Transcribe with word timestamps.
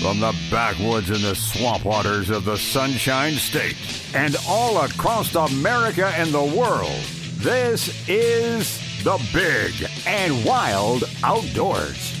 From 0.00 0.18
the 0.18 0.34
backwoods 0.50 1.10
and 1.10 1.20
the 1.20 1.34
swamp 1.34 1.84
waters 1.84 2.30
of 2.30 2.46
the 2.46 2.56
Sunshine 2.56 3.34
State 3.34 3.76
and 4.14 4.34
all 4.48 4.82
across 4.82 5.34
America 5.34 6.06
and 6.16 6.30
the 6.30 6.42
world, 6.42 7.02
this 7.36 8.08
is 8.08 8.78
the 9.04 9.18
Big 9.34 9.90
and 10.06 10.42
Wild 10.42 11.04
Outdoors. 11.22 12.16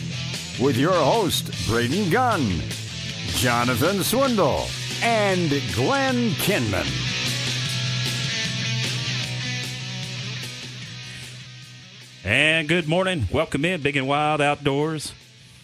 With 0.60 0.76
your 0.76 0.92
host, 0.92 1.50
Braden 1.68 2.10
Gunn, 2.10 2.60
Jonathan 3.28 4.02
Swindle, 4.02 4.66
and 5.02 5.48
Glenn 5.74 6.32
Kinman. 6.32 6.86
And 12.24 12.68
good 12.68 12.88
morning. 12.88 13.26
Welcome 13.32 13.64
in, 13.64 13.80
Big 13.80 13.96
and 13.96 14.06
Wild 14.06 14.42
Outdoors. 14.42 15.14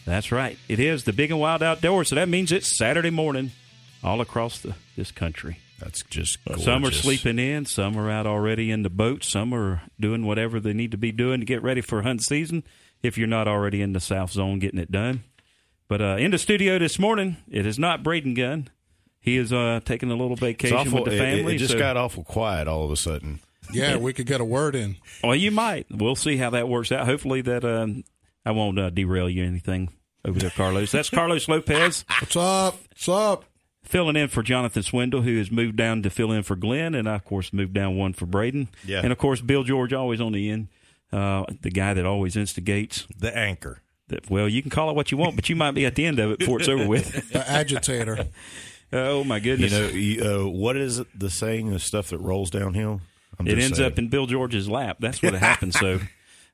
That's 0.07 0.31
right. 0.33 0.57
It 0.69 0.79
is 0.79 1.05
the 1.05 1.13
Big 1.13 1.31
and 1.31 1.41
Wild 1.41 1.63
Outdoors, 1.63 2.09
so 2.09 2.15
that 2.15 2.29
means 2.29 2.53
it's 2.53 2.79
Saturday 2.79 3.11
morning 3.11 3.51
all 4.03 4.21
across 4.21 4.61
the, 4.61 4.75
this 4.97 5.11
country. 5.11 5.59
That's 5.81 6.03
just 6.05 6.43
gorgeous. 6.45 6.65
Some 6.65 6.87
are 6.87 6.91
sleeping 6.93 7.39
in, 7.39 7.67
some 7.67 7.99
are 7.99 8.11
out 8.11 8.27
already 8.27 8.71
in 8.71 8.83
the 8.83 8.89
boat, 8.89 9.25
some 9.25 9.53
are 9.53 9.83
doing 10.01 10.25
whatever 10.25 10.61
they 10.61 10.73
need 10.73 10.93
to 10.93 10.97
be 10.97 11.13
doing 11.13 11.41
to 11.41 11.47
get 11.47 11.63
ready 11.63 11.81
for 11.81 12.03
hunt 12.03 12.23
season 12.23 12.63
if 13.03 13.19
you're 13.19 13.27
not 13.27 13.49
already 13.49 13.83
in 13.83 13.93
the 13.93 14.01
South 14.01 14.31
Zone 14.31 14.59
getting 14.59 14.79
it 14.79 14.91
done. 14.91 15.25
But 15.89 16.01
uh, 16.01 16.17
in 16.19 16.31
the 16.31 16.39
studio 16.39 16.79
this 16.79 16.99
morning, 16.99 17.37
it 17.51 17.67
is 17.67 17.79
not 17.79 18.03
Braden 18.03 18.35
Gunn. 18.35 18.71
He 19.21 19.37
is 19.37 19.53
uh, 19.53 19.81
taking 19.85 20.11
a 20.11 20.17
little 20.17 20.37
vacation 20.37 20.77
awful, 20.77 21.03
with 21.03 21.13
the 21.13 21.19
family. 21.19 21.55
It, 21.55 21.57
it 21.57 21.59
just 21.59 21.73
so- 21.73 21.79
got 21.79 21.97
awful 21.97 22.23
quiet 22.25 22.69
all 22.69 22.85
of 22.85 22.91
a 22.91 22.97
sudden. 22.97 23.41
Yeah, 23.73 23.97
we 23.97 24.13
could 24.13 24.27
get 24.27 24.41
a 24.41 24.45
word 24.45 24.77
in. 24.77 24.95
Well, 25.25 25.35
you 25.35 25.51
might. 25.51 25.87
We'll 25.91 26.15
see 26.15 26.37
how 26.37 26.51
that 26.51 26.69
works 26.69 26.93
out. 26.93 27.05
Hopefully, 27.05 27.41
that 27.43 27.65
um, 27.65 28.05
I 28.47 28.53
won't 28.53 28.79
uh, 28.79 28.89
derail 28.91 29.29
you 29.29 29.45
anything 29.45 29.91
over 30.25 30.39
there, 30.39 30.51
Carlos. 30.51 30.91
That's 30.93 31.11
Carlos 31.11 31.49
Lopez 31.49 32.05
What's 32.21 32.37
up? 32.37 32.79
What's 32.91 33.09
up? 33.09 33.45
filling 33.83 34.17
in 34.17 34.27
for 34.29 34.43
Jonathan 34.43 34.83
Swindle, 34.83 35.23
who 35.23 35.39
has 35.39 35.51
moved 35.51 35.77
down 35.77 36.03
to 36.03 36.11
fill 36.11 36.33
in 36.33 36.43
for 36.43 36.57
Glenn, 36.57 36.95
and 36.95 37.09
I, 37.09 37.15
of 37.15 37.25
course, 37.25 37.53
moved 37.53 37.73
down 37.73 37.97
one 37.97 38.13
for 38.15 38.27
Braden. 38.27 38.69
Yeah. 38.85 39.01
And, 39.03 39.13
of 39.13 39.19
course, 39.19 39.41
Bill 39.41 39.63
George 39.63 39.93
always 39.93 40.21
on 40.21 40.33
the 40.33 40.51
end, 40.51 40.67
uh, 41.13 41.45
the 41.63 41.71
guy 41.71 41.95
that 41.95 42.05
always 42.05 42.35
instigates. 42.37 43.07
the 43.17 43.37
anchor. 43.37 43.83
That, 44.09 44.29
well, 44.29 44.49
you 44.49 44.61
can 44.61 44.71
call 44.73 44.91
it 44.91 44.97
what 44.97 45.13
you 45.13 45.19
want, 45.19 45.37
but 45.37 45.49
you 45.49 45.55
might 45.55 45.71
be 45.73 45.87
at 45.87 45.95
the 45.95 46.05
end 46.05 46.19
of 46.19 46.33
it 46.33 46.41
before 46.41 46.59
it's 46.59 46.69
over 46.69 46.85
with. 46.87 47.31
The 47.33 47.49
agitator. 47.49 48.27
oh, 48.93 49.23
my 49.23 49.37
You 49.37 49.43
goodness. 49.43 49.73
know, 49.73 49.87
you, 49.87 50.25
uh, 50.25 50.49
what 50.49 50.77
is 50.77 51.03
the 51.15 51.31
saying, 51.31 51.71
the 51.71 51.79
stuff 51.79 52.09
that 52.09 52.19
rolls 52.19 52.51
downhill? 52.51 53.01
I'm 53.39 53.47
it 53.47 53.59
ends 53.59 53.77
saying. 53.79 53.93
up 53.93 53.99
in 54.01 54.09
Bill 54.09 54.27
George's 54.27 54.69
lap. 54.69 54.97
That's 54.99 55.23
what 55.23 55.35
happens. 55.35 55.79
So, 55.79 56.01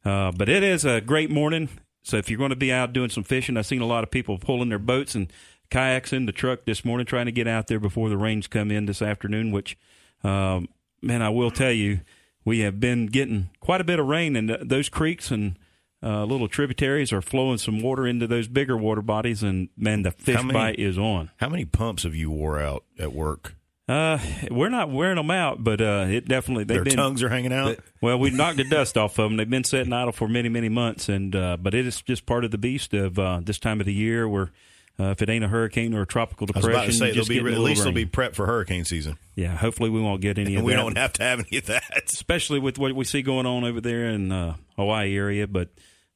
uh, 0.04 0.32
but 0.32 0.48
it 0.48 0.62
is 0.62 0.84
a 0.84 1.00
great 1.00 1.30
morning. 1.30 1.68
So 2.02 2.16
if 2.16 2.28
you're 2.28 2.38
going 2.38 2.50
to 2.50 2.56
be 2.56 2.72
out 2.72 2.92
doing 2.92 3.10
some 3.10 3.24
fishing, 3.24 3.56
I've 3.56 3.66
seen 3.66 3.80
a 3.80 3.86
lot 3.86 4.02
of 4.02 4.10
people 4.10 4.38
pulling 4.38 4.68
their 4.68 4.78
boats 4.78 5.14
and 5.14 5.32
kayaks 5.70 6.12
in 6.12 6.26
the 6.26 6.32
truck 6.32 6.64
this 6.64 6.84
morning, 6.84 7.06
trying 7.06 7.26
to 7.26 7.32
get 7.32 7.46
out 7.46 7.68
there 7.68 7.80
before 7.80 8.08
the 8.08 8.16
rains 8.16 8.46
come 8.46 8.70
in 8.70 8.86
this 8.86 9.00
afternoon. 9.00 9.52
Which, 9.52 9.76
um, 10.24 10.68
man, 11.00 11.22
I 11.22 11.28
will 11.28 11.50
tell 11.50 11.72
you, 11.72 12.00
we 12.44 12.60
have 12.60 12.80
been 12.80 13.06
getting 13.06 13.50
quite 13.60 13.80
a 13.80 13.84
bit 13.84 14.00
of 14.00 14.06
rain, 14.06 14.36
and 14.36 14.50
those 14.68 14.88
creeks 14.88 15.30
and 15.30 15.56
uh, 16.02 16.24
little 16.24 16.48
tributaries 16.48 17.12
are 17.12 17.22
flowing 17.22 17.58
some 17.58 17.80
water 17.80 18.06
into 18.06 18.26
those 18.26 18.48
bigger 18.48 18.76
water 18.76 19.02
bodies, 19.02 19.42
and 19.42 19.68
man, 19.76 20.02
the 20.02 20.10
fish 20.10 20.36
many- 20.36 20.52
bite 20.52 20.78
is 20.78 20.98
on. 20.98 21.30
How 21.36 21.48
many 21.48 21.64
pumps 21.64 22.02
have 22.02 22.14
you 22.14 22.30
wore 22.30 22.60
out 22.60 22.84
at 22.98 23.12
work? 23.12 23.54
Uh, 23.92 24.18
we're 24.50 24.68
not 24.70 24.90
wearing 24.90 25.16
them 25.16 25.30
out, 25.30 25.62
but 25.62 25.80
uh, 25.80 26.06
it 26.08 26.26
definitely 26.26 26.64
they've 26.64 26.76
Their 26.76 26.84
been 26.84 26.96
tongues 26.96 27.22
are 27.22 27.28
hanging 27.28 27.52
out. 27.52 27.78
well, 28.00 28.18
we've 28.18 28.32
knocked 28.32 28.56
the 28.56 28.64
dust 28.64 28.96
off 28.96 29.18
of 29.18 29.28
them. 29.28 29.36
They've 29.36 29.48
been 29.50 29.64
sitting 29.64 29.92
idle 29.92 30.12
for 30.12 30.28
many, 30.28 30.48
many 30.48 30.68
months, 30.68 31.08
and 31.08 31.34
uh, 31.36 31.56
but 31.60 31.74
it 31.74 31.86
is 31.86 32.00
just 32.00 32.24
part 32.24 32.44
of 32.44 32.50
the 32.50 32.58
beast 32.58 32.94
of 32.94 33.18
uh, 33.18 33.40
this 33.42 33.58
time 33.58 33.80
of 33.80 33.86
the 33.86 33.92
year. 33.92 34.26
Where 34.28 34.50
uh, 34.98 35.04
if 35.10 35.20
it 35.20 35.28
ain't 35.28 35.44
a 35.44 35.48
hurricane 35.48 35.92
or 35.94 36.02
a 36.02 36.06
tropical 36.06 36.46
I 36.54 36.56
was 36.58 36.64
depression, 36.64 36.74
about 36.74 36.86
to 36.86 36.92
say 36.92 37.06
you 37.08 37.12
they'll 37.12 37.20
just 37.24 37.28
be 37.28 37.38
at 37.38 37.58
least 37.58 37.84
they'll 37.84 37.92
be 37.92 38.06
prepped 38.06 38.34
for 38.34 38.46
hurricane 38.46 38.84
season, 38.86 39.18
Yeah, 39.36 39.56
hopefully 39.56 39.90
we 39.90 40.00
won't 40.00 40.20
get 40.22 40.38
any 40.38 40.52
and 40.54 40.60
of 40.60 40.64
we 40.64 40.72
that. 40.72 40.78
don't 40.78 40.96
have 40.96 41.12
to 41.14 41.22
have 41.22 41.40
any 41.40 41.58
of 41.58 41.66
that. 41.66 42.04
especially 42.06 42.60
with 42.60 42.78
what 42.78 42.94
we 42.94 43.04
see 43.04 43.20
going 43.22 43.46
on 43.46 43.64
over 43.64 43.80
there 43.80 44.06
in 44.08 44.32
uh, 44.32 44.54
Hawaii 44.76 45.14
area. 45.16 45.46
But 45.46 45.68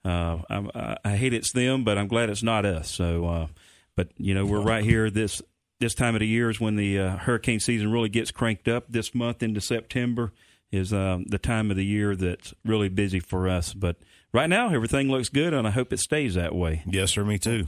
uh, 0.04 0.38
I, 0.48 0.66
I, 0.74 0.96
I 1.04 1.16
hate 1.16 1.34
it's 1.34 1.52
them, 1.52 1.84
but 1.84 1.98
I'm 1.98 2.08
glad 2.08 2.30
it's 2.30 2.42
not 2.42 2.64
us. 2.64 2.90
So, 2.90 3.26
uh, 3.26 3.46
but 3.96 4.08
you 4.18 4.34
know, 4.34 4.46
we're 4.46 4.60
right 4.60 4.84
here. 4.84 5.10
This 5.10 5.42
this 5.78 5.94
time 5.94 6.14
of 6.14 6.20
the 6.20 6.26
year 6.26 6.50
is 6.50 6.60
when 6.60 6.76
the 6.76 6.98
uh, 6.98 7.16
hurricane 7.16 7.60
season 7.60 7.92
really 7.92 8.08
gets 8.08 8.30
cranked 8.30 8.68
up. 8.68 8.84
This 8.88 9.14
month 9.14 9.42
into 9.42 9.60
September 9.60 10.32
is 10.72 10.92
um, 10.92 11.24
the 11.28 11.38
time 11.38 11.70
of 11.70 11.76
the 11.76 11.84
year 11.84 12.16
that's 12.16 12.54
really 12.64 12.88
busy 12.88 13.20
for 13.20 13.48
us. 13.48 13.72
But 13.72 13.96
right 14.32 14.48
now, 14.48 14.70
everything 14.70 15.08
looks 15.08 15.28
good, 15.28 15.54
and 15.54 15.66
I 15.66 15.70
hope 15.70 15.92
it 15.92 16.00
stays 16.00 16.34
that 16.34 16.54
way. 16.54 16.82
yes, 16.86 17.12
sir. 17.12 17.24
Me 17.24 17.38
too. 17.38 17.66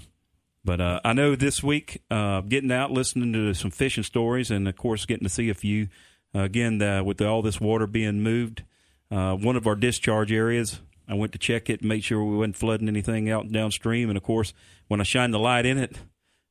But 0.65 0.81
uh, 0.81 1.01
I 1.05 1.13
know 1.13 1.37
this 1.37 1.63
week, 1.63 2.03
uh, 2.11 2.41
getting 2.43 2.73
out, 2.73 2.91
listening 2.91 3.33
to 3.33 3.55
some 3.55 3.71
fishing 3.71 4.05
stories, 4.05 4.51
and 4.51 4.69
of 4.69 4.77
course, 4.77 5.07
getting 5.07 5.25
to 5.25 5.33
see 5.33 5.49
a 5.49 5.55
few. 5.55 5.89
Uh, 6.35 6.41
again, 6.41 6.83
uh, 6.83 7.03
with 7.03 7.23
all 7.23 7.41
this 7.41 7.61
water 7.61 7.87
being 7.87 8.23
moved, 8.23 8.65
uh, 9.11 9.35
one 9.35 9.57
of 9.57 9.67
our 9.67 9.77
discharge 9.77 10.31
areas, 10.31 10.81
I 11.09 11.15
went 11.15 11.33
to 11.33 11.39
check 11.39 11.71
it, 11.71 11.83
make 11.83 12.05
sure 12.05 12.23
we 12.23 12.37
wasn't 12.37 12.57
flooding 12.57 12.89
anything 12.89 13.31
out 13.31 13.51
downstream. 13.51 14.11
And 14.11 14.19
of 14.19 14.23
course, 14.23 14.53
when 14.89 15.01
I 15.01 15.05
shined 15.05 15.33
the 15.33 15.39
light 15.39 15.65
in 15.65 15.79
it, 15.79 15.97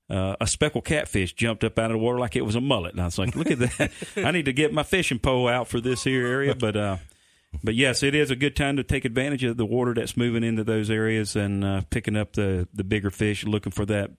uh, 0.09 0.35
a 0.39 0.47
speckled 0.47 0.85
catfish 0.85 1.33
jumped 1.33 1.63
up 1.63 1.77
out 1.77 1.91
of 1.91 1.95
the 1.95 1.97
water 1.97 2.19
like 2.19 2.35
it 2.35 2.45
was 2.45 2.55
a 2.55 2.61
mullet. 2.61 2.93
And 2.93 3.01
I 3.01 3.05
was 3.05 3.17
like, 3.17 3.35
"Look 3.35 3.51
at 3.51 3.59
that! 3.59 3.91
I 4.17 4.31
need 4.31 4.45
to 4.45 4.53
get 4.53 4.73
my 4.73 4.83
fishing 4.83 5.19
pole 5.19 5.47
out 5.47 5.67
for 5.67 5.81
this 5.81 6.03
here 6.03 6.25
area." 6.25 6.55
But 6.55 6.77
uh, 6.77 6.97
but 7.63 7.75
yes, 7.75 8.03
it 8.03 8.15
is 8.15 8.31
a 8.31 8.35
good 8.35 8.55
time 8.55 8.77
to 8.77 8.83
take 8.83 9.05
advantage 9.05 9.43
of 9.43 9.57
the 9.57 9.65
water 9.65 9.93
that's 9.93 10.15
moving 10.15 10.43
into 10.43 10.63
those 10.63 10.89
areas 10.89 11.35
and 11.35 11.63
uh, 11.63 11.81
picking 11.89 12.15
up 12.15 12.33
the 12.33 12.67
the 12.73 12.83
bigger 12.83 13.09
fish, 13.09 13.45
looking 13.45 13.71
for 13.71 13.85
that 13.85 14.11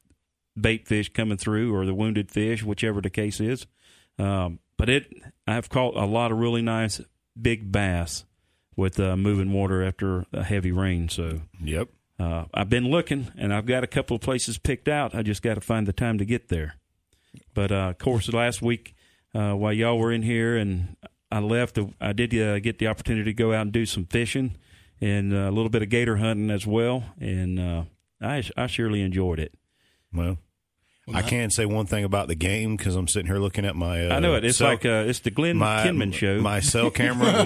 bait 0.60 0.87
fish 0.88 1.12
coming 1.12 1.38
through 1.38 1.75
or 1.75 1.87
the 1.87 1.94
wounded 1.94 2.31
fish, 2.31 2.62
whichever 2.62 3.00
the 3.00 3.10
case 3.10 3.41
is. 3.41 3.66
Um, 4.19 4.59
but 4.77 4.88
it, 4.88 5.06
I've 5.47 5.69
caught 5.69 5.97
a 5.97 6.04
lot 6.04 6.32
of 6.32 6.38
really 6.38 6.62
nice 6.62 7.00
big 7.41 7.71
bass 7.71 8.25
with 8.77 8.98
uh, 9.00 9.16
moving 9.16 9.53
water 9.53 9.82
after 9.82 10.25
a 10.32 10.43
heavy 10.43 10.72
rain. 10.72 11.09
So 11.09 11.41
Yep. 11.62 11.88
Uh, 12.18 12.44
I've 12.52 12.68
been 12.68 12.90
looking, 12.90 13.28
and 13.36 13.52
I've 13.54 13.66
got 13.66 13.84
a 13.84 13.86
couple 13.86 14.16
of 14.16 14.22
places 14.22 14.58
picked 14.58 14.88
out. 14.88 15.14
I 15.14 15.22
just 15.22 15.42
got 15.42 15.54
to 15.54 15.60
find 15.60 15.86
the 15.86 15.92
time 15.92 16.18
to 16.18 16.24
get 16.24 16.48
there. 16.48 16.76
But 17.54 17.70
uh, 17.70 17.90
of 17.90 17.98
course, 17.98 18.32
last 18.32 18.62
week 18.62 18.94
uh, 19.34 19.52
while 19.52 19.72
y'all 19.72 19.98
were 19.98 20.12
in 20.12 20.22
here, 20.22 20.56
and 20.56 20.96
I 21.30 21.40
left, 21.40 21.78
I 22.00 22.12
did 22.12 22.34
uh, 22.34 22.58
get 22.60 22.78
the 22.78 22.88
opportunity 22.88 23.24
to 23.24 23.34
go 23.34 23.52
out 23.52 23.62
and 23.62 23.72
do 23.72 23.86
some 23.86 24.06
fishing 24.06 24.56
and 25.00 25.32
uh, 25.32 25.48
a 25.48 25.52
little 25.52 25.68
bit 25.68 25.82
of 25.82 25.90
gator 25.90 26.16
hunting 26.16 26.50
as 26.50 26.66
well, 26.66 27.04
and 27.20 27.60
uh, 27.60 27.84
I 28.20 28.42
I 28.56 28.66
surely 28.66 29.02
enjoyed 29.02 29.38
it. 29.38 29.54
Well, 30.12 30.38
I 31.14 31.22
can 31.22 31.50
say 31.50 31.64
one 31.66 31.86
thing 31.86 32.04
about 32.04 32.28
the 32.28 32.34
game 32.34 32.76
because 32.76 32.96
I'm 32.96 33.08
sitting 33.08 33.26
here 33.26 33.38
looking 33.38 33.64
at 33.64 33.74
my. 33.76 34.06
Uh, 34.08 34.14
I 34.16 34.19
know 34.20 34.34
it. 34.34 34.44
It's 34.44 34.58
cell- 34.58 34.69
like 34.69 34.84
uh, 34.84 35.04
it's 35.06 35.20
the 35.20 35.30
Glenn 35.30 35.56
my 35.56 35.84
Kinman 35.86 36.12
show. 36.12 36.41
My 36.41 36.60
cell 36.60 36.91
camera. 36.92 37.44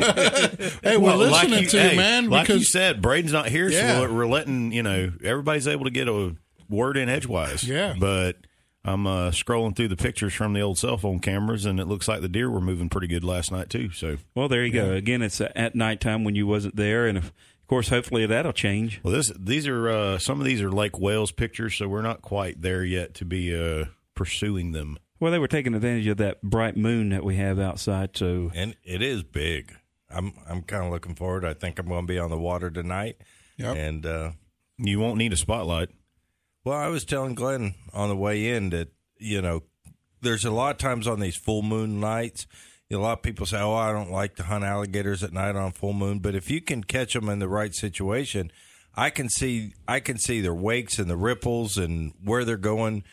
Hey, 0.82 0.96
we're 0.96 1.00
Well, 1.00 1.18
like 1.18 1.48
listening 1.48 1.68
to 1.68 1.80
hey, 1.80 1.90
you, 1.92 1.96
man. 1.96 2.30
Like 2.30 2.48
you 2.48 2.62
said, 2.64 3.00
Braden's 3.02 3.32
not 3.32 3.48
here, 3.48 3.68
Yeah. 3.68 4.00
so 4.00 4.12
we're 4.12 4.26
letting 4.26 4.72
you 4.72 4.82
know 4.82 5.12
everybody's 5.24 5.66
able 5.68 5.84
to 5.84 5.90
get 5.90 6.08
a 6.08 6.34
word 6.68 6.96
in 6.96 7.08
edgewise. 7.08 7.64
Yeah. 7.64 7.94
but 7.98 8.36
I'm 8.84 9.06
uh, 9.06 9.30
scrolling 9.30 9.76
through 9.76 9.88
the 9.88 9.96
pictures 9.96 10.34
from 10.34 10.54
the 10.54 10.60
old 10.60 10.76
cell 10.78 10.96
phone 10.96 11.20
cameras, 11.20 11.66
and 11.66 11.78
it 11.78 11.86
looks 11.86 12.08
like 12.08 12.20
the 12.20 12.28
deer 12.28 12.50
were 12.50 12.60
moving 12.60 12.88
pretty 12.88 13.06
good 13.06 13.22
last 13.22 13.52
night 13.52 13.70
too. 13.70 13.90
So, 13.92 14.16
well, 14.34 14.48
there 14.48 14.64
you 14.64 14.72
go. 14.72 14.92
Again, 14.92 15.22
it's 15.22 15.40
at 15.40 15.74
nighttime 15.76 16.24
when 16.24 16.34
you 16.34 16.46
wasn't 16.48 16.74
there, 16.74 17.06
and 17.06 17.30
of 17.62 17.68
course, 17.68 17.88
hopefully 17.88 18.26
that'll 18.26 18.52
change. 18.52 19.00
well, 19.02 19.14
this 19.14 19.32
these 19.38 19.66
are 19.66 19.88
uh, 19.88 20.18
some 20.18 20.40
of 20.40 20.46
these 20.46 20.60
are 20.60 20.70
Lake 20.70 20.98
Wales 20.98 21.32
pictures, 21.32 21.74
so 21.76 21.88
we're 21.88 22.02
not 22.02 22.20
quite 22.22 22.60
there 22.60 22.84
yet 22.84 23.14
to 23.14 23.24
be 23.24 23.54
uh, 23.56 23.86
pursuing 24.14 24.72
them. 24.72 24.98
Well, 25.20 25.30
they 25.32 25.38
were 25.38 25.48
taking 25.48 25.74
advantage 25.74 26.06
of 26.08 26.16
that 26.18 26.42
bright 26.42 26.76
moon 26.76 27.10
that 27.10 27.24
we 27.24 27.36
have 27.36 27.58
outside. 27.60 28.16
So 28.16 28.50
and 28.54 28.76
it 28.84 29.00
is 29.02 29.22
big. 29.22 29.72
I'm 30.10 30.32
I'm 30.48 30.62
kind 30.62 30.84
of 30.84 30.90
looking 30.92 31.14
forward. 31.14 31.44
I 31.44 31.54
think 31.54 31.78
I'm 31.78 31.86
going 31.86 32.06
to 32.06 32.12
be 32.12 32.18
on 32.18 32.28
the 32.30 32.38
water 32.38 32.70
tonight. 32.70 33.16
Yep. 33.56 33.76
And 33.76 34.04
uh, 34.06 34.30
You 34.78 34.98
won't 34.98 35.18
need 35.18 35.32
a 35.32 35.36
spotlight. 35.36 35.90
well, 36.64 36.76
I 36.76 36.88
was 36.88 37.04
telling 37.04 37.34
Glenn 37.34 37.74
on 37.94 38.08
the 38.08 38.16
way 38.16 38.48
in 38.48 38.70
that 38.70 38.88
you 39.18 39.40
know 39.40 39.62
there's 40.20 40.44
a 40.44 40.50
lot 40.50 40.72
of 40.72 40.78
times 40.78 41.06
on 41.06 41.20
these 41.20 41.36
full 41.36 41.62
moon 41.62 42.00
nights. 42.00 42.46
You 42.92 42.98
know, 42.98 43.04
a 43.04 43.06
lot 43.06 43.12
of 43.20 43.22
people 43.22 43.46
say, 43.46 43.58
"Oh, 43.58 43.72
I 43.72 43.90
don't 43.90 44.10
like 44.10 44.36
to 44.36 44.42
hunt 44.42 44.64
alligators 44.64 45.22
at 45.22 45.32
night 45.32 45.56
on 45.56 45.72
full 45.72 45.94
moon," 45.94 46.18
but 46.18 46.34
if 46.34 46.50
you 46.50 46.60
can 46.60 46.84
catch 46.84 47.14
them 47.14 47.30
in 47.30 47.38
the 47.38 47.48
right 47.48 47.74
situation, 47.74 48.52
I 48.94 49.08
can 49.08 49.30
see 49.30 49.72
I 49.88 49.98
can 49.98 50.18
see 50.18 50.42
their 50.42 50.52
wakes 50.52 50.98
and 50.98 51.08
the 51.08 51.16
ripples 51.16 51.78
and 51.78 52.12
where 52.22 52.44
they're 52.44 52.58
going 52.58 53.04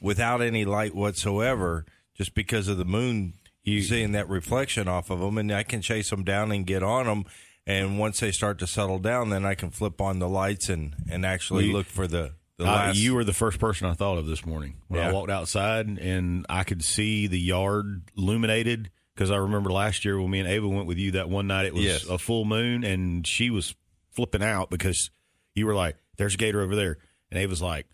without 0.00 0.40
any 0.40 0.64
light 0.64 0.94
whatsoever, 0.94 1.84
just 2.16 2.36
because 2.36 2.68
of 2.68 2.78
the 2.78 2.84
moon. 2.84 3.32
You 3.64 3.82
seeing 3.82 4.12
that 4.12 4.28
reflection 4.28 4.86
off 4.86 5.10
of 5.10 5.18
them, 5.18 5.36
and 5.36 5.50
I 5.50 5.64
can 5.64 5.82
chase 5.82 6.10
them 6.10 6.22
down 6.22 6.52
and 6.52 6.64
get 6.64 6.84
on 6.84 7.06
them. 7.06 7.24
And 7.66 7.98
once 7.98 8.20
they 8.20 8.30
start 8.30 8.60
to 8.60 8.68
settle 8.68 9.00
down, 9.00 9.30
then 9.30 9.44
I 9.44 9.56
can 9.56 9.70
flip 9.70 10.00
on 10.00 10.20
the 10.20 10.28
lights 10.28 10.68
and 10.68 10.94
and 11.10 11.26
actually 11.26 11.66
We- 11.66 11.72
look 11.72 11.86
for 11.86 12.06
the 12.06 12.34
the 12.56 12.66
Uh, 12.66 12.72
last. 12.72 12.98
you 12.98 13.16
were 13.16 13.24
the 13.24 13.32
first 13.32 13.58
person 13.58 13.88
I 13.88 13.94
thought 13.94 14.16
of 14.16 14.26
this 14.26 14.46
morning 14.46 14.74
when 14.86 15.00
I 15.00 15.10
walked 15.10 15.30
outside 15.32 15.88
and 15.88 16.46
I 16.48 16.62
could 16.62 16.84
see 16.84 17.26
the 17.26 17.40
yard 17.40 18.02
illuminated 18.16 18.90
because 19.14 19.30
I 19.30 19.36
remember 19.36 19.70
last 19.70 20.04
year 20.04 20.20
when 20.20 20.30
me 20.30 20.40
and 20.40 20.48
Ava 20.48 20.68
went 20.68 20.86
with 20.86 20.98
you 20.98 21.12
that 21.12 21.28
one 21.28 21.46
night 21.46 21.66
it 21.66 21.74
was 21.74 21.84
Yes. 21.84 22.04
a 22.04 22.18
full 22.18 22.44
moon 22.44 22.84
and 22.84 23.26
she 23.26 23.50
was 23.50 23.74
flipping 24.12 24.42
out 24.42 24.70
because 24.70 25.10
you 25.54 25.66
were 25.66 25.74
like, 25.74 25.96
"There's 26.16 26.34
a 26.34 26.38
gator 26.38 26.60
over 26.60 26.74
there," 26.76 26.98
and 27.30 27.38
Ava's 27.40 27.62
like, 27.62 27.86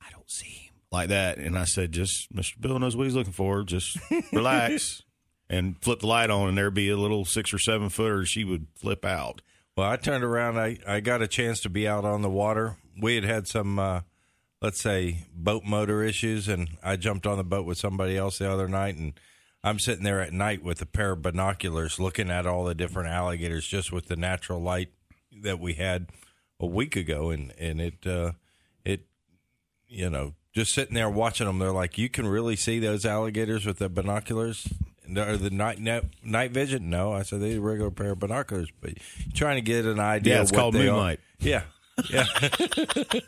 "I 0.00 0.10
don't 0.10 0.30
see 0.30 0.46
him." 0.46 0.74
like 0.90 1.08
that, 1.10 1.36
and 1.36 1.58
I 1.58 1.64
said, 1.64 1.92
"Just 1.92 2.32
Mr. 2.34 2.58
Bill 2.58 2.78
knows 2.78 2.96
what 2.96 3.04
he's 3.04 3.14
looking 3.14 3.32
for. 3.32 3.62
Just 3.62 3.98
relax." 4.32 5.02
And 5.50 5.76
flip 5.82 6.00
the 6.00 6.06
light 6.06 6.28
on, 6.28 6.50
and 6.50 6.58
there'd 6.58 6.74
be 6.74 6.90
a 6.90 6.96
little 6.98 7.24
six 7.24 7.54
or 7.54 7.58
seven 7.58 7.88
footer. 7.88 8.26
She 8.26 8.44
would 8.44 8.66
flip 8.76 9.02
out. 9.02 9.40
Well, 9.78 9.88
I 9.90 9.96
turned 9.96 10.22
around. 10.22 10.58
I, 10.58 10.76
I 10.86 11.00
got 11.00 11.22
a 11.22 11.26
chance 11.26 11.60
to 11.60 11.70
be 11.70 11.88
out 11.88 12.04
on 12.04 12.20
the 12.20 12.28
water. 12.28 12.76
We 13.00 13.14
had 13.14 13.24
had 13.24 13.48
some, 13.48 13.78
uh, 13.78 14.00
let's 14.60 14.78
say, 14.78 15.24
boat 15.34 15.64
motor 15.64 16.02
issues, 16.02 16.48
and 16.48 16.76
I 16.82 16.96
jumped 16.96 17.26
on 17.26 17.38
the 17.38 17.44
boat 17.44 17.64
with 17.64 17.78
somebody 17.78 18.14
else 18.14 18.36
the 18.38 18.50
other 18.50 18.68
night, 18.68 18.96
and 18.96 19.14
I'm 19.64 19.78
sitting 19.78 20.04
there 20.04 20.20
at 20.20 20.32
night 20.32 20.62
with 20.62 20.80
a 20.82 20.86
pair 20.86 21.12
of 21.12 21.22
binoculars 21.22 21.98
looking 21.98 22.30
at 22.30 22.46
all 22.46 22.64
the 22.64 22.74
different 22.74 23.08
alligators 23.08 23.66
just 23.66 23.92
with 23.92 24.06
the 24.06 24.16
natural 24.16 24.60
light 24.60 24.90
that 25.42 25.58
we 25.58 25.74
had 25.74 26.06
a 26.60 26.66
week 26.66 26.96
ago, 26.96 27.30
and 27.30 27.52
and 27.58 27.80
it 27.80 28.06
uh, 28.06 28.32
it 28.84 29.06
you 29.88 30.08
know 30.10 30.34
just 30.54 30.72
sitting 30.74 30.94
there 30.94 31.10
watching 31.10 31.46
them. 31.46 31.58
They're 31.58 31.72
like, 31.72 31.98
you 31.98 32.08
can 32.08 32.26
really 32.26 32.56
see 32.56 32.78
those 32.78 33.04
alligators 33.04 33.66
with 33.66 33.78
the 33.78 33.88
binoculars. 33.88 34.66
Or 35.16 35.38
the 35.38 35.48
night, 35.48 35.78
night 35.80 36.04
night 36.22 36.50
vision? 36.50 36.90
No, 36.90 37.12
I 37.14 37.22
said 37.22 37.40
they 37.40 37.54
a 37.54 37.60
regular 37.60 37.90
pair 37.90 38.10
of 38.10 38.18
binoculars, 38.18 38.68
but 38.80 38.92
trying 39.32 39.56
to 39.56 39.62
get 39.62 39.86
an 39.86 39.98
idea. 39.98 40.34
Yeah, 40.34 40.42
it's 40.42 40.50
of 40.50 40.56
what 40.56 40.60
called 40.60 40.74
they 40.74 40.88
are. 40.88 40.92
moonlight. 40.92 41.20
Yeah, 41.38 41.62
yeah. 42.10 42.26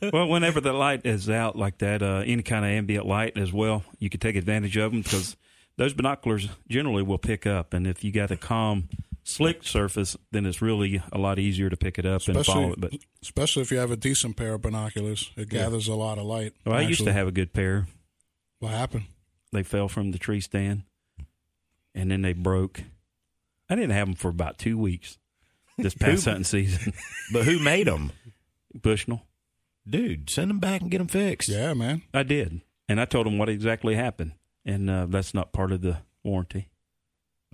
well, 0.12 0.29
whenever 0.29 0.61
the 0.61 0.75
light 0.75 1.06
is 1.06 1.31
out 1.31 1.56
like 1.56 1.79
that, 1.79 2.03
uh, 2.03 2.23
any 2.26 2.43
kind 2.43 2.67
of 2.67 2.71
ambient 2.71 3.06
light 3.06 3.38
as 3.38 3.50
well, 3.50 3.83
you 3.99 4.11
can 4.11 4.21
take 4.21 4.37
advantage 4.37 4.76
of 4.76 4.93
them 4.93 5.00
because 5.00 5.37
those 5.76 5.94
binoculars 5.94 6.49
generally 6.69 7.02
will 7.02 7.19
pick 7.19 7.46
up. 7.46 7.72
And 7.75 7.87
if 7.87 8.05
you 8.05 8.12
got 8.12 8.31
a 8.31 8.37
calm, 8.37 8.88
slick 9.22 9.64
surface, 9.64 10.17
then 10.31 10.44
it's 10.46 10.61
really 10.61 11.02
a 11.12 11.19
lot 11.19 11.38
easier 11.38 11.70
to 11.70 11.76
pick 11.76 11.99
it 11.99 12.06
up 12.06 12.26
and 12.28 12.44
follow 12.44 12.72
it. 12.72 12.81
But 12.81 12.93
especially 13.22 13.62
if 13.62 13.70
you 13.70 13.78
have 13.78 13.90
a 13.90 13.96
decent 13.96 14.37
pair 14.37 14.55
of 14.55 14.62
binoculars, 14.62 15.31
it 15.37 15.49
gathers 15.49 15.88
a 15.88 15.94
lot 15.94 16.19
of 16.19 16.25
light. 16.25 16.52
well, 16.67 16.76
I 16.76 16.82
used 16.82 17.05
to 17.05 17.12
have 17.12 17.28
a 17.28 17.32
good 17.32 17.52
pair. 17.52 17.87
What 18.58 18.72
happened? 18.72 19.05
They 19.52 19.62
fell 19.62 19.88
from 19.88 20.12
the 20.12 20.19
tree 20.19 20.40
stand, 20.40 20.82
and 21.94 22.11
then 22.11 22.23
they 22.23 22.32
broke. 22.34 22.82
I 23.69 23.75
didn't 23.75 23.90
have 23.93 24.06
them 24.06 24.14
for 24.16 24.28
about 24.28 24.58
two 24.58 24.76
weeks 24.76 25.19
this 25.78 25.94
past 25.99 26.25
hunting 26.26 26.44
season. 26.44 26.93
But 27.32 27.44
who 27.46 27.58
made 27.61 27.87
them, 27.87 28.11
Bushnell. 28.75 29.23
dude? 29.88 30.28
Send 30.28 30.50
them 30.50 30.58
back 30.58 30.81
and 30.82 30.90
get 30.90 30.99
them 30.99 31.06
fixed. 31.08 31.49
Yeah, 31.49 31.75
man. 31.75 32.02
I 32.12 32.23
did, 32.25 32.61
and 32.88 33.00
I 33.00 33.05
told 33.05 33.26
them 33.26 33.38
what 33.38 33.49
exactly 33.49 33.94
happened, 33.94 34.32
and 34.65 34.89
uh, 34.91 35.07
that's 35.09 35.35
not 35.35 35.53
part 35.53 35.73
of 35.73 35.81
the 35.83 35.99
warranty. 36.25 36.69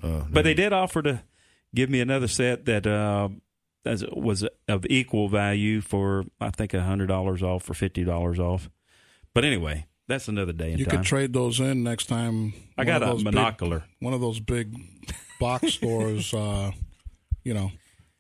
Uh, 0.03 0.25
But 0.31 0.45
they 0.45 0.55
did 0.55 0.73
offer 0.73 1.03
to 1.03 1.23
give 1.75 1.89
me 1.91 2.01
another 2.01 2.29
set 2.29 2.65
that 2.67 2.87
uh, 2.87 3.29
as 3.85 4.05
was 4.13 4.45
of 4.69 4.85
equal 4.91 5.29
value 5.29 5.81
for 5.81 6.25
I 6.41 6.51
think 6.51 6.75
a 6.75 6.83
hundred 6.83 7.07
dollars 7.07 7.43
off 7.43 7.69
or 7.71 7.75
fifty 7.75 8.05
dollars 8.05 8.39
off. 8.39 8.69
But 9.35 9.45
anyway, 9.45 9.87
that's 10.09 10.29
another 10.29 10.53
day 10.53 10.73
in 10.73 10.79
You 10.79 10.87
time. 10.87 10.99
could 10.99 11.07
trade 11.07 11.33
those 11.33 11.61
in 11.61 11.83
next 11.83 12.07
time. 12.07 12.53
I 12.77 12.85
got 12.85 13.03
a 13.03 13.07
those 13.07 13.23
big- 13.23 13.35
monocular. 13.35 13.83
one 14.01 14.13
of 14.15 14.21
those 14.21 14.41
big 14.41 14.75
box 15.41 15.73
stores. 15.75 16.33
Uh, 16.35 16.73
you 17.45 17.55
know, 17.55 17.71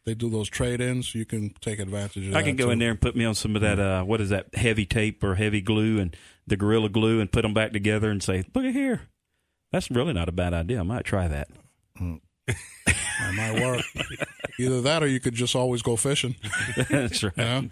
they 0.04 0.14
do 0.14 0.30
those 0.30 0.48
trade 0.48 0.80
ins. 0.80 1.14
You 1.14 1.24
can 1.26 1.52
take 1.60 1.78
advantage 1.80 2.26
of 2.26 2.32
that. 2.32 2.38
I 2.38 2.42
can 2.42 2.54
go 2.56 2.66
too. 2.66 2.70
in 2.70 2.78
there 2.78 2.90
and 2.90 3.00
put 3.00 3.16
me 3.16 3.24
on 3.24 3.34
some 3.34 3.56
of 3.56 3.62
that. 3.62 3.78
Uh, 3.80 4.02
what 4.04 4.20
is 4.20 4.28
that? 4.30 4.54
Heavy 4.54 4.86
tape 4.86 5.22
or 5.24 5.34
heavy 5.34 5.60
glue 5.60 5.98
and 5.98 6.16
the 6.46 6.56
gorilla 6.56 6.88
glue, 6.88 7.20
and 7.20 7.30
put 7.30 7.42
them 7.42 7.54
back 7.54 7.72
together 7.72 8.10
and 8.10 8.22
say, 8.22 8.44
"Look 8.54 8.64
at 8.64 8.72
here." 8.72 9.02
That's 9.72 9.90
really 9.90 10.12
not 10.12 10.28
a 10.28 10.32
bad 10.32 10.54
idea. 10.54 10.80
I 10.80 10.84
might 10.84 11.04
try 11.04 11.28
that. 11.28 11.48
That 12.46 13.34
might 13.34 13.60
work. 13.60 13.84
Either 14.58 14.80
that, 14.82 15.02
or 15.02 15.06
you 15.06 15.20
could 15.20 15.34
just 15.34 15.56
always 15.56 15.82
go 15.82 15.96
fishing. 15.96 16.36
That's 16.88 17.22
right. 17.22 17.36
Know? 17.36 17.70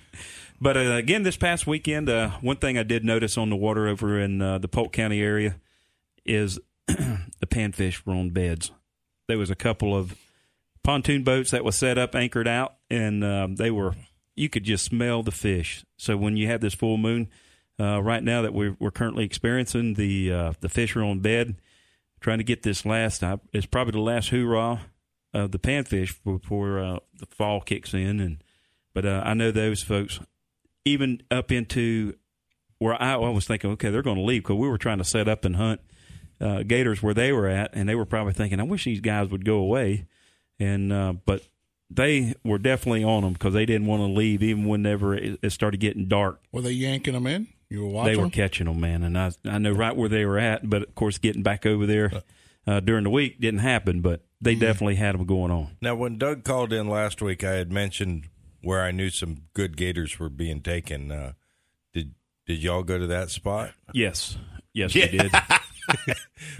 But 0.61 0.76
uh, 0.76 0.93
again, 0.93 1.23
this 1.23 1.37
past 1.37 1.67
weekend, 1.67 2.09
uh, 2.09 2.31
one 2.41 2.56
thing 2.56 2.79
I 2.79 2.82
did 2.82 3.05
notice 3.05 3.37
on 3.38 3.50
the 3.50 3.56
water 3.56 3.88
over 3.88 4.21
in 4.21 4.41
uh, 4.41 4.59
the 4.59 4.69
Polk 4.69 4.93
County 4.93 5.20
area 5.20 5.56
is 6.25 6.59
the 6.87 7.47
panfish 7.47 8.05
were 8.05 8.15
on 8.15 8.31
beds. 8.31 8.70
There 9.29 9.38
was 9.38 9.50
a 9.50 9.56
couple 9.56 9.97
of 9.97 10.17
pontoon 10.82 11.25
boats 11.25 11.50
that 11.50 11.65
was 11.65 11.77
set 11.77 11.99
up, 11.99 12.15
anchored 12.15 12.49
out, 12.49 12.75
and 12.91 13.25
um, 13.25 13.56
they 13.56 13.70
were. 13.70 13.94
You 14.37 14.49
could 14.49 14.65
just 14.65 14.85
smell 14.85 15.23
the 15.23 15.31
fish. 15.31 15.85
So 15.97 16.17
when 16.17 16.37
you 16.37 16.49
have 16.49 16.61
this 16.61 16.75
full 16.75 16.99
moon, 16.99 17.29
uh, 17.79 18.00
right 18.03 18.23
now 18.23 18.43
that 18.43 18.55
we're, 18.55 18.76
we're 18.79 18.91
currently 18.91 19.25
experiencing, 19.25 19.94
the 19.94 20.32
uh, 20.32 20.53
the 20.61 20.69
fish 20.69 20.94
are 20.97 21.03
on 21.03 21.21
bed, 21.21 21.56
trying 22.21 22.38
to 22.38 22.44
get 22.44 22.62
this 22.62 22.87
last. 22.87 23.25
Uh, 23.25 23.38
it's 23.53 23.67
probably 23.67 23.93
the 23.93 24.00
last 24.00 24.31
hoorah 24.31 24.82
of 25.32 25.50
the 25.50 25.59
panfish 25.59 26.15
before 26.25 26.79
uh, 26.79 26.99
the 27.19 27.26
fall 27.26 27.61
kicks 27.61 27.93
in, 27.93 28.21
and 28.21 28.44
but 28.93 29.05
uh, 29.05 29.23
I 29.25 29.35
know 29.35 29.50
those 29.50 29.82
folks 29.82 30.21
even 30.85 31.23
up 31.31 31.50
into 31.50 32.15
where 32.79 33.00
I, 33.00 33.15
I 33.15 33.31
was 33.31 33.47
thinking, 33.47 33.71
okay, 33.73 33.91
they're 33.91 34.03
going 34.03 34.17
to 34.19 34.23
leave 34.23 34.43
because 34.43 34.56
we 34.56 34.69
were 34.69 34.79
trying 34.79 34.99
to 34.99 35.05
set 35.05 35.29
up 35.29 35.44
and 35.44 35.56
hunt 35.56 35.81
uh, 36.41 36.62
gators 36.62 37.03
where 37.03 37.15
they 37.15 37.32
were 37.32 37.49
at, 37.49 37.70
and 37.75 37.88
they 37.88 37.94
were 37.94 38.05
probably 38.05 38.35
thinking, 38.35 38.61
I 38.61 38.65
wish 38.65 38.85
these 38.85 39.00
guys 39.00 39.31
would 39.31 39.44
go 39.44 39.56
away, 39.56 40.06
and 40.61 40.91
but 41.25 41.43
they 41.91 42.35
were 42.44 42.59
definitely 42.59 43.03
on 43.03 43.23
them 43.23 43.32
because 43.32 43.55
they 43.55 43.67
didn't 43.67 43.87
want 43.87 44.00
to 44.00 44.06
leave 44.06 44.43
even 44.43 44.67
whenever 44.67 45.15
it 45.15 45.50
started 45.50 45.81
getting 45.81 46.06
dark. 46.06 46.41
Were 46.53 46.62
they 46.62 46.73
yanking 46.73 47.15
them 47.15 47.27
in? 47.27 47.49
You 47.71 47.83
were 47.83 47.89
watching. 47.89 48.13
They 48.13 48.23
were 48.23 48.31
catching 48.31 48.67
them, 48.67 48.81
man, 48.81 49.03
and 49.03 49.19
I 49.19 49.33
I 49.45 49.59
know 49.59 49.73
right 49.73 49.97
where 49.97 50.09
they 50.09 50.25
were 50.25 50.39
at, 50.39 50.69
but 50.69 50.83
of 50.83 50.95
course, 50.95 51.19
getting 51.19 51.43
back 51.43 51.67
over 51.67 51.87
there 51.87 52.23
uh, 52.67 52.81
during 52.81 53.05
the 53.05 53.11
week 53.11 53.41
didn't 53.41 53.61
happen, 53.61 54.01
but 54.01 54.23
they 54.41 54.55
definitely 54.55 54.97
had 54.97 55.15
them 55.15 55.25
going 55.27 55.51
on. 55.51 55.77
Now, 55.81 55.95
when 55.95 56.19
Doug 56.19 56.45
called 56.45 56.73
in 56.73 56.89
last 56.89 57.23
week, 57.23 57.43
I 57.43 57.53
had 57.53 57.73
mentioned 57.73 58.29
where 58.63 58.83
I 58.83 58.91
knew 58.91 59.11
some 59.11 59.39
good 59.55 59.77
gators 59.77 60.19
were 60.19 60.29
being 60.29 60.61
taken. 60.61 61.11
Uh, 61.11 61.33
did 61.93 62.15
did 62.47 62.63
y'all 62.63 62.83
go 62.83 62.99
to 62.99 63.07
that 63.09 63.31
spot? 63.31 63.73
Yes, 63.93 64.37
yes, 64.73 64.95
we 64.95 65.07
did. 65.09 65.33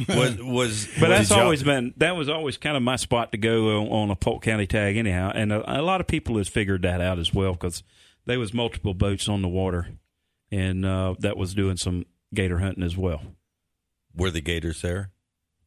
Was 0.09 0.37
was 0.39 0.89
But 1.01 1.09
that's 1.09 1.31
y'all- 1.31 1.41
always 1.41 1.63
been 1.63 1.95
that 1.97 2.15
was 2.17 2.29
always 2.29 2.57
kind 2.59 2.77
of 2.77 2.83
my 2.83 2.97
spot 2.97 3.33
to 3.33 3.39
go 3.39 3.81
on, 3.81 3.89
on 3.89 4.11
a 4.11 4.17
Polk 4.17 4.43
County 4.43 4.67
tag 4.67 4.97
anyhow, 4.97 5.31
and 5.35 5.53
a, 5.53 5.81
a 5.81 5.83
lot 5.83 6.01
of 6.01 6.07
people 6.07 6.37
has 6.39 6.49
figured 6.49 6.83
that 6.83 7.01
out 7.01 7.19
as 7.19 7.33
well 7.33 7.53
because 7.53 7.83
there 8.27 8.39
was 8.39 8.53
multiple 8.53 8.93
boats 8.93 9.29
on 9.29 9.41
the 9.43 9.49
water, 9.49 9.89
and 10.51 10.85
uh, 10.85 11.15
that 11.19 11.37
was 11.37 11.55
doing 11.55 11.77
some 11.77 12.05
gator 12.33 12.59
hunting 12.59 12.85
as 12.85 12.97
well. 12.97 13.23
were 14.15 14.31
the 14.31 14.41
gators 14.41 14.83
there? 14.83 15.11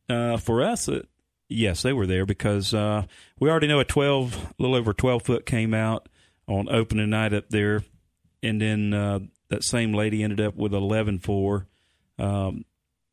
Uh, 0.09 0.37
for 0.37 0.61
us, 0.63 0.87
uh, 0.87 1.01
yes, 1.49 1.81
they 1.81 1.93
were 1.93 2.07
there 2.07 2.25
because 2.25 2.73
uh, 2.73 3.03
we 3.39 3.49
already 3.49 3.67
know 3.67 3.79
a 3.79 3.85
twelve, 3.85 4.35
a 4.35 4.61
little 4.61 4.75
over 4.75 4.93
twelve 4.93 5.23
foot 5.23 5.45
came 5.45 5.73
out 5.73 6.07
on 6.47 6.69
opening 6.69 7.09
night 7.09 7.33
up 7.33 7.49
there, 7.49 7.83
and 8.41 8.61
then 8.61 8.93
uh, 8.93 9.19
that 9.49 9.63
same 9.63 9.93
lady 9.93 10.23
ended 10.23 10.39
up 10.39 10.55
with 10.55 10.73
eleven 10.73 11.19
four 11.19 11.67
um, 12.19 12.63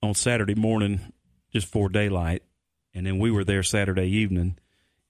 on 0.02 0.14
Saturday 0.14 0.54
morning, 0.54 1.00
just 1.52 1.66
before 1.66 1.88
daylight, 1.88 2.42
and 2.94 3.04
then 3.06 3.18
we 3.18 3.30
were 3.30 3.44
there 3.44 3.62
Saturday 3.64 4.06
evening, 4.06 4.56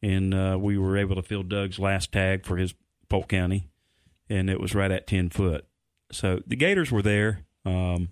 and 0.03 0.33
uh, 0.35 0.57
we 0.59 0.79
were 0.79 0.97
able 0.97 1.17
to 1.17 1.23
fill 1.23 1.43
Doug's 1.43 1.79
last 1.79 2.13
tag 2.13 2.47
for 2.47 2.57
his 2.57 2.75
Polk 3.11 3.29
County, 3.29 3.69
and 4.31 4.49
it 4.49 4.59
was 4.61 4.75
right 4.75 4.91
at 4.91 5.07
ten 5.07 5.29
foot. 5.29 5.67
So 6.13 6.41
the 6.47 6.57
Gators 6.57 6.91
were 6.93 7.03
there. 7.03 7.41
Um, 7.65 8.09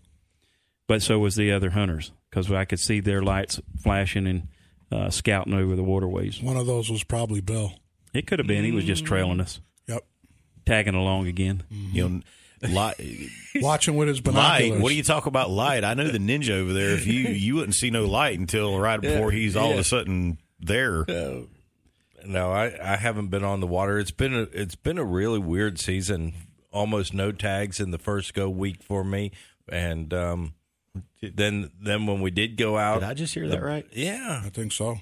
but 0.88 1.02
so 1.02 1.18
was 1.18 1.36
the 1.36 1.52
other 1.52 1.70
hunters 1.70 2.12
because 2.30 2.50
I 2.50 2.64
could 2.64 2.80
see 2.80 3.00
their 3.00 3.22
lights 3.22 3.60
flashing 3.82 4.26
and 4.26 4.48
uh, 4.90 5.10
scouting 5.10 5.54
over 5.54 5.76
the 5.76 5.82
waterways. 5.84 6.42
One 6.42 6.56
of 6.56 6.66
those 6.66 6.90
was 6.90 7.04
probably 7.04 7.40
Bill. 7.40 7.72
It 8.12 8.26
could 8.26 8.38
have 8.38 8.46
been 8.48 8.64
he 8.64 8.72
was 8.72 8.84
just 8.84 9.04
trailing 9.06 9.40
us, 9.40 9.60
Yep. 9.86 10.04
tagging 10.66 10.94
along 10.94 11.28
again. 11.28 11.62
You 11.70 12.08
know, 12.62 12.68
light, 12.68 12.96
Watching 13.56 13.96
with 13.96 14.08
his 14.08 14.20
binoculars. 14.20 14.70
light. 14.72 14.82
What 14.82 14.88
do 14.90 14.94
you 14.96 15.02
talk 15.02 15.24
about 15.26 15.50
light? 15.50 15.82
I 15.84 15.94
know 15.94 16.08
the 16.08 16.18
ninja 16.18 16.50
over 16.50 16.72
there. 16.74 16.90
If 16.90 17.06
you 17.06 17.20
you 17.28 17.54
wouldn't 17.54 17.74
see 17.74 17.90
no 17.90 18.04
light 18.04 18.38
until 18.38 18.78
right 18.78 19.00
before 19.00 19.30
he's 19.30 19.56
all 19.56 19.72
of 19.72 19.78
a 19.78 19.84
sudden 19.84 20.36
there. 20.60 21.04
No, 22.24 22.52
I, 22.52 22.92
I 22.92 22.96
haven't 22.96 23.28
been 23.28 23.44
on 23.44 23.60
the 23.60 23.66
water. 23.66 23.98
It's 23.98 24.10
been 24.12 24.34
a, 24.34 24.42
it's 24.42 24.76
been 24.76 24.98
a 24.98 25.04
really 25.04 25.38
weird 25.40 25.78
season. 25.80 26.34
Almost 26.72 27.12
no 27.14 27.32
tags 27.32 27.80
in 27.80 27.90
the 27.90 27.98
first 27.98 28.34
go 28.34 28.48
week 28.48 28.82
for 28.82 29.04
me, 29.04 29.30
and 29.68 30.12
um, 30.14 30.54
then 31.22 31.70
then 31.80 32.06
when 32.06 32.20
we 32.20 32.30
did 32.30 32.56
go 32.56 32.78
out, 32.78 33.00
Did 33.00 33.08
I 33.10 33.14
just 33.14 33.34
hear 33.34 33.46
that 33.48 33.62
right? 33.62 33.86
yeah, 33.92 34.42
I 34.44 34.48
think 34.48 34.72
so. 34.72 34.96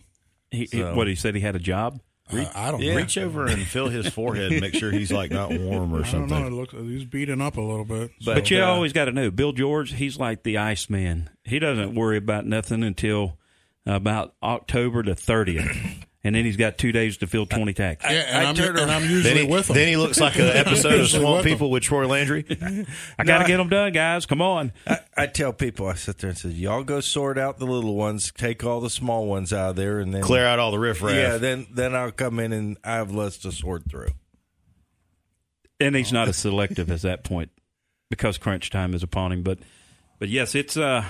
He, 0.51 0.69
he- 0.71 0.83
what 0.83 1.07
he 1.07 1.15
said 1.15 1.35
he 1.37 1.41
had 1.41 1.55
a 1.57 1.61
job. 1.61 2.01
I, 2.33 2.49
I 2.55 2.71
don't 2.71 2.81
Yeah. 2.81 2.93
know. 2.93 2.99
Reach 2.99 3.19
over 3.19 3.47
and 3.47 3.61
feel 3.67 3.89
his 3.89 4.07
forehead 4.09 4.53
and 4.53 4.61
make 4.61 4.75
sure 4.75 4.93
he's 4.93 5.11
like 5.11 5.33
not 5.33 5.51
warm 5.51 5.93
or 5.93 6.05
I 6.05 6.11
don't 6.13 6.29
know. 6.29 6.37
something. 6.37 6.47
It 6.47 6.51
looks, 6.53 6.73
he's 6.75 7.05
beating 7.05 7.41
up 7.41 7.57
a 7.57 7.61
little 7.61 7.85
bit. 7.85 8.13
But- 8.25 8.35
But 8.37 8.51
you 8.53 8.63
uh, 8.63 8.67
always 8.67 8.93
got 8.93 9.07
to 9.07 9.13
know 9.13 9.33
Bill 9.33 9.51
George. 9.53 9.95
He's 9.95 10.17
like 10.17 10.45
the 10.45 10.57
Iceman. 10.57 11.29
He 11.43 11.59
doesn't 11.59 11.97
worry 11.97 12.17
about 12.19 12.47
nothing 12.47 12.85
until 12.85 13.37
about 13.85 14.35
October 14.45 15.03
the 15.03 15.17
thirtieth, 15.17 15.77
and 16.23 16.35
then 16.35 16.45
he's 16.45 16.57
got 16.57 16.77
two 16.79 16.93
days 16.93 17.17
to 17.19 17.27
fill 17.27 17.47
twenty 17.47 17.73
tags. 17.73 18.05
yeah, 18.05 18.11
and, 18.11 18.47
I 18.47 18.51
I'm, 18.51 18.55
turned 18.55 18.79
and 18.79 18.91
I'm 18.91 19.03
Then 19.03 19.11
usually 19.11 19.47
he, 19.47 19.51
with 19.51 19.71
him. 19.71 19.75
then 19.75 19.89
he 19.89 19.97
looks 19.97 20.21
like 20.21 20.37
an 20.37 20.43
episode 20.55 20.93
of 20.93 20.99
Usually 21.01 21.23
Swamp 21.23 21.37
with 21.39 21.47
him. 21.47 21.53
People 21.53 21.71
with 21.71 21.83
Troy 21.83 22.07
Landry. 22.07 22.45
I 23.19 23.25
got 23.25 23.39
to 23.39 23.45
get 23.47 23.57
them 23.57 23.69
done, 23.69 23.93
guys. 23.93 24.27
Come 24.27 24.43
on. 24.43 24.73
I, 24.87 24.99
I 25.17 25.27
tell 25.27 25.53
people, 25.53 25.87
I 25.87 25.95
sit 25.95 26.19
there 26.19 26.31
and 26.31 26.39
say, 26.39 26.51
y'all 26.51 26.85
go 26.85 27.01
sort 27.01 27.39
out 27.39 27.59
the 27.59 27.67
little 27.67 27.95
ones, 27.97 28.33
take 28.37 28.65
all 28.65 28.81
the 28.81 28.91
small 28.91 29.27
ones 29.27 29.53
out 29.53 29.71
of 29.71 29.77
there, 29.77 29.99
and 30.01 30.13
then 30.13 30.23
Clear 30.23 30.45
out 30.47 30.59
all 30.59 30.71
the 30.71 30.79
riffraff. 30.79 31.15
Yeah, 31.15 31.37
then 31.39 31.67
then 31.73 31.95
I'll 31.95 32.13
come 32.13 32.39
in 32.39 32.53
and 32.53 32.77
I 32.85 32.95
have 32.97 33.13
less 33.15 33.39
to 33.39 33.53
sort 33.53 33.89
through. 33.91 34.11
and 35.79 35.97
he's 35.97 36.13
not 36.13 36.29
as 36.29 36.37
selective 36.37 36.91
as 36.91 37.03
that 37.03 37.25
point 37.25 37.51
because 38.11 38.37
crunch 38.39 38.71
time 38.71 38.93
is 38.95 39.03
upon 39.03 39.33
him. 39.33 39.43
But 39.43 39.59
But 40.19 40.29
yes, 40.29 40.55
it's 40.55 40.77
uh, 40.77 41.05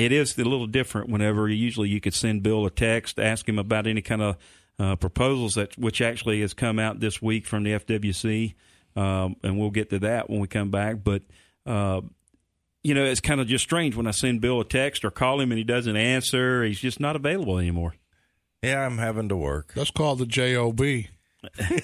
it 0.00 0.12
is 0.12 0.38
a 0.38 0.44
little 0.44 0.66
different. 0.66 1.10
Whenever 1.10 1.48
usually 1.48 1.88
you 1.88 2.00
could 2.00 2.14
send 2.14 2.42
Bill 2.42 2.66
a 2.66 2.70
text, 2.70 3.18
ask 3.18 3.48
him 3.48 3.58
about 3.58 3.86
any 3.86 4.02
kind 4.02 4.22
of 4.22 4.36
uh, 4.78 4.96
proposals 4.96 5.54
that 5.54 5.76
which 5.76 6.00
actually 6.00 6.40
has 6.40 6.54
come 6.54 6.78
out 6.78 7.00
this 7.00 7.20
week 7.20 7.46
from 7.46 7.64
the 7.64 7.72
FWC, 7.72 8.54
um, 8.96 9.36
and 9.42 9.58
we'll 9.58 9.70
get 9.70 9.90
to 9.90 9.98
that 10.00 10.30
when 10.30 10.40
we 10.40 10.48
come 10.48 10.70
back. 10.70 11.04
But 11.04 11.22
uh, 11.66 12.00
you 12.82 12.94
know, 12.94 13.04
it's 13.04 13.20
kind 13.20 13.40
of 13.40 13.46
just 13.46 13.64
strange 13.64 13.94
when 13.94 14.06
I 14.06 14.12
send 14.12 14.40
Bill 14.40 14.60
a 14.60 14.64
text 14.64 15.04
or 15.04 15.10
call 15.10 15.40
him 15.40 15.52
and 15.52 15.58
he 15.58 15.64
doesn't 15.64 15.96
answer. 15.96 16.64
He's 16.64 16.80
just 16.80 17.00
not 17.00 17.16
available 17.16 17.58
anymore. 17.58 17.94
Yeah, 18.62 18.84
I'm 18.86 18.98
having 18.98 19.28
to 19.28 19.36
work. 19.36 19.72
That's 19.74 19.90
called 19.90 20.18
the 20.18 20.26
job. 20.26 20.80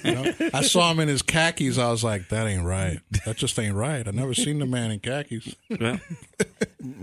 You 0.03 0.11
know? 0.15 0.33
I 0.53 0.61
saw 0.61 0.91
him 0.91 0.99
in 0.99 1.07
his 1.07 1.21
khakis. 1.21 1.77
I 1.77 1.89
was 1.89 2.03
like, 2.03 2.29
that 2.29 2.45
ain't 2.47 2.63
right. 2.63 2.99
That 3.25 3.37
just 3.37 3.57
ain't 3.59 3.75
right. 3.75 4.07
I 4.07 4.11
never 4.11 4.33
seen 4.33 4.59
the 4.59 4.65
man 4.65 4.91
in 4.91 4.99
khakis. 4.99 5.55
Well, 5.69 5.99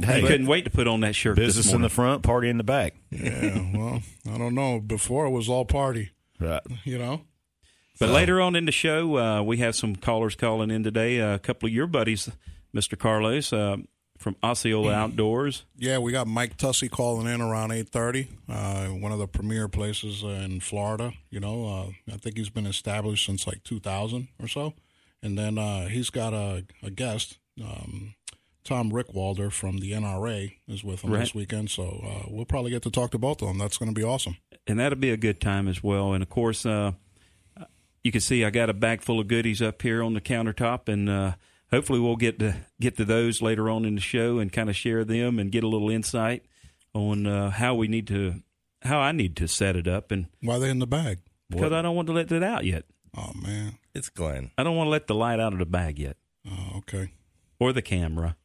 Hey, 0.00 0.20
he 0.22 0.26
couldn't 0.26 0.46
wait 0.46 0.64
to 0.64 0.70
put 0.70 0.86
on 0.86 1.00
that 1.00 1.14
shirt. 1.14 1.36
this 1.36 1.56
business 1.56 1.72
in 1.74 1.82
the 1.82 1.88
front, 1.88 2.22
party 2.22 2.48
in 2.48 2.56
the 2.56 2.64
back. 2.64 2.94
Yeah, 3.10 3.64
well, 3.74 4.00
I 4.32 4.38
don't 4.38 4.54
know. 4.54 4.80
Before 4.80 5.26
it 5.26 5.30
was 5.30 5.48
all 5.48 5.64
party, 5.64 6.10
Right. 6.40 6.62
you 6.84 6.96
know. 6.98 7.22
But 8.00 8.08
later 8.10 8.40
on 8.40 8.56
in 8.56 8.64
the 8.64 8.72
show, 8.72 9.16
uh, 9.18 9.42
we 9.42 9.58
have 9.58 9.74
some 9.76 9.94
callers 9.96 10.34
calling 10.34 10.70
in 10.70 10.82
today. 10.82 11.20
Uh, 11.20 11.34
a 11.34 11.38
couple 11.38 11.66
of 11.68 11.72
your 11.72 11.86
buddies, 11.86 12.30
Mr. 12.74 12.98
Carlos 12.98 13.52
uh, 13.52 13.76
from 14.24 14.34
Osceola 14.42 14.92
Outdoors. 14.92 15.64
Yeah, 15.76 15.98
we 15.98 16.10
got 16.10 16.26
Mike 16.26 16.56
Tussey 16.56 16.88
calling 16.88 17.32
in 17.32 17.40
around 17.40 17.70
eight 17.70 17.90
thirty. 17.90 18.28
Uh, 18.48 18.86
one 18.86 19.12
of 19.12 19.18
the 19.18 19.28
premier 19.28 19.68
places 19.68 20.22
in 20.24 20.58
Florida. 20.60 21.12
You 21.30 21.38
know, 21.40 21.66
uh, 21.66 22.12
I 22.12 22.16
think 22.16 22.36
he's 22.36 22.50
been 22.50 22.66
established 22.66 23.26
since 23.26 23.46
like 23.46 23.62
two 23.62 23.78
thousand 23.78 24.28
or 24.42 24.48
so. 24.48 24.74
And 25.22 25.38
then 25.38 25.56
uh, 25.58 25.86
he's 25.88 26.10
got 26.10 26.32
a, 26.34 26.64
a 26.82 26.90
guest, 26.90 27.38
um, 27.62 28.14
Tom 28.62 28.90
Rickwalder 28.90 29.50
from 29.52 29.78
the 29.78 29.92
NRA, 29.92 30.52
is 30.68 30.82
with 30.84 31.02
him 31.02 31.12
Right. 31.12 31.20
this 31.20 31.34
weekend. 31.34 31.70
So 31.70 31.84
uh, 32.04 32.28
we'll 32.30 32.44
probably 32.44 32.70
get 32.72 32.82
to 32.82 32.90
talk 32.90 33.10
to 33.12 33.18
both 33.18 33.40
of 33.40 33.48
them. 33.48 33.58
That's 33.58 33.78
going 33.78 33.94
to 33.94 33.98
be 33.98 34.04
awesome. 34.04 34.36
and 34.66 34.78
that'll 34.78 34.98
be 34.98 35.10
a 35.10 35.16
good 35.16 35.40
time 35.40 35.68
as 35.68 35.82
well. 35.82 36.12
And 36.14 36.22
of 36.22 36.28
course, 36.28 36.66
uh, 36.66 36.92
you 38.02 38.12
can 38.12 38.20
see 38.20 38.44
I 38.44 38.50
got 38.50 38.68
a 38.68 38.74
bag 38.74 39.00
full 39.02 39.18
of 39.20 39.28
goodies 39.28 39.62
up 39.62 39.80
here 39.80 40.02
on 40.02 40.12
the 40.14 40.20
countertop, 40.20 40.88
and 40.90 41.08
uh, 41.08 41.32
hopefully 41.74 42.00
we'll 42.00 42.16
get 42.16 42.38
to 42.38 42.56
get 42.80 42.96
to 42.96 43.04
those 43.04 43.42
later 43.42 43.68
on 43.68 43.84
in 43.84 43.94
the 43.96 44.00
show 44.00 44.38
and 44.38 44.52
kind 44.52 44.68
of 44.70 44.76
share 44.76 45.04
them 45.04 45.38
and 45.38 45.50
get 45.52 45.64
a 45.64 45.68
little 45.68 45.90
insight 45.90 46.44
on 46.94 47.26
uh, 47.26 47.50
how 47.50 47.74
we 47.74 47.88
need 47.88 48.06
to, 48.08 48.42
how 48.82 49.00
I 49.00 49.12
need 49.12 49.36
to 49.36 49.48
set 49.48 49.76
it 49.76 49.88
up, 49.88 50.10
and 50.12 50.26
Why 50.40 50.58
they 50.58 50.70
in 50.70 50.78
the 50.78 50.86
bag? 50.86 51.18
because 51.50 51.72
I 51.72 51.82
don't 51.82 51.94
want 51.96 52.06
to 52.06 52.12
let 52.14 52.30
it 52.32 52.42
out 52.42 52.64
yet. 52.64 52.84
Oh 53.16 53.32
man. 53.34 53.78
It's 53.94 54.08
Glenn. 54.08 54.50
I 54.58 54.62
don't 54.64 54.76
want 54.76 54.86
to 54.88 54.90
let 54.90 55.06
the 55.06 55.14
light 55.14 55.38
out 55.40 55.52
of 55.52 55.58
the 55.60 55.66
bag 55.66 55.98
yet, 55.98 56.16
Oh, 56.50 56.78
okay. 56.78 57.12
or 57.60 57.72
the 57.72 57.82
camera. 57.82 58.36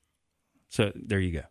So 0.67 0.91
there 0.95 1.19
you 1.19 1.31
go. 1.31 1.41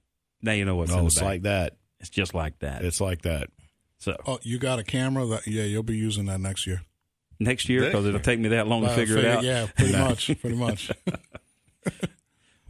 Now 0.42 0.52
you 0.52 0.64
know 0.64 0.76
what's 0.76 0.90
in 0.92 0.96
No, 0.96 1.02
the 1.02 1.06
it's 1.08 1.16
bag. 1.16 1.24
like 1.24 1.42
that. 1.42 1.76
it's 2.00 2.10
just 2.10 2.32
like 2.34 2.58
that. 2.60 2.84
It's 2.84 3.00
like 3.00 3.22
that. 3.22 3.50
so 3.98 4.16
Oh, 4.26 4.38
you 4.42 4.58
got 4.58 4.78
a 4.78 4.84
camera? 4.84 5.26
That 5.26 5.46
yeah, 5.48 5.64
you'll 5.64 5.82
be 5.82 5.96
using 5.96 6.26
that 6.26 6.38
next 6.40 6.64
year. 6.66 6.82
next 7.40 7.68
year, 7.68 7.82
because 7.86 8.06
it'll 8.06 8.20
take 8.20 8.38
me 8.38 8.50
that 8.50 8.68
long 8.68 8.82
to 8.82 8.90
Uh, 8.90 8.94
figure 8.94 9.18
it 9.18 9.24
out. 9.26 9.42
Yeah, 9.42 9.66
pretty 9.76 9.92
much. 9.98 10.26
Pretty 10.40 10.56
much. 10.56 10.90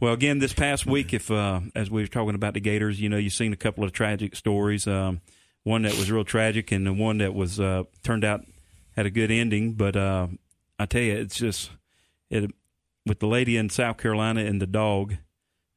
Well, 0.01 0.13
again, 0.13 0.39
this 0.39 0.53
past 0.53 0.85
week, 0.85 1.13
if 1.13 1.29
uh, 1.29 1.59
as 1.75 1.91
we 1.91 2.01
were 2.01 2.07
talking 2.07 2.35
about 2.35 2.53
the 2.53 2.61
Gators, 2.61 3.01
you 3.01 3.09
know, 3.09 3.17
you've 3.17 3.33
seen 3.33 3.51
a 3.51 3.57
couple 3.57 3.83
of 3.83 3.91
tragic 3.91 4.33
stories. 4.33 4.87
Um, 4.87 5.19
one 5.63 5.81
that 5.81 5.97
was 5.97 6.09
real 6.09 6.23
tragic, 6.23 6.71
and 6.71 6.87
the 6.87 6.93
one 6.93 7.17
that 7.17 7.33
was 7.33 7.59
uh, 7.59 7.83
turned 8.01 8.23
out 8.23 8.45
had 8.95 9.05
a 9.05 9.09
good 9.09 9.29
ending. 9.29 9.73
But 9.73 9.97
uh, 9.97 10.27
I 10.79 10.85
tell 10.85 11.01
you, 11.01 11.17
it's 11.17 11.35
just 11.35 11.71
it 12.29 12.49
with 13.05 13.19
the 13.19 13.27
lady 13.27 13.57
in 13.57 13.69
South 13.69 13.97
Carolina 13.97 14.45
and 14.45 14.61
the 14.61 14.67
dog, 14.67 15.15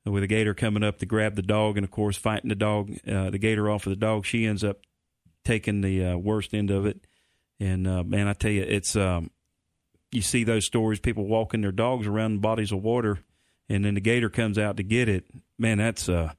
with 0.05 0.23
the 0.23 0.29
gator 0.29 0.55
coming 0.55 0.85
up 0.85 0.99
to 0.99 1.07
grab 1.07 1.35
the 1.35 1.43
dog, 1.43 1.77
and 1.77 1.83
of 1.83 1.91
course 1.91 2.17
fighting 2.17 2.49
the 2.49 2.55
dog, 2.55 2.93
uh, 3.09 3.31
the 3.31 3.39
gator 3.39 3.69
off 3.69 3.87
of 3.87 3.91
the 3.91 3.97
dog. 3.97 4.25
She 4.25 4.47
ends 4.47 4.63
up 4.63 4.83
taking 5.45 5.81
the 5.81 6.05
uh, 6.05 6.17
worst 6.17 6.55
end 6.55 6.71
of 6.71 6.87
it. 6.87 7.01
And 7.59 7.89
uh, 7.89 8.05
man, 8.05 8.29
I 8.29 8.35
tell 8.35 8.53
you, 8.53 8.63
it's 8.63 8.95
um, 8.95 9.31
you 10.13 10.23
see 10.23 10.45
those 10.45 10.65
stories, 10.65 11.01
people 11.01 11.27
walking 11.27 11.61
their 11.61 11.73
dogs 11.73 12.07
around 12.07 12.41
bodies 12.41 12.71
of 12.71 12.85
water 12.85 13.19
and 13.69 13.85
then 13.85 13.95
the 13.95 14.00
gator 14.00 14.28
comes 14.28 14.59
out 14.59 14.76
to 14.76 14.83
get 14.83 15.09
it. 15.09 15.25
Man, 15.59 15.78
that's 15.78 16.09
uh, 16.09 16.33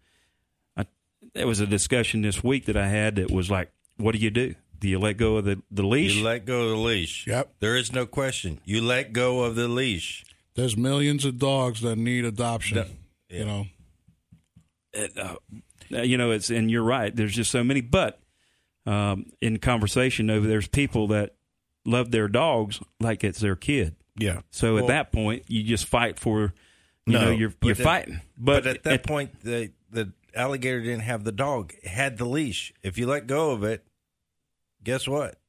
I, 0.78 0.86
there 1.34 1.48
was 1.48 1.60
a 1.60 1.68
discussion 1.68 2.22
this 2.22 2.44
week 2.44 2.66
that 2.66 2.78
I 2.78 2.88
had 2.88 3.16
that 3.16 3.32
was 3.32 3.50
like, 3.50 3.72
what 3.98 4.14
do 4.14 4.20
you 4.20 4.30
do? 4.32 4.56
Do 4.80 4.90
you 4.90 5.00
let 5.00 5.18
go 5.18 5.38
of 5.38 5.46
the 5.46 5.62
the 5.72 5.84
leash? 5.84 6.16
You 6.16 6.24
let 6.24 6.46
go 6.46 6.64
of 6.64 6.70
the 6.72 6.76
leash. 6.78 7.26
Yep. 7.28 7.54
There 7.60 7.78
is 7.78 7.94
no 7.94 8.06
question. 8.06 8.60
You 8.66 8.82
let 8.82 9.14
go 9.14 9.44
of 9.44 9.56
the 9.56 9.68
leash. 9.68 10.26
There's 10.56 10.76
millions 10.76 11.26
of 11.26 11.40
dogs 11.40 11.82
that 11.82 11.98
need 11.98 12.26
adoption. 12.26 12.86
You 13.30 13.46
know. 13.46 13.66
It, 14.94 15.18
uh, 15.18 15.36
you 15.90 16.18
know, 16.18 16.32
it's 16.32 16.50
and 16.50 16.70
you're 16.70 16.84
right. 16.84 17.16
There's 17.16 17.34
just 17.34 17.50
so 17.50 17.64
many, 17.64 17.82
but 17.82 18.20
um, 18.86 19.28
in 19.42 19.58
conversation 19.58 20.30
over, 20.30 20.48
there's 20.48 20.68
people 20.68 21.08
that 21.08 21.36
love 21.86 22.12
their 22.12 22.28
dogs 22.28 22.80
like 23.00 23.24
it's 23.24 23.40
their 23.40 23.56
kid. 23.56 23.96
Yeah. 24.18 24.42
So 24.52 24.76
Well- 24.76 24.84
at 24.84 24.88
that 24.88 25.12
point, 25.12 25.46
you 25.48 25.64
just 25.64 25.86
fight 25.86 26.20
for, 26.20 26.54
you 27.06 27.14
No, 27.14 27.26
know, 27.26 27.32
you're 27.32 27.54
you're 27.62 27.72
at- 27.72 27.78
fighting. 27.78 28.22
But, 28.38 28.64
But, 28.64 28.68
at 28.78 28.84
that 28.84 29.04
point, 29.06 29.42
the 29.44 29.72
the 29.92 30.14
alligator 30.36 30.82
didn't 30.82 31.02
have 31.02 31.24
the 31.24 31.32
dog; 31.32 31.74
it 31.84 31.88
had 31.90 32.18
the 32.18 32.26
leash. 32.26 32.74
If 32.84 32.98
you 32.98 33.06
let 33.08 33.28
go 33.28 33.52
of 33.52 33.64
it, 33.64 33.86
guess 34.84 35.08
what? 35.08 35.40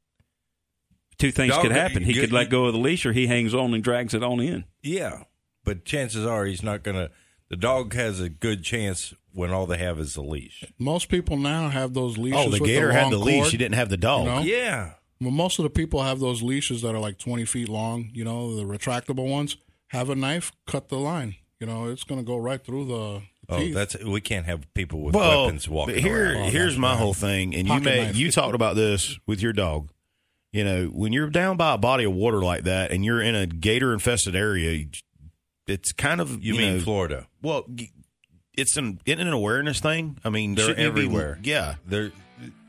two 1.17 1.31
things 1.31 1.53
Dog- 1.53 1.63
could 1.63 1.73
happen. 1.73 2.03
He 2.03 2.13
you- 2.13 2.21
could 2.21 2.33
let 2.33 2.51
go 2.51 2.65
of 2.65 2.73
the 2.73 2.79
leash, 2.79 3.07
or 3.07 3.13
he 3.13 3.27
hangs 3.29 3.55
on 3.55 3.73
and 3.73 3.85
drags 3.85 4.15
it 4.15 4.23
on 4.25 4.41
in. 4.41 4.65
Yeah, 4.83 5.25
but 5.65 5.85
chances 5.85 6.27
are 6.27 6.45
he's 6.45 6.63
not 6.63 6.83
going 6.83 6.97
to. 6.97 7.11
The 7.51 7.57
dog 7.57 7.95
has 7.95 8.21
a 8.21 8.29
good 8.29 8.65
chance 8.65 9.15
when 9.33 9.51
all 9.51 9.67
they 9.67 9.79
have 9.79 9.99
is 10.01 10.15
the 10.15 10.23
leash. 10.23 10.65
Most 10.79 11.09
people 11.09 11.37
now 11.37 11.69
have 11.69 11.95
those 11.95 12.19
leashes. 12.19 12.41
Oh, 12.41 12.51
the 12.51 12.59
with 12.61 12.65
gator 12.69 12.89
the 12.89 12.95
had 12.95 13.03
long 13.03 13.11
the 13.13 13.19
leash. 13.19 13.41
cord. 13.43 13.51
He 13.53 13.59
didn't 13.59 13.75
have 13.77 13.91
the 13.91 13.97
dog. 13.97 14.25
You 14.27 14.31
know? 14.33 14.41
Yeah, 14.41 14.95
Well, 15.21 15.31
most 15.31 15.59
of 15.59 15.63
the 15.63 15.71
people 15.71 16.03
have 16.03 16.19
those 16.21 16.43
leashes 16.43 16.83
that 16.83 16.95
are 16.95 16.99
like 17.01 17.19
20 17.19 17.45
feet 17.45 17.69
long, 17.69 18.11
you 18.13 18.25
know, 18.25 18.57
the 18.57 18.65
retractable 18.65 19.29
ones. 19.29 19.57
Have 19.89 20.11
a 20.11 20.17
knife, 20.17 20.51
cut 20.67 20.89
the 20.89 20.99
line. 20.99 21.37
You 21.61 21.67
know, 21.67 21.87
it's 21.89 22.05
going 22.05 22.21
to 22.21 22.25
go 22.27 22.37
right 22.37 22.63
through 22.63 22.87
the 22.87 23.23
Oh, 23.49 23.59
teeth. 23.59 23.75
that's 23.75 24.03
we 24.03 24.21
can't 24.23 24.47
have 24.47 24.73
people 24.75 25.01
with 25.03 25.15
Well, 25.15 25.45
weapons 25.45 25.69
walking 25.69 25.97
but 25.97 26.03
here, 26.03 26.33
around. 26.33 26.47
Oh, 26.47 26.51
here's 26.51 26.79
my 26.79 26.97
whole 26.97 27.13
thing, 27.15 27.55
and 27.55 27.69
you 27.69 27.79
may 27.81 28.07
knife. 28.07 28.17
you 28.17 28.31
talked 28.31 28.55
about 28.55 28.75
this 28.75 29.19
with 29.27 29.43
your 29.43 29.53
dog. 29.53 29.91
You 30.53 30.65
know, 30.65 30.87
when 30.87 31.13
you're 31.13 31.29
down 31.31 31.57
by 31.59 31.75
a 31.75 31.79
body 31.79 32.05
of 32.05 32.13
water 32.15 32.41
like 32.43 32.65
that, 32.65 32.91
and 32.91 33.05
you're 33.05 33.21
in 33.21 33.35
a 33.35 33.47
gator 33.47 33.93
infested 33.93 34.35
area, 34.35 34.87
it's 35.67 35.93
kind 35.93 36.21
of 36.23 36.43
You, 36.43 36.55
mean 36.55 36.79
know, 36.79 36.81
Florida? 36.85 37.27
Well, 37.43 37.67
it's 38.57 38.77
an 38.79 39.01
it's 39.05 39.21
an 39.21 39.29
awareness 39.29 39.81
thing. 39.81 40.17
I 40.25 40.31
mean, 40.31 40.55
They're 40.55 40.67
shouldn't 40.69 40.85
you 40.87 40.93
be- 40.93 41.01
everywhere. 41.05 41.39
yeah, 41.43 41.75
There, 41.87 42.13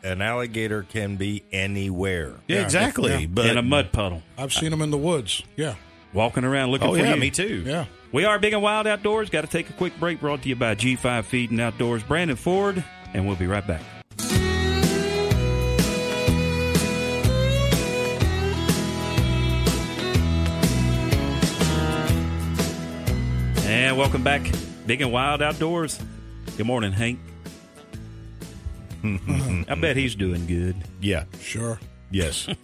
an 0.03 0.21
alligator 0.21 0.83
can 0.83 1.15
be 1.15 1.43
anywhere. 1.53 2.33
yeah, 2.47 2.57
Yeah, 2.57 2.63
exactly. 2.63 3.11
yeah. 3.11 3.27
But 3.27 3.45
in 3.47 3.57
a 3.57 3.61
mud 3.61 3.91
puddle, 3.93 4.23
I've 4.37 4.51
seen 4.53 4.71
them 4.71 4.81
in 4.81 4.91
the 4.91 4.97
woods. 4.97 5.41
Yeah. 5.55 5.75
walking 6.13 6.43
around 6.43 6.71
looking 6.71 6.87
oh 6.87 6.93
for 6.93 6.99
yeah, 6.99 7.13
you. 7.13 7.19
me 7.19 7.29
too. 7.31 7.63
Yeah. 7.65 7.85
We 8.15 8.23
are 8.23 8.39
Big 8.39 8.53
and 8.53 8.61
Wild 8.61 8.87
Outdoors. 8.87 9.29
Got 9.29 9.41
to 9.41 9.47
take 9.47 9.69
a 9.69 9.73
quick 9.73 9.99
break. 9.99 10.21
Brought 10.21 10.43
to 10.43 10.47
you 10.47 10.55
by 10.55 10.73
G5 10.73 11.25
Feed 11.25 11.51
and 11.51 11.59
Outdoors. 11.59 12.01
Brandon 12.01 12.37
Ford, 12.37 12.81
and 13.13 13.27
we'll 13.27 13.35
be 13.35 13.45
right 13.45 13.67
back. 13.67 13.81
And 23.65 23.97
welcome 23.97 24.23
back, 24.23 24.49
Big 24.87 25.01
and 25.01 25.11
Wild 25.11 25.41
Outdoors. 25.41 25.99
Good 26.55 26.65
morning, 26.65 26.93
Hank. 26.93 27.19
I 29.03 29.75
bet 29.75 29.97
he's 29.97 30.15
doing 30.15 30.45
good. 30.45 30.77
Yeah, 31.01 31.25
Sure. 31.41 31.81
yes. 32.11 32.47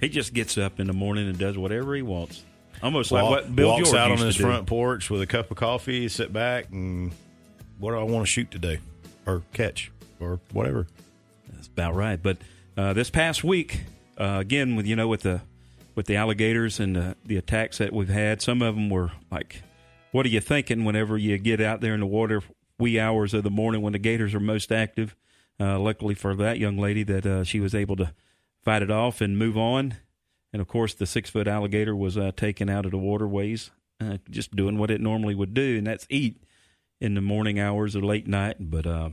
He 0.00 0.08
just 0.08 0.32
gets 0.34 0.56
up 0.58 0.78
in 0.78 0.86
the 0.86 0.92
morning 0.92 1.28
and 1.28 1.36
does 1.38 1.58
whatever 1.58 1.92
he 1.96 2.02
wants. 2.02 2.44
Almost 2.82 3.10
like 3.10 3.24
what 3.24 3.54
Bill 3.54 3.68
walks 3.68 3.90
George 3.90 4.00
out 4.00 4.10
on 4.10 4.18
his 4.18 4.36
front 4.36 4.66
porch 4.66 5.10
with 5.10 5.20
a 5.20 5.26
cup 5.26 5.50
of 5.50 5.56
coffee, 5.56 6.08
sit 6.08 6.32
back, 6.32 6.70
and 6.70 7.12
what 7.78 7.92
do 7.92 7.98
I 7.98 8.02
want 8.04 8.26
to 8.26 8.30
shoot 8.30 8.50
today, 8.50 8.78
or 9.26 9.42
catch, 9.52 9.90
or 10.20 10.40
whatever. 10.52 10.86
That's 11.52 11.66
about 11.66 11.94
right. 11.94 12.22
But 12.22 12.38
uh, 12.76 12.92
this 12.92 13.10
past 13.10 13.42
week, 13.42 13.82
uh, 14.16 14.38
again, 14.40 14.76
with 14.76 14.86
you 14.86 14.96
know, 14.96 15.08
with 15.08 15.22
the 15.22 15.40
with 15.94 16.06
the 16.06 16.16
alligators 16.16 16.78
and 16.78 16.94
the, 16.94 17.16
the 17.24 17.36
attacks 17.36 17.78
that 17.78 17.92
we've 17.92 18.08
had, 18.08 18.40
some 18.40 18.62
of 18.62 18.74
them 18.76 18.90
were 18.90 19.10
like, 19.30 19.62
"What 20.12 20.26
are 20.26 20.30
you 20.30 20.40
thinking?" 20.40 20.84
Whenever 20.84 21.18
you 21.18 21.36
get 21.38 21.60
out 21.60 21.80
there 21.80 21.94
in 21.94 22.00
the 22.00 22.06
water, 22.06 22.42
wee 22.78 23.00
hours 23.00 23.34
of 23.34 23.42
the 23.42 23.50
morning 23.50 23.82
when 23.82 23.92
the 23.92 23.98
gators 23.98 24.34
are 24.34 24.40
most 24.40 24.70
active. 24.70 25.16
Uh, 25.60 25.76
luckily 25.76 26.14
for 26.14 26.36
that 26.36 26.58
young 26.58 26.78
lady, 26.78 27.02
that 27.02 27.26
uh, 27.26 27.42
she 27.42 27.58
was 27.58 27.74
able 27.74 27.96
to 27.96 28.12
fight 28.62 28.80
it 28.80 28.92
off 28.92 29.20
and 29.20 29.36
move 29.36 29.56
on. 29.56 29.96
And 30.52 30.62
of 30.62 30.68
course, 30.68 30.94
the 30.94 31.06
six 31.06 31.28
foot 31.30 31.46
alligator 31.48 31.94
was 31.94 32.16
uh, 32.16 32.32
taken 32.36 32.68
out 32.70 32.84
of 32.86 32.90
the 32.90 32.98
waterways, 32.98 33.70
uh, 34.00 34.18
just 34.30 34.56
doing 34.56 34.78
what 34.78 34.90
it 34.90 35.00
normally 35.00 35.34
would 35.34 35.52
do, 35.54 35.76
and 35.76 35.86
that's 35.86 36.06
eat 36.08 36.42
in 37.00 37.14
the 37.14 37.20
morning 37.20 37.60
hours 37.60 37.94
or 37.94 38.00
late 38.02 38.26
night. 38.26 38.56
But 38.58 38.86
uh, 38.86 39.10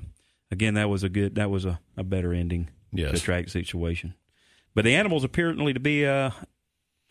again, 0.49 0.75
that 0.75 0.89
was 0.89 1.03
a 1.03 1.09
good, 1.09 1.35
that 1.35 1.49
was 1.49 1.65
a, 1.65 1.79
a 1.97 2.03
better 2.03 2.33
ending 2.33 2.69
Yes. 2.93 3.11
to 3.11 3.17
a 3.17 3.19
tragic 3.19 3.49
situation. 3.49 4.13
But 4.73 4.85
the 4.85 4.95
animals 4.95 5.23
apparently 5.25 5.73
to 5.73 5.79
be 5.81 6.05
uh, 6.05 6.29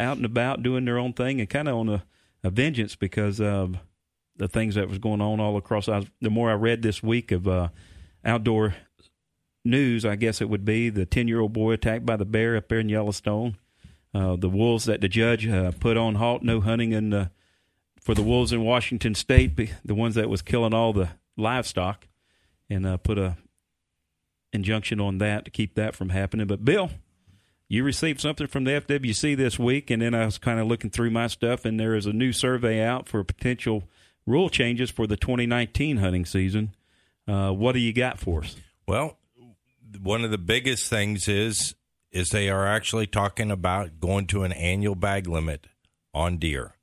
out 0.01 0.17
and 0.17 0.25
about 0.25 0.63
doing 0.63 0.87
their 0.87 0.99
own 0.99 1.13
thing 1.13 1.41
and 1.41 1.49
kind 1.51 1.69
of 1.69 1.77
on 1.77 1.89
a, 1.91 2.05
a 2.43 2.49
vengeance 2.51 2.97
because 2.97 3.41
of 3.41 3.77
the 4.37 4.49
things 4.49 4.75
that 4.77 4.89
was 4.89 4.99
going 4.99 5.21
on 5.21 5.41
all 5.41 5.57
across. 5.59 5.89
I 5.89 6.07
the 6.23 6.31
more 6.31 6.51
I 6.51 6.55
read 6.55 6.81
this 6.83 7.03
week 7.03 7.31
of 7.33 7.47
uh, 7.47 7.69
outdoor 8.25 8.75
news, 9.65 10.05
I 10.05 10.17
guess 10.17 10.41
it 10.41 10.49
would 10.49 10.65
be 10.65 10.89
the 10.91 11.07
ten 11.07 11.29
year 11.29 11.41
old 11.41 11.53
boy 11.53 11.73
attacked 11.73 12.07
by 12.07 12.17
the 12.17 12.25
bear 12.25 12.57
up 12.57 12.69
there 12.69 12.81
in 12.81 12.89
Yellowstone. 12.89 13.57
Uh, 14.15 14.37
the 14.37 14.49
wolves 14.49 14.85
that 14.85 15.01
the 15.01 15.09
judge 15.09 15.47
uh, 15.47 15.73
put 15.81 15.97
on 15.97 16.15
halt, 16.15 16.43
no 16.43 16.61
hunting 16.61 16.93
in 16.93 17.11
the, 17.11 17.31
for 18.01 18.15
the 18.15 18.23
wolves 18.23 18.53
in 18.53 18.63
Washington 18.63 19.15
State, 19.15 19.57
the 19.85 19.95
ones 19.95 20.15
that 20.15 20.29
was 20.29 20.41
killing 20.41 20.73
all 20.73 20.93
the 20.93 21.09
livestock, 21.37 22.07
and 22.71 22.87
uh, 22.87 22.97
put 22.97 23.19
a 23.19 23.37
injunction 24.53 25.01
on 25.01 25.19
that 25.19 25.45
to 25.45 25.51
keep 25.51 25.75
that 25.75 25.97
from 25.97 26.11
happening. 26.11 26.47
But 26.47 26.65
Bill, 26.65 26.91
you 27.69 27.83
received 27.83 28.21
something 28.21 28.47
from 28.47 28.65
the 28.65 28.71
FWC 28.71 29.37
this 29.37 29.59
week, 29.59 29.91
and 29.91 30.01
then 30.01 30.15
I 30.15 30.25
was 30.25 30.39
kind 30.39 30.61
of 30.61 30.69
looking 30.69 30.91
through 30.91 31.11
my 31.11 31.27
stuff, 31.27 31.65
and 31.65 31.79
there 31.79 31.97
is 31.97 32.07
a 32.07 32.13
new 32.13 32.33
survey 32.33 32.81
out 32.81 33.09
for 33.09 33.25
potential 33.25 33.85
rule 34.27 34.49
changes 34.49 34.91
for 34.91 35.07
the 35.07 35.17
2019 35.17 35.97
hunting 35.97 36.25
season. 36.25 36.75
Uh, 37.27 37.51
what 37.51 37.73
do 37.73 37.81
you 37.81 37.93
got 37.93 38.19
for 38.19 38.45
us? 38.45 38.57
Well, 38.87 39.19
one 40.01 40.25
of 40.25 40.31
the 40.31 40.39
biggest 40.39 40.89
things 40.89 41.27
is 41.27 41.75
is 42.15 42.31
they 42.31 42.49
are 42.49 42.67
actually 42.67 43.07
talking 43.07 43.51
about 43.51 44.01
going 44.01 44.27
to 44.29 44.45
an 44.45 44.53
annual 44.53 44.95
bag 44.95 45.27
limit 45.27 45.67
on 46.15 46.39
deer. 46.39 46.77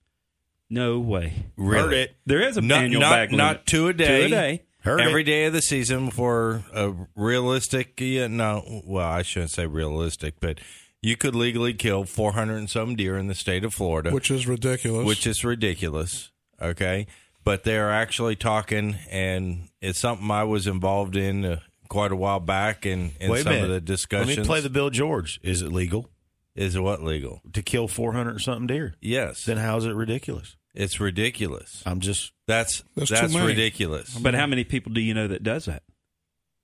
No 0.70 1.00
way. 1.00 1.46
Really? 1.58 1.82
Heard 1.84 1.94
it. 1.94 2.16
There 2.26 2.42
is 2.42 2.58
a 2.58 2.62
Not, 2.62 2.84
annual 2.84 3.02
not, 3.02 3.12
bag 3.12 3.32
limit. 3.32 3.38
not 3.46 3.66
two 3.66 3.88
a 3.88 3.94
day. 3.94 4.20
Two 4.20 4.26
a 4.26 4.30
day. 4.30 4.64
Heard 4.84 5.02
every 5.02 5.22
it. 5.22 5.26
day 5.26 5.46
of 5.46 5.54
the 5.54 5.62
season 5.62 6.10
for 6.12 6.64
a 6.74 6.94
realistic. 7.16 8.00
Yeah, 8.00 8.28
no, 8.28 8.82
well, 8.86 9.08
I 9.08 9.22
shouldn't 9.22 9.52
say 9.52 9.68
realistic, 9.68 10.36
but 10.40 10.60
you 11.02 11.16
could 11.18 11.36
legally 11.36 11.74
kill 11.74 12.04
400 12.06 12.56
and 12.58 12.70
some 12.70 12.96
deer 12.96 13.18
in 13.18 13.28
the 13.28 13.36
state 13.36 13.64
of 13.64 13.74
Florida, 13.74 14.12
which 14.12 14.32
is 14.32 14.48
ridiculous. 14.48 15.06
which 15.06 15.28
is 15.28 15.44
ridiculous. 15.46 16.32
Okay, 16.62 17.06
but 17.44 17.64
they 17.64 17.78
are 17.78 17.92
actually 17.92 18.36
talking, 18.36 18.96
and 19.10 19.70
it's 19.82 20.00
something 20.00 20.30
I 20.32 20.44
was 20.46 20.68
involved 20.68 21.16
in 21.16 21.46
uh, 21.46 21.60
quite 21.92 22.12
a 22.12 22.16
while 22.16 22.40
back, 22.40 22.86
and 22.86 23.12
in, 23.20 23.30
Wait 23.30 23.42
a 23.42 23.44
some 23.44 23.52
minute. 23.54 23.66
of 23.66 23.72
the 23.74 23.82
discussions. 23.82 24.30
Let 24.30 24.38
me 24.40 24.46
play 24.46 24.62
the 24.62 24.70
Bill 24.70 24.90
George. 24.90 25.40
Is 25.44 25.62
it 25.62 25.72
legal 25.74 26.10
is 26.56 26.76
it 26.76 26.80
what 26.82 27.04
legal? 27.04 27.42
to 27.54 27.62
kill 27.62 27.88
400 27.88 28.36
or 28.36 28.40
something 28.40 28.68
deer? 28.68 28.96
Yes, 29.02 29.46
Then 29.46 29.58
how 29.58 29.78
is 29.78 29.86
it 29.86 29.94
ridiculous? 29.96 30.56
it's 30.74 31.00
ridiculous. 31.02 31.84
I'm 31.86 32.00
just 32.00 32.32
That's 32.48 32.84
That's 32.96 33.10
that's 33.12 33.36
ridiculous. 33.36 34.18
But 34.18 34.34
how 34.36 34.48
many 34.48 34.64
people 34.64 34.92
do 34.94 35.02
you 35.02 35.14
know 35.14 35.28
that 35.28 35.44
does 35.44 35.66
that? 35.66 35.84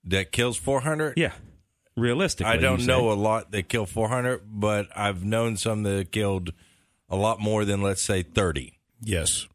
That 0.05 0.31
kills 0.31 0.55
400. 0.57 1.13
Yeah, 1.17 1.33
realistically, 1.95 2.51
I 2.53 2.57
don't 2.57 2.85
know 2.85 3.11
a 3.11 3.13
lot 3.13 3.51
that 3.51 3.69
kill 3.69 3.85
400, 3.85 4.41
but 4.45 4.87
I've 4.95 5.23
known 5.25 5.57
some 5.57 5.83
that 5.83 6.11
killed 6.11 6.53
a 7.09 7.15
lot 7.15 7.39
more 7.41 7.65
than 7.65 7.81
let's 7.81 8.03
say 8.03 8.23
30. 8.23 8.79
yes. 9.01 9.47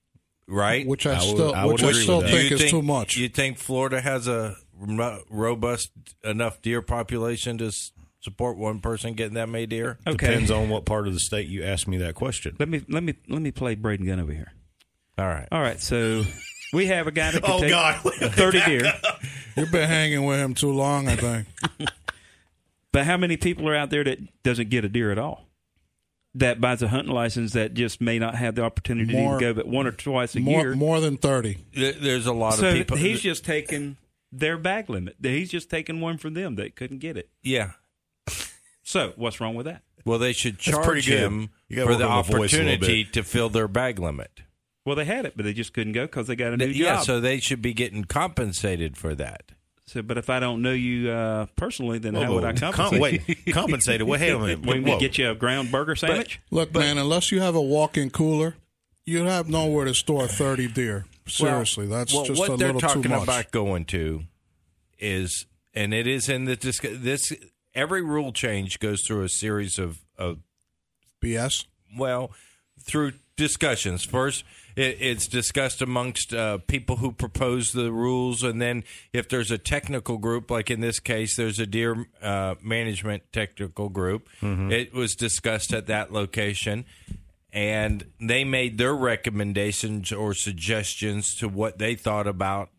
Right? 0.49 0.87
which 0.87 1.07
I, 1.07 1.13
I 1.13 1.15
would- 1.15 1.23
still, 1.37 1.55
I 1.55 1.65
which 1.67 1.83
I 1.83 1.93
still 1.93 2.19
with 2.19 2.27
that. 2.27 2.33
think 2.33 2.51
You 2.51 2.57
is 2.57 2.71
too 2.71 2.83
much. 2.83 3.17
You 3.17 3.29
think 3.29 3.59
Florida 3.59 4.01
has 4.03 4.27
a 4.29 4.41
ro- 4.43 4.57
robust 5.31 5.91
enough 6.25 6.61
deer 6.63 6.83
population 6.83 7.59
to 7.59 7.67
s- 7.67 7.93
support 8.21 8.57
one 8.57 8.81
person 8.81 9.15
getting 9.15 9.35
that 9.35 9.49
many 9.49 9.67
deer? 9.67 9.99
Okay. 10.07 10.27
Depends 10.29 10.51
on 10.51 10.69
what 10.69 10.85
part 10.85 11.07
of 11.07 11.15
the 11.15 11.21
state 11.21 11.49
you 11.49 11.63
ask 11.65 11.87
me 11.87 11.99
that 11.99 12.15
question. 12.15 12.57
Let 12.59 12.69
me 12.69 12.83
let 12.89 13.03
me 13.03 13.15
let 13.29 13.43
me 13.43 13.51
play 13.51 13.75
Braden 13.75 14.07
Gunn 14.07 14.21
over 14.21 14.33
here. 14.33 14.53
All 15.19 15.27
right. 15.27 15.47
All 15.53 15.61
right, 15.61 15.81
so 15.81 16.25
we 16.73 16.87
have 16.87 17.07
a 17.07 17.13
guy 17.13 17.31
that 17.33 17.43
can 17.45 17.53
Oh, 17.53 17.61
take 17.61 17.71
God. 17.71 17.97
thirty 18.35 18.61
deer. 18.65 18.93
You've 19.57 19.71
been 19.71 19.89
hanging 19.89 20.25
with 20.25 20.39
him 20.41 20.55
too 20.55 20.73
long, 20.73 21.09
I 21.09 21.17
think. 21.17 21.47
But 22.93 23.05
how 23.07 23.17
many 23.17 23.37
people 23.37 23.69
are 23.69 23.77
out 23.77 23.91
there 23.91 24.05
that 24.05 24.43
doesn't 24.43 24.71
get 24.71 24.85
a 24.85 24.89
deer 24.89 25.11
at 25.13 25.19
all? 25.19 25.47
That 26.37 26.63
buys 26.63 26.81
a 26.81 26.89
hunting 26.89 27.13
license 27.13 27.53
that 27.53 27.75
just 27.75 28.01
may 28.01 28.19
not 28.19 28.35
have 28.37 28.55
the 28.55 28.63
opportunity 28.63 29.13
More- 29.13 29.39
to 29.39 29.41
go 29.41 29.53
but 29.55 29.67
one 29.69 29.87
or 29.87 29.93
twice 29.93 30.35
a 30.35 30.41
more, 30.41 30.61
year. 30.63 30.75
more 30.75 30.99
than 31.01 31.19
30. 31.19 31.59
There's 31.75 32.27
a 32.27 32.33
lot 32.33 32.55
so 32.55 32.69
of 32.69 32.75
people. 32.75 32.97
he's 32.97 33.21
just 33.21 33.45
taking 33.45 33.99
their 34.33 34.57
bag 34.57 34.89
limit. 34.91 35.17
He's 35.23 35.51
just 35.51 35.69
taking 35.71 36.01
one 36.01 36.17
from 36.19 36.35
them 36.35 36.57
that 36.57 36.75
couldn't 36.77 36.99
get 36.99 37.17
it. 37.17 37.29
yeah. 37.43 37.73
So 38.85 39.13
what's 39.17 39.41
wrong 39.41 39.55
with 39.55 39.67
that? 39.67 39.83
Well, 40.05 40.19
they 40.19 40.33
should 40.33 40.59
charge 40.59 41.07
him 41.09 41.51
for 41.73 41.95
the 41.95 42.05
on 42.05 42.27
the 42.27 42.33
voice 42.33 42.53
a 42.53 42.57
little 42.57 42.73
opportunity 42.73 43.05
to 43.05 43.23
fill 43.23 43.49
their 43.49 43.69
bag 43.69 43.99
limit. 44.01 44.43
Well, 44.85 44.97
they 44.97 45.05
had 45.05 45.25
it, 45.25 45.35
but 45.37 45.45
they 45.45 45.53
just 45.53 45.73
couldn't 45.73 45.93
go 45.93 46.03
because 46.07 46.27
they 46.27 46.35
got 46.35 46.53
a 46.53 46.57
new 46.57 46.67
Yeah, 46.67 46.73
job. 46.73 46.97
Yeah, 46.97 47.01
so 47.03 47.21
they 47.21 47.39
should 47.39 47.63
be 47.63 47.73
getting 47.73 48.05
compensated 48.05 48.97
for 48.97 49.15
that. 49.15 49.53
So, 49.87 50.03
but 50.03 50.19
if 50.19 50.29
I 50.29 50.41
don't 50.41 50.63
know 50.63 50.73
you 50.73 51.11
uh, 51.11 51.47
personally, 51.57 51.99
then 51.99 52.15
how 52.15 52.33
would 52.35 52.45
I 52.45 52.53
com- 52.55 52.73
compensate? 52.73 53.29
wait, 53.29 53.47
compensated. 53.55 54.07
Wait, 54.09 54.21
hang 54.21 54.35
on 54.35 54.43
a 54.51 54.57
minute. 54.57 54.67
We 54.67 54.81
Whoa. 54.91 54.99
get 54.99 55.17
you 55.19 55.31
a 55.31 55.35
ground 55.37 55.71
burger 55.71 55.95
sandwich. 55.95 56.41
Look, 56.51 56.75
man, 56.75 56.99
unless 56.99 57.31
you 57.31 57.41
have 57.41 57.55
a 57.55 57.63
walk-in 57.63 58.11
cooler, 58.11 58.57
you 59.07 59.25
have 59.25 59.49
nowhere 59.49 59.85
to 59.85 59.95
store 59.95 60.27
30 60.27 60.69
deer. 60.69 61.05
Seriously, 61.27 61.87
that's 61.87 62.13
well, 62.13 62.25
just 62.25 62.39
what 62.41 62.51
a 62.51 62.57
they're 62.57 62.73
little 62.73 62.81
talking 62.81 63.03
too 63.03 63.09
much. 63.11 63.23
about 63.25 63.51
going 63.51 63.85
to 63.87 64.25
is, 64.99 65.47
and 65.75 65.93
it 65.95 66.07
is 66.07 66.29
in 66.29 66.45
the 66.47 66.57
disc- 66.57 66.85
this. 66.85 67.33
Every 67.75 68.03
rule 68.03 68.33
change 68.33 68.81
goes 68.81 69.03
through 69.07 69.23
a 69.25 69.29
series 69.31 69.79
of, 69.79 70.01
of 70.19 70.39
BS. 71.23 71.65
well, 71.97 72.33
through 72.79 73.13
discussions. 73.37 74.05
First, 74.05 74.45
it, 74.77 74.99
it's 75.01 75.27
discussed 75.27 75.81
amongst 75.81 76.35
uh, 76.35 76.59
people 76.67 76.97
who 76.97 77.13
propose 77.13 77.73
the 77.73 77.91
rules, 77.91 78.43
and 78.43 78.61
then 78.61 78.85
if 79.15 79.29
there's 79.29 79.51
a 79.51 79.57
technical 79.59 80.19
group, 80.19 80.51
like 80.51 80.71
in 80.71 80.81
this 80.81 81.01
case, 81.01 81.37
there's 81.37 81.59
a 81.59 81.67
deer 81.67 82.07
uh, 82.21 82.57
management 82.63 83.23
technical 83.33 83.89
group. 83.89 84.29
It 84.43 84.93
was 84.93 85.15
discussed 85.15 85.73
at 85.73 85.87
that 85.87 86.13
location, 86.13 86.85
and 87.53 88.05
they 88.21 88.45
made 88.45 88.79
their 88.79 88.95
recommendations 88.95 90.11
or 90.11 90.33
suggestions 90.35 91.35
to 91.37 91.49
what 91.49 91.79
they 91.79 91.95
thought 91.95 92.27
about 92.27 92.71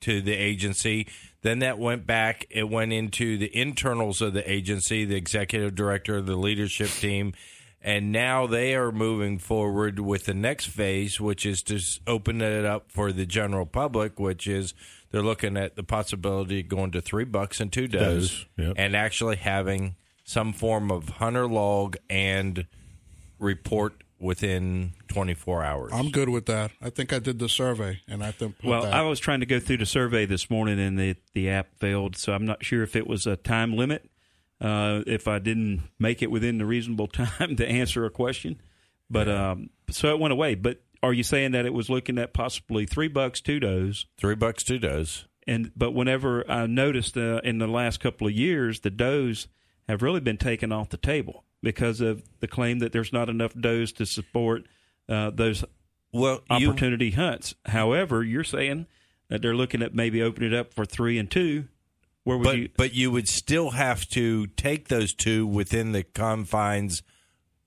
to 0.00 0.20
the 0.22 0.34
agency. 0.34 1.06
Then 1.42 1.58
that 1.58 1.78
went 1.78 2.06
back. 2.06 2.46
It 2.50 2.68
went 2.68 2.92
into 2.92 3.36
the 3.36 3.54
internals 3.54 4.22
of 4.22 4.32
the 4.32 4.50
agency, 4.50 5.04
the 5.04 5.16
executive 5.16 5.74
director, 5.74 6.22
the 6.22 6.36
leadership 6.36 6.88
team, 6.88 7.34
and 7.82 8.12
now 8.12 8.46
they 8.46 8.74
are 8.74 8.90
moving 8.90 9.38
forward 9.38 10.00
with 10.00 10.24
the 10.24 10.32
next 10.32 10.66
phase, 10.66 11.20
which 11.20 11.44
is 11.44 11.62
to 11.64 11.78
open 12.06 12.40
it 12.40 12.64
up 12.64 12.90
for 12.90 13.12
the 13.12 13.26
general 13.26 13.66
public. 13.66 14.18
Which 14.18 14.46
is 14.46 14.72
they're 15.10 15.22
looking 15.22 15.58
at 15.58 15.76
the 15.76 15.82
possibility 15.82 16.60
of 16.60 16.68
going 16.68 16.92
to 16.92 17.02
three 17.02 17.24
bucks 17.24 17.60
and 17.60 17.70
two 17.70 17.88
does, 17.88 18.46
yep. 18.56 18.72
and 18.76 18.96
actually 18.96 19.36
having 19.36 19.96
some 20.24 20.54
form 20.54 20.90
of 20.90 21.10
hunter 21.10 21.46
log 21.46 21.98
and 22.08 22.66
report 23.38 24.03
within 24.24 24.94
24 25.08 25.62
hours. 25.62 25.92
I'm 25.92 26.10
good 26.10 26.28
with 26.28 26.46
that. 26.46 26.72
I 26.82 26.90
think 26.90 27.12
I 27.12 27.18
did 27.18 27.38
the 27.38 27.48
survey, 27.48 28.00
and 28.08 28.24
I 28.24 28.30
think 28.30 28.56
Well, 28.64 28.82
that. 28.82 28.94
I 28.94 29.02
was 29.02 29.20
trying 29.20 29.40
to 29.40 29.46
go 29.46 29.60
through 29.60 29.76
the 29.78 29.86
survey 29.86 30.26
this 30.26 30.50
morning, 30.50 30.80
and 30.80 30.98
the 30.98 31.16
the 31.34 31.50
app 31.50 31.78
failed. 31.78 32.16
So 32.16 32.32
I'm 32.32 32.46
not 32.46 32.64
sure 32.64 32.82
if 32.82 32.96
it 32.96 33.06
was 33.06 33.26
a 33.26 33.36
time 33.36 33.76
limit. 33.76 34.08
Uh, 34.60 35.02
if 35.06 35.28
I 35.28 35.40
didn't 35.40 35.82
make 35.98 36.22
it 36.22 36.30
within 36.30 36.58
the 36.58 36.64
reasonable 36.64 37.06
time 37.08 37.56
to 37.56 37.68
answer 37.68 38.04
a 38.06 38.10
question, 38.10 38.60
but 39.10 39.28
um, 39.28 39.70
so 39.90 40.08
it 40.08 40.18
went 40.18 40.32
away. 40.32 40.54
But 40.54 40.80
are 41.02 41.12
you 41.12 41.22
saying 41.22 41.52
that 41.52 41.66
it 41.66 41.74
was 41.74 41.90
looking 41.90 42.18
at 42.18 42.32
possibly 42.32 42.86
three 42.86 43.08
bucks, 43.08 43.40
two 43.40 43.60
does? 43.60 44.06
three 44.16 44.34
bucks, 44.36 44.64
two 44.64 44.78
does. 44.78 45.26
And 45.46 45.70
but 45.76 45.90
whenever 45.90 46.50
I 46.50 46.66
noticed 46.66 47.18
uh, 47.18 47.40
in 47.44 47.58
the 47.58 47.66
last 47.66 48.00
couple 48.00 48.26
of 48.26 48.32
years, 48.32 48.80
the 48.80 48.90
does 48.90 49.48
have 49.86 50.00
really 50.02 50.20
been 50.20 50.38
taken 50.38 50.72
off 50.72 50.88
the 50.88 50.96
table 50.96 51.44
because 51.64 52.00
of 52.00 52.22
the 52.40 52.46
claim 52.46 52.78
that 52.78 52.92
there's 52.92 53.12
not 53.12 53.28
enough 53.28 53.54
does 53.58 53.92
to 53.92 54.06
support 54.06 54.66
uh, 55.08 55.30
those 55.30 55.64
Well, 56.12 56.42
you, 56.58 56.68
opportunity 56.68 57.10
hunts. 57.10 57.54
However, 57.66 58.22
you're 58.22 58.44
saying 58.44 58.86
that 59.28 59.42
they're 59.42 59.56
looking 59.56 59.82
at 59.82 59.94
maybe 59.94 60.22
opening 60.22 60.52
it 60.52 60.58
up 60.58 60.72
for 60.72 60.84
three 60.84 61.18
and 61.18 61.30
two. 61.30 61.68
Where 62.22 62.38
would 62.38 62.44
but 62.44 62.56
you? 62.56 62.68
but 62.76 62.94
you 62.94 63.10
would 63.10 63.28
still 63.28 63.70
have 63.70 64.06
to 64.10 64.46
take 64.46 64.88
those 64.88 65.12
two 65.12 65.46
within 65.46 65.92
the 65.92 66.04
confines 66.04 67.02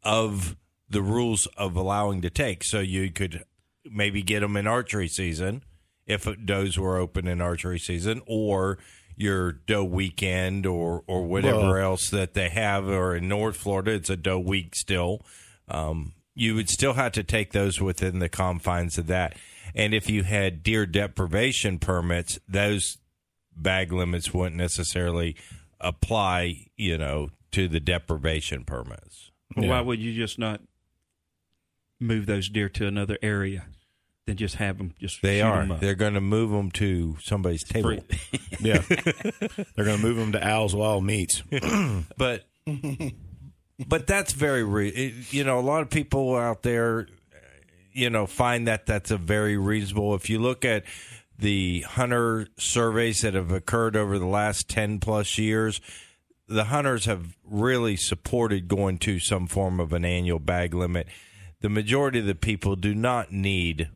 of 0.03 0.55
the 0.89 1.01
rules 1.01 1.47
of 1.57 1.75
allowing 1.75 2.21
to 2.21 2.29
take. 2.29 2.63
So 2.63 2.79
you 2.79 3.11
could 3.11 3.43
maybe 3.85 4.21
get 4.21 4.39
them 4.39 4.55
in 4.55 4.67
archery 4.67 5.07
season 5.07 5.63
if 6.05 6.27
does 6.45 6.79
were 6.79 6.97
open 6.97 7.27
in 7.27 7.41
archery 7.41 7.79
season, 7.79 8.21
or 8.25 8.77
your 9.17 9.51
doe 9.51 9.83
weekend, 9.83 10.65
or 10.65 11.03
or 11.07 11.25
whatever 11.25 11.57
Well- 11.73 11.75
else 11.77 12.09
that 12.11 12.33
they 12.33 12.49
have, 12.49 12.87
or 12.87 13.15
in 13.15 13.27
North 13.27 13.57
Florida, 13.57 13.91
it's 13.91 14.09
a 14.09 14.15
doe 14.15 14.39
week 14.39 14.75
still. 14.75 15.25
Um, 15.67 16.13
you 16.35 16.53
would 16.55 16.69
still 16.69 16.93
have 16.93 17.11
to 17.13 17.23
take 17.23 17.51
those 17.51 17.81
within 17.81 18.19
the 18.19 18.29
confines 18.29 18.97
of 18.97 19.07
that. 19.07 19.35
And 19.73 19.93
if 19.93 20.09
you 20.09 20.23
had 20.23 20.61
deer 20.63 20.85
depredation 20.85 21.79
permits, 21.79 22.39
those 22.47 22.97
bag 23.55 23.91
limits 23.91 24.33
wouldn't 24.33 24.55
necessarily 24.55 25.35
apply, 25.81 26.67
you 26.75 26.97
know, 26.97 27.29
to 27.51 27.67
the 27.67 27.79
depredation 27.79 28.63
permits. 28.65 29.31
Well, 29.55 29.69
Why 29.69 29.81
would 29.81 29.99
you 29.99 30.13
just 30.13 30.37
not 30.37 30.61
move 31.99 32.27
those 32.27 32.49
deer 32.49 32.69
to 32.69 32.85
another 32.85 33.17
area 33.23 33.65
than 34.27 34.37
just 34.37 34.55
have 34.55 34.77
them 34.77 34.93
just 34.99 35.21
They 35.23 35.41
are. 35.41 35.65
They're 35.65 35.95
going 35.95 36.13
to 36.13 36.21
move 36.21 36.51
them 36.51 36.69
to 36.71 37.17
somebody's 37.23 37.63
table. 37.63 37.97
Yeah. 38.59 38.79
They're 39.75 39.85
going 39.85 39.97
to 39.97 40.03
move 40.03 40.17
them 40.17 40.31
to 40.31 40.43
Al's 40.43 40.75
Wild 40.75 41.03
Meats. 41.03 41.43
but 42.17 42.45
but 43.87 44.07
that's 44.07 44.33
very 44.33 44.63
re- 44.63 44.89
it- 44.89 45.31
you 45.31 45.43
know 45.43 45.59
a 45.59 45.61
lot 45.61 45.81
of 45.81 45.89
people 45.89 46.35
out 46.35 46.63
there 46.63 47.07
you 47.93 48.11
know, 48.11 48.27
find 48.27 48.67
that 48.67 48.85
that's 48.85 49.09
a 49.09 49.17
very 49.17 49.57
reasonable. 49.57 50.13
If 50.13 50.29
you 50.29 50.37
look 50.37 50.63
at 50.63 50.83
the 51.39 51.81
hunter 51.81 52.47
surveys 52.55 53.21
that 53.21 53.33
have 53.33 53.51
occurred 53.51 53.95
over 53.95 54.19
the 54.19 54.27
last 54.27 54.69
10 54.69 54.99
plus 54.99 55.39
years, 55.39 55.81
the 56.47 56.65
hunters 56.65 57.05
have 57.05 57.35
really 57.43 57.95
supported 57.95 58.67
going 58.67 58.99
to 58.99 59.17
some 59.17 59.47
form 59.47 59.79
of 59.79 59.93
an 59.93 60.05
annual 60.05 60.37
bag 60.37 60.75
limit. 60.75 61.07
The 61.61 61.69
majority 61.69 62.19
of 62.19 62.27
the 62.27 62.35
people 62.35 62.75
do 62.75 62.93
not 62.93 63.31
need 63.31 63.89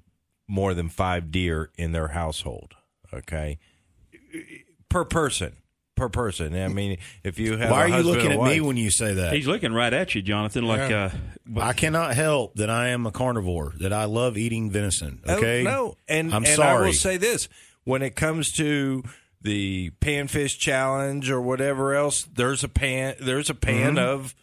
more 0.52 0.74
than 0.74 0.90
five 0.90 1.32
deer 1.32 1.70
in 1.78 1.94
their 1.94 2.10
household. 2.10 2.74
Okay, 3.14 3.58
per 4.90 5.06
person, 5.06 5.54
per 5.96 6.10
person. 6.10 6.56
I 6.56 6.68
mean, 6.68 6.98
if 7.24 7.40
you 7.40 7.58
have, 7.58 7.70
Why 7.72 7.88
a 7.88 7.92
are 7.92 7.98
you 8.00 8.04
looking 8.04 8.32
and 8.32 8.42
at 8.42 8.48
me 8.48 8.62
when 8.62 8.78
you 8.78 8.92
say 8.92 9.14
that? 9.16 9.34
He's 9.34 9.48
looking 9.48 9.74
right 9.74 9.94
at 9.94 10.14
you, 10.16 10.22
Jonathan. 10.22 10.66
Like, 10.66 10.90
Yeah. 10.90 11.12
uh, 11.56 11.60
I 11.62 11.74
cannot 11.74 12.14
help 12.16 12.56
that 12.56 12.70
I 12.70 12.90
am 12.90 13.06
a 13.06 13.12
carnivore, 13.12 13.74
that 13.80 13.94
I 13.94 14.06
love 14.06 14.38
eating 14.38 14.70
venison. 14.72 15.22
Oh, 15.26 15.36
Okay, 15.38 15.64
no, 15.64 15.96
and 16.08 16.34
I'm 16.34 16.44
and 16.46 16.56
sorry. 16.56 16.84
I 16.84 16.86
will 16.88 16.94
say 16.94 17.18
this: 17.18 17.48
when 17.84 18.02
it 18.02 18.16
comes 18.16 18.52
to 18.54 19.04
the 19.42 19.92
panfish 20.02 20.58
challenge 20.60 21.30
or 21.32 21.42
whatever 21.42 21.96
else, 21.96 22.24
there's 22.34 22.64
a 22.64 22.70
pan. 22.70 23.16
There's 23.20 23.50
a 23.50 23.56
pan 23.56 23.96
Mm-hmm. 23.96 23.98
of 24.10 24.36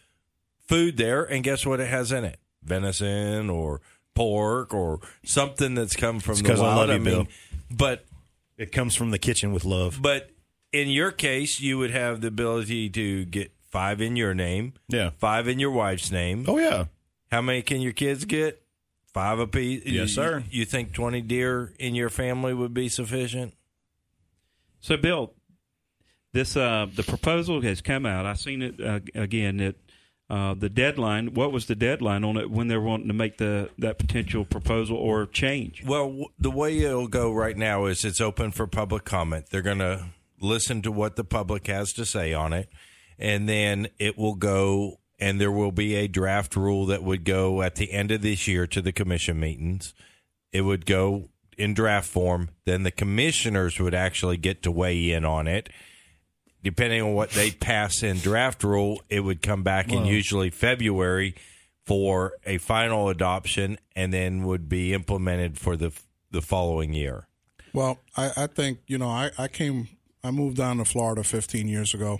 food 0.67 0.97
there, 0.97 1.23
and 1.23 1.43
guess 1.43 1.65
what? 1.65 1.79
It 1.79 1.87
has 1.87 2.11
in 2.11 2.23
it 2.23 2.39
venison 2.63 3.49
or 3.49 3.81
pork 4.19 4.73
or 4.73 4.99
something 5.23 5.75
that's 5.75 5.95
come 5.95 6.19
from 6.19 6.33
It's 6.33 6.41
the 6.41 6.47
'cause 6.49 6.59
I 6.59 6.63
wild. 6.75 6.89
love 6.89 6.99
you, 6.99 7.05
mean, 7.05 7.13
Bill. 7.23 7.27
but 7.71 8.05
it 8.57 8.71
comes 8.73 8.93
from 8.95 9.11
the 9.11 9.17
kitchen 9.19 9.53
with 9.53 9.63
love. 9.63 9.99
but 10.01 10.29
in 10.73 10.89
your 10.89 11.11
case, 11.11 11.61
you 11.61 11.77
would 11.77 11.91
have 11.91 12.19
the 12.19 12.27
ability 12.27 12.89
to 12.89 13.23
get 13.25 13.51
five 13.69 14.01
in 14.01 14.17
your 14.17 14.33
name, 14.33 14.73
Yeah. 14.89 15.11
five 15.19 15.47
in 15.47 15.57
your 15.57 15.71
wife's 15.71 16.11
name. 16.11 16.43
Oh 16.49 16.57
yeah, 16.59 16.85
How 17.31 17.41
many 17.41 17.61
can 17.61 17.79
your 17.79 17.93
kids 17.93 18.25
get? 18.25 18.61
Five 19.13 19.39
apiece. 19.39 19.83
Yes, 19.85 20.11
sir. 20.11 20.43
You, 20.51 20.59
you 20.59 20.65
think 20.65 20.91
twenty 20.93 21.21
deer 21.21 21.73
in 21.79 21.95
your 21.95 22.09
family 22.09 22.53
would 22.53 22.73
be 22.73 22.89
sufficient? 22.89 23.53
So, 24.81 24.97
Bill, 24.97 25.33
this 26.33 26.57
uh, 26.57 26.87
the 26.93 27.03
proposal 27.03 27.61
has 27.61 27.81
come 27.81 28.05
out. 28.05 28.25
I've 28.25 28.39
seen 28.39 28.61
it 28.61 28.79
uh, 28.81 28.99
again. 29.15 29.59
It 29.59 29.77
uh, 30.29 30.53
the 30.53 30.69
deadline. 30.69 31.33
What 31.33 31.51
was 31.51 31.65
the 31.65 31.75
deadline 31.75 32.23
on 32.23 32.37
it 32.37 32.51
when 32.51 32.67
they're 32.67 32.79
wanting 32.81 33.07
to 33.07 33.13
make 33.13 33.37
the 33.37 33.69
that 33.79 33.97
potential 33.97 34.45
proposal 34.45 34.97
or 34.97 35.25
change? 35.25 35.83
Well, 35.85 36.07
w- 36.07 36.25
the 36.37 36.51
way 36.51 36.77
it'll 36.79 37.07
go 37.07 37.31
right 37.31 37.57
now 37.57 37.85
is 37.85 38.05
it's 38.05 38.21
open 38.21 38.51
for 38.51 38.67
public 38.67 39.05
comment. 39.05 39.47
They're 39.49 39.61
going 39.61 39.79
to 39.79 40.05
listen 40.39 40.81
to 40.83 40.91
what 40.91 41.15
the 41.15 41.23
public 41.23 41.67
has 41.67 41.91
to 41.93 42.05
say 42.05 42.33
on 42.33 42.53
it, 42.53 42.69
and 43.17 43.49
then 43.49 43.87
it 43.97 44.17
will 44.17 44.35
go, 44.35 44.99
and 45.19 45.41
there 45.41 45.51
will 45.51 45.71
be 45.71 45.95
a 45.95 46.07
draft 46.07 46.55
rule 46.55 46.85
that 46.87 47.03
would 47.03 47.25
go 47.25 47.61
at 47.61 47.75
the 47.75 47.91
end 47.91 48.11
of 48.11 48.21
this 48.21 48.47
year 48.47 48.67
to 48.67 48.81
the 48.81 48.91
commission 48.91 49.39
meetings. 49.39 49.93
It 50.51 50.61
would 50.61 50.85
go 50.85 51.29
in 51.57 51.73
draft 51.73 52.07
form. 52.07 52.49
Then 52.65 52.83
the 52.83 52.91
commissioners 52.91 53.79
would 53.79 53.93
actually 53.93 54.37
get 54.37 54.63
to 54.63 54.71
weigh 54.71 55.11
in 55.11 55.25
on 55.25 55.47
it. 55.47 55.69
Depending 56.61 57.01
on 57.01 57.13
what 57.13 57.29
they 57.31 57.51
pass 57.51 58.03
in 58.03 58.17
draft 58.17 58.63
rule, 58.63 59.01
it 59.09 59.21
would 59.21 59.41
come 59.41 59.63
back 59.63 59.93
in 59.93 60.05
usually 60.05 60.49
February 60.49 61.35
for 61.85 62.33
a 62.45 62.57
final 62.57 63.09
adoption, 63.09 63.77
and 63.95 64.13
then 64.13 64.43
would 64.43 64.67
be 64.67 64.93
implemented 64.93 65.57
for 65.57 65.77
the 65.77 65.91
the 66.31 66.41
following 66.41 66.93
year. 66.93 67.27
Well, 67.73 67.99
I, 68.15 68.31
I 68.35 68.47
think 68.47 68.79
you 68.87 68.97
know 68.97 69.07
I, 69.07 69.31
I 69.37 69.47
came 69.47 69.87
I 70.23 70.31
moved 70.31 70.57
down 70.57 70.77
to 70.77 70.85
Florida 70.85 71.23
15 71.23 71.67
years 71.67 71.93
ago. 71.93 72.19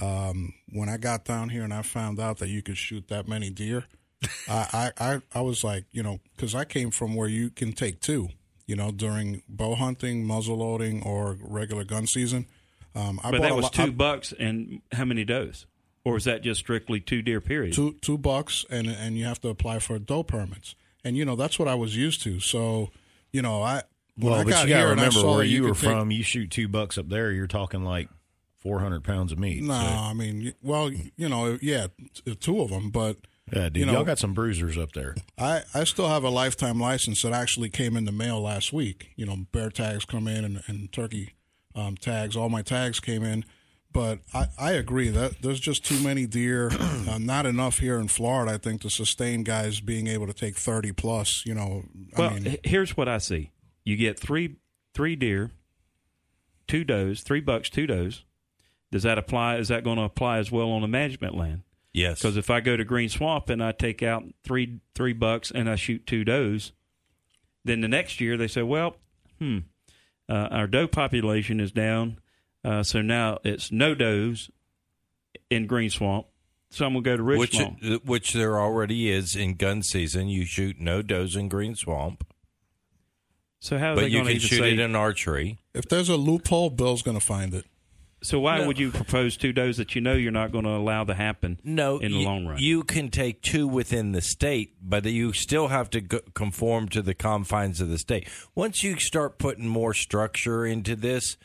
Um, 0.00 0.54
when 0.72 0.88
I 0.88 0.96
got 0.96 1.24
down 1.24 1.50
here 1.50 1.62
and 1.62 1.72
I 1.72 1.82
found 1.82 2.18
out 2.18 2.38
that 2.38 2.48
you 2.48 2.62
could 2.62 2.76
shoot 2.76 3.08
that 3.08 3.28
many 3.28 3.50
deer, 3.50 3.84
I, 4.48 4.92
I, 4.98 5.12
I 5.12 5.20
I 5.34 5.40
was 5.40 5.64
like 5.64 5.84
you 5.92 6.02
know 6.02 6.20
because 6.34 6.54
I 6.54 6.64
came 6.64 6.90
from 6.90 7.14
where 7.14 7.28
you 7.28 7.50
can 7.50 7.72
take 7.72 8.00
two, 8.00 8.28
you 8.66 8.76
know 8.76 8.90
during 8.90 9.42
bow 9.48 9.74
hunting, 9.74 10.24
muzzle 10.24 10.58
loading, 10.58 11.02
or 11.02 11.36
regular 11.40 11.84
gun 11.84 12.06
season. 12.06 12.46
Um, 12.94 13.20
I 13.24 13.30
But 13.30 13.42
that 13.42 13.54
was 13.56 13.64
lot- 13.64 13.72
two 13.72 13.82
I- 13.82 13.90
bucks 13.90 14.32
and 14.38 14.80
how 14.92 15.04
many 15.04 15.24
does? 15.24 15.66
Or 16.04 16.16
is 16.16 16.24
that 16.24 16.42
just 16.42 16.60
strictly 16.60 17.00
two 17.00 17.22
deer? 17.22 17.40
Period. 17.40 17.74
two 17.74 17.94
two 18.02 18.18
bucks 18.18 18.64
and 18.70 18.86
and 18.86 19.16
you 19.18 19.24
have 19.24 19.40
to 19.40 19.48
apply 19.48 19.78
for 19.78 19.98
doe 19.98 20.22
permits 20.22 20.74
and 21.02 21.16
you 21.16 21.24
know 21.24 21.34
that's 21.34 21.58
what 21.58 21.66
I 21.66 21.74
was 21.74 21.96
used 21.96 22.22
to 22.22 22.40
so 22.40 22.90
you 23.32 23.40
know 23.42 23.62
I 23.62 23.82
when 24.16 24.30
well, 24.32 24.40
I 24.40 24.44
but 24.44 24.50
got 24.50 24.68
you 24.68 24.74
got 24.74 24.82
to 24.82 24.88
remember 24.90 25.10
saw 25.12 25.30
where 25.36 25.38
that 25.38 25.46
you, 25.48 25.62
could 25.62 25.68
were 25.70 25.74
take- 25.74 25.82
from. 25.90 26.10
You 26.10 26.22
shoot 26.22 26.50
two 26.50 26.68
bucks 26.68 26.98
up 26.98 27.08
there, 27.08 27.32
you're 27.32 27.46
talking 27.46 27.84
like 27.84 28.08
400 28.58 29.02
pounds 29.02 29.32
of 29.32 29.38
meat. 29.38 29.62
no 29.62 29.72
So, 29.72 29.78
I 29.80 30.12
mean 30.12 30.52
well 30.62 30.90
you 30.90 31.28
know 31.28 31.58
yeah 31.62 31.86
two 32.40 32.60
of 32.60 32.70
them 32.70 32.90
but 32.90 33.16
yeah, 33.52 33.64
dude, 33.68 33.76
you 33.78 33.86
know- 33.86 33.92
y'all 33.94 34.04
got 34.04 34.18
some 34.18 34.32
bruisers 34.34 34.76
up 34.78 34.92
there. 34.92 35.14
I 35.38 35.62
I 35.74 35.84
still 35.84 36.08
have 36.08 36.22
a 36.24 36.30
lifetime 36.30 36.78
license 36.80 37.22
that 37.22 37.32
actually 37.32 37.70
came 37.70 37.96
in 37.96 38.04
the 38.04 38.12
mail 38.12 38.40
last 38.42 38.72
week 38.74 39.10
you 39.16 39.24
know 39.26 39.36
bear 39.52 39.70
tags 39.70 40.04
come 40.04 40.28
in 40.28 40.44
and, 40.44 40.62
and 40.66 40.92
turkey 40.92 41.32
um, 41.74 41.96
tags 41.96 42.36
all 42.36 42.48
my 42.48 42.62
tags 42.62 43.00
came 43.00 43.24
in 43.24 43.44
but 43.92 44.18
I, 44.32 44.48
I 44.58 44.72
agree 44.72 45.08
that 45.10 45.40
there's 45.42 45.60
just 45.60 45.84
too 45.84 46.02
many 46.02 46.26
deer 46.26 46.70
uh, 46.80 47.18
not 47.20 47.46
enough 47.46 47.78
here 47.78 47.98
in 47.98 48.08
Florida 48.08 48.52
I 48.52 48.58
think 48.58 48.80
to 48.82 48.90
sustain 48.90 49.44
guys 49.44 49.80
being 49.80 50.06
able 50.06 50.26
to 50.26 50.34
take 50.34 50.56
30 50.56 50.92
plus 50.92 51.44
you 51.46 51.54
know 51.54 51.84
Well, 52.16 52.30
I 52.30 52.38
mean 52.38 52.56
here's 52.64 52.96
what 52.96 53.08
I 53.08 53.18
see: 53.18 53.50
you 53.84 53.96
get 53.96 54.18
three 54.18 54.56
three 54.94 55.16
deer, 55.16 55.50
two 56.66 56.84
does, 56.84 57.22
three 57.22 57.40
bucks, 57.40 57.68
two 57.68 57.86
does. 57.86 58.24
Does 58.92 59.02
that 59.02 59.18
apply? 59.18 59.56
Is 59.56 59.68
that 59.68 59.82
going 59.82 59.96
to 59.96 60.04
apply 60.04 60.38
as 60.38 60.52
well 60.52 60.70
on 60.70 60.82
the 60.82 60.88
management 60.88 61.36
land? 61.36 61.62
Yes, 61.92 62.20
Because 62.20 62.36
if 62.36 62.50
I 62.50 62.60
go 62.60 62.76
to 62.76 62.84
Green 62.84 63.08
Swamp 63.08 63.48
and 63.48 63.62
I 63.62 63.72
take 63.72 64.02
out 64.02 64.24
three 64.44 64.80
three 64.94 65.12
bucks 65.12 65.50
and 65.50 65.68
I 65.68 65.76
shoot 65.76 66.06
two 66.06 66.24
does, 66.24 66.72
then 67.64 67.80
the 67.80 67.88
next 67.88 68.20
year 68.20 68.36
they 68.36 68.48
say, 68.48 68.62
well, 68.62 68.96
hmm, 69.38 69.58
uh, 70.28 70.48
our 70.50 70.66
doe 70.66 70.86
population 70.86 71.60
is 71.60 71.72
down, 71.72 72.18
uh, 72.64 72.82
so 72.82 73.02
now 73.02 73.38
it's 73.44 73.70
no 73.72 73.94
does 73.94 74.50
in 75.50 75.66
Green 75.66 75.90
Swamp. 75.90 76.26
So 76.70 76.86
I'm 76.86 77.00
go 77.02 77.16
to 77.16 77.22
Rich 77.22 77.38
which 77.38 77.56
Swamp. 77.56 78.04
which 78.04 78.32
there 78.32 78.58
already 78.58 79.10
is 79.10 79.36
in 79.36 79.54
gun 79.54 79.82
season. 79.82 80.28
You 80.28 80.44
shoot 80.44 80.80
no 80.80 81.02
does 81.02 81.36
in 81.36 81.48
Green 81.48 81.76
Swamp, 81.76 82.26
So 83.60 83.78
how 83.78 83.92
are 83.92 83.94
but 83.94 84.00
they 84.02 84.06
you 84.08 84.14
going 84.22 84.26
to 84.26 84.32
can 84.32 84.40
shoot 84.40 84.58
say? 84.58 84.72
it 84.72 84.78
in 84.80 84.96
archery. 84.96 85.58
If 85.72 85.88
there's 85.88 86.08
a 86.08 86.16
loophole, 86.16 86.70
Bill's 86.70 87.02
going 87.02 87.18
to 87.18 87.24
find 87.24 87.54
it. 87.54 87.64
So 88.24 88.40
why 88.40 88.66
would 88.66 88.78
you 88.78 88.90
propose 88.90 89.36
two 89.36 89.52
does 89.52 89.76
that 89.76 89.94
you 89.94 90.00
know 90.00 90.14
you're 90.14 90.32
not 90.32 90.50
going 90.50 90.64
to 90.64 90.70
allow 90.70 91.04
to 91.04 91.14
happen? 91.14 91.60
No, 91.62 91.98
in 91.98 92.12
the 92.12 92.18
you, 92.18 92.24
long 92.24 92.46
run. 92.46 92.58
you 92.58 92.82
can 92.82 93.10
take 93.10 93.42
two 93.42 93.68
within 93.68 94.12
the 94.12 94.22
state, 94.22 94.74
but 94.82 95.04
you 95.04 95.32
still 95.34 95.68
have 95.68 95.90
to 95.90 96.00
go, 96.00 96.20
conform 96.34 96.88
to 96.90 97.02
the 97.02 97.14
confines 97.14 97.80
of 97.80 97.88
the 97.88 97.98
state. 97.98 98.28
Once 98.54 98.82
you 98.82 98.98
start 98.98 99.38
putting 99.38 99.68
more 99.68 99.92
structure 99.92 100.64
into 100.64 100.96
this, 100.96 101.36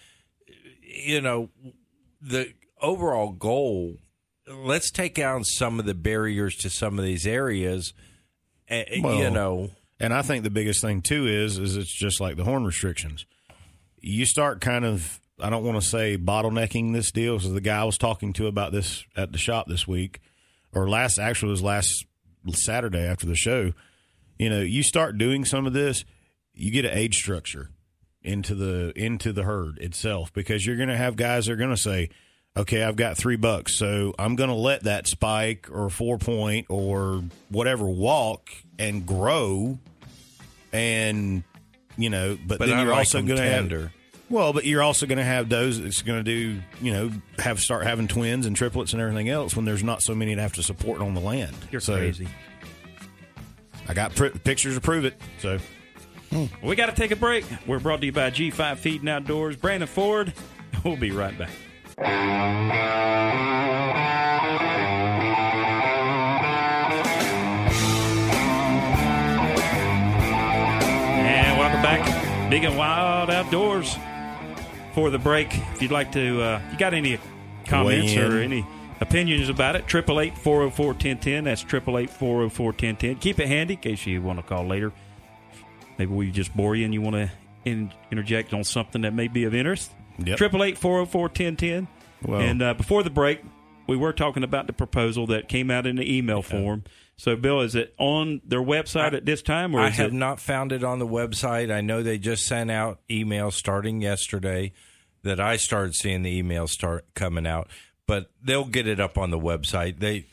you 0.81 1.21
know, 1.21 1.49
the 2.21 2.53
overall 2.81 3.31
goal. 3.31 3.97
Let's 4.47 4.89
take 4.89 5.15
down 5.15 5.43
some 5.43 5.79
of 5.79 5.85
the 5.85 5.93
barriers 5.93 6.55
to 6.57 6.69
some 6.69 6.97
of 6.97 7.05
these 7.05 7.27
areas. 7.27 7.93
eh, 8.67 8.85
eh, 8.87 8.95
you 8.95 9.29
know, 9.29 9.71
And 9.99 10.13
I 10.13 10.21
think 10.21 10.43
the 10.43 10.49
biggest 10.49 10.81
thing 10.81 11.01
too 11.01 11.27
is 11.27 11.57
is 11.57 11.75
it's 11.77 11.93
just 11.93 12.19
like 12.19 12.37
the 12.37 12.45
horn 12.45 12.63
restrictions. 12.63 13.25
You 13.99 14.25
start 14.25 14.61
kind 14.61 14.85
of 14.85 15.19
I 15.41 15.49
don't 15.49 15.63
want 15.63 15.81
to 15.81 15.87
say 15.87 16.17
bottlenecking 16.17 16.93
this 16.93 17.11
deal 17.11 17.37
because 17.37 17.53
the 17.53 17.61
guy 17.61 17.81
I 17.81 17.83
was 17.83 17.97
talking 17.97 18.33
to 18.33 18.47
about 18.47 18.71
this 18.71 19.05
at 19.15 19.31
the 19.31 19.37
shop 19.37 19.67
this 19.67 19.87
week 19.87 20.21
or 20.73 20.89
last 20.89 21.19
actually 21.19 21.51
was 21.51 21.63
last 21.63 22.05
Saturday 22.51 23.05
after 23.05 23.25
the 23.25 23.35
show. 23.35 23.73
You 24.37 24.49
know, 24.49 24.61
you 24.61 24.83
start 24.83 25.17
doing 25.17 25.45
some 25.45 25.65
of 25.65 25.73
this, 25.73 26.05
you 26.53 26.71
get 26.71 26.85
an 26.85 26.97
age 26.97 27.15
structure 27.15 27.69
into 28.21 28.53
the 28.53 28.91
into 28.95 29.31
the 29.31 29.43
herd 29.43 29.77
itself 29.79 30.33
because 30.33 30.65
you're 30.65 30.75
going 30.75 30.89
to 30.89 30.97
have 30.97 31.15
guys 31.15 31.45
that 31.45 31.53
are 31.53 31.57
going 31.57 31.69
to 31.69 31.77
say, 31.77 32.09
"Okay, 32.55 32.83
I've 32.83 32.95
got 32.95 33.17
3 33.17 33.37
bucks, 33.37 33.77
so 33.77 34.13
I'm 34.19 34.35
going 34.35 34.49
to 34.49 34.55
let 34.55 34.83
that 34.83 35.07
spike 35.07 35.67
or 35.71 35.89
4 35.89 36.17
point 36.17 36.67
or 36.69 37.23
whatever 37.49 37.85
walk 37.85 38.49
and 38.77 39.05
grow 39.05 39.79
and 40.71 41.43
you 41.97 42.09
know, 42.09 42.37
but, 42.47 42.59
but 42.59 42.67
then 42.69 42.79
you're 42.79 42.89
like 42.89 42.99
also 42.99 43.21
going 43.21 43.37
to 43.37 43.43
have. 43.43 43.91
Well, 44.29 44.53
but 44.53 44.65
you're 44.65 44.83
also 44.83 45.05
going 45.05 45.17
to 45.17 45.23
have 45.23 45.49
those 45.49 45.81
that's 45.81 46.01
going 46.01 46.23
to 46.23 46.23
do, 46.23 46.61
you 46.81 46.93
know, 46.93 47.11
have 47.39 47.59
start 47.59 47.85
having 47.85 48.07
twins 48.07 48.45
and 48.45 48.55
triplets 48.55 48.93
and 48.93 49.01
everything 49.01 49.29
else 49.29 49.55
when 49.55 49.65
there's 49.65 49.83
not 49.83 50.01
so 50.01 50.13
many 50.15 50.35
to 50.35 50.41
have 50.41 50.53
to 50.53 50.63
support 50.63 51.01
on 51.01 51.13
the 51.13 51.21
land. 51.21 51.55
You're 51.71 51.81
So, 51.81 51.95
crazy. 51.97 52.27
I 53.87 53.93
got 53.93 54.15
pr- 54.15 54.27
pictures 54.27 54.75
to 54.75 54.81
prove 54.81 55.05
it. 55.05 55.19
So 55.39 55.57
hmm. 56.29 56.45
We 56.63 56.75
got 56.75 56.87
to 56.87 56.95
take 56.95 57.11
a 57.11 57.15
break. 57.15 57.45
We're 57.65 57.79
brought 57.79 58.01
to 58.01 58.05
you 58.05 58.11
by 58.11 58.29
G5 58.29 58.77
Feeding 58.77 59.09
Outdoors. 59.09 59.55
Brandon 59.55 59.87
Ford. 59.87 60.33
We'll 60.85 60.95
be 60.95 61.11
right 61.11 61.37
back. 61.37 61.49
And 70.21 71.57
welcome 71.57 71.81
back. 71.81 72.49
Big 72.49 72.63
and 72.63 72.77
Wild 72.77 73.29
Outdoors. 73.29 73.97
For 74.93 75.09
the 75.09 75.19
break, 75.19 75.55
if 75.73 75.81
you'd 75.81 75.91
like 75.91 76.11
to, 76.13 76.41
uh, 76.41 76.61
you 76.71 76.77
got 76.77 76.93
any 76.93 77.19
comments 77.67 78.15
or 78.17 78.39
any 78.39 78.65
opinions 78.99 79.47
about 79.49 79.75
it, 79.75 79.83
888 79.83 80.37
404 80.37 80.85
1010. 80.87 81.43
That's 81.45 81.61
888 81.63 82.09
404 82.09 82.65
1010. 82.65 83.15
Keep 83.17 83.39
it 83.39 83.47
handy 83.47 83.75
in 83.75 83.79
case 83.79 84.05
you 84.05 84.21
want 84.21 84.39
to 84.39 84.43
call 84.43 84.65
later. 84.65 84.91
maybe 85.97 86.11
we 86.11 86.31
just 86.31 86.55
bore 86.55 86.75
you 86.75 86.85
and 86.85 86.93
you 86.93 87.01
want 87.01 87.15
to 87.15 87.31
in, 87.65 87.91
interject 88.11 88.53
on 88.53 88.63
something 88.63 89.01
that 89.03 89.13
may 89.13 89.27
be 89.27 89.43
of 89.43 89.53
interest. 89.53 89.91
Triple 90.35 90.63
eight 90.63 90.77
four 90.77 90.97
zero 90.97 91.05
four 91.05 91.29
ten 91.29 91.55
ten. 91.55 91.87
And 92.41 92.61
uh, 92.61 92.73
before 92.73 93.03
the 93.03 93.09
break, 93.09 93.41
we 93.87 93.95
were 93.95 94.11
talking 94.11 94.43
about 94.43 94.67
the 94.67 94.73
proposal 94.73 95.27
that 95.27 95.47
came 95.47 95.71
out 95.71 95.85
in 95.87 95.95
the 95.95 96.17
email 96.17 96.41
form. 96.41 96.83
So, 97.19 97.35
Bill, 97.35 97.59
is 97.59 97.75
it 97.75 97.93
on 97.97 98.39
their 98.45 98.61
website 98.61 99.11
at 99.11 99.25
this 99.25 99.41
time, 99.41 99.75
or 99.75 99.81
I 99.81 99.89
is 99.89 99.97
have 99.97 100.11
it? 100.11 100.13
not 100.13 100.39
found 100.39 100.71
it 100.71 100.85
on 100.85 100.99
the 100.99 101.05
website. 101.05 101.69
I 101.69 101.81
know 101.81 102.01
they 102.01 102.17
just 102.17 102.45
sent 102.45 102.71
out 102.71 103.01
emails 103.09 103.53
starting 103.53 103.99
yesterday 103.99 104.71
that 105.23 105.37
I 105.37 105.57
started 105.57 105.95
seeing 105.95 106.21
the 106.23 106.41
emails 106.41 106.69
start 106.69 107.05
coming 107.15 107.45
out, 107.45 107.67
but 108.07 108.31
they'll 108.41 108.63
get 108.63 108.87
it 108.87 109.01
up 109.01 109.17
on 109.17 109.31
the 109.31 109.37
website. 109.37 109.99
They 109.99 110.27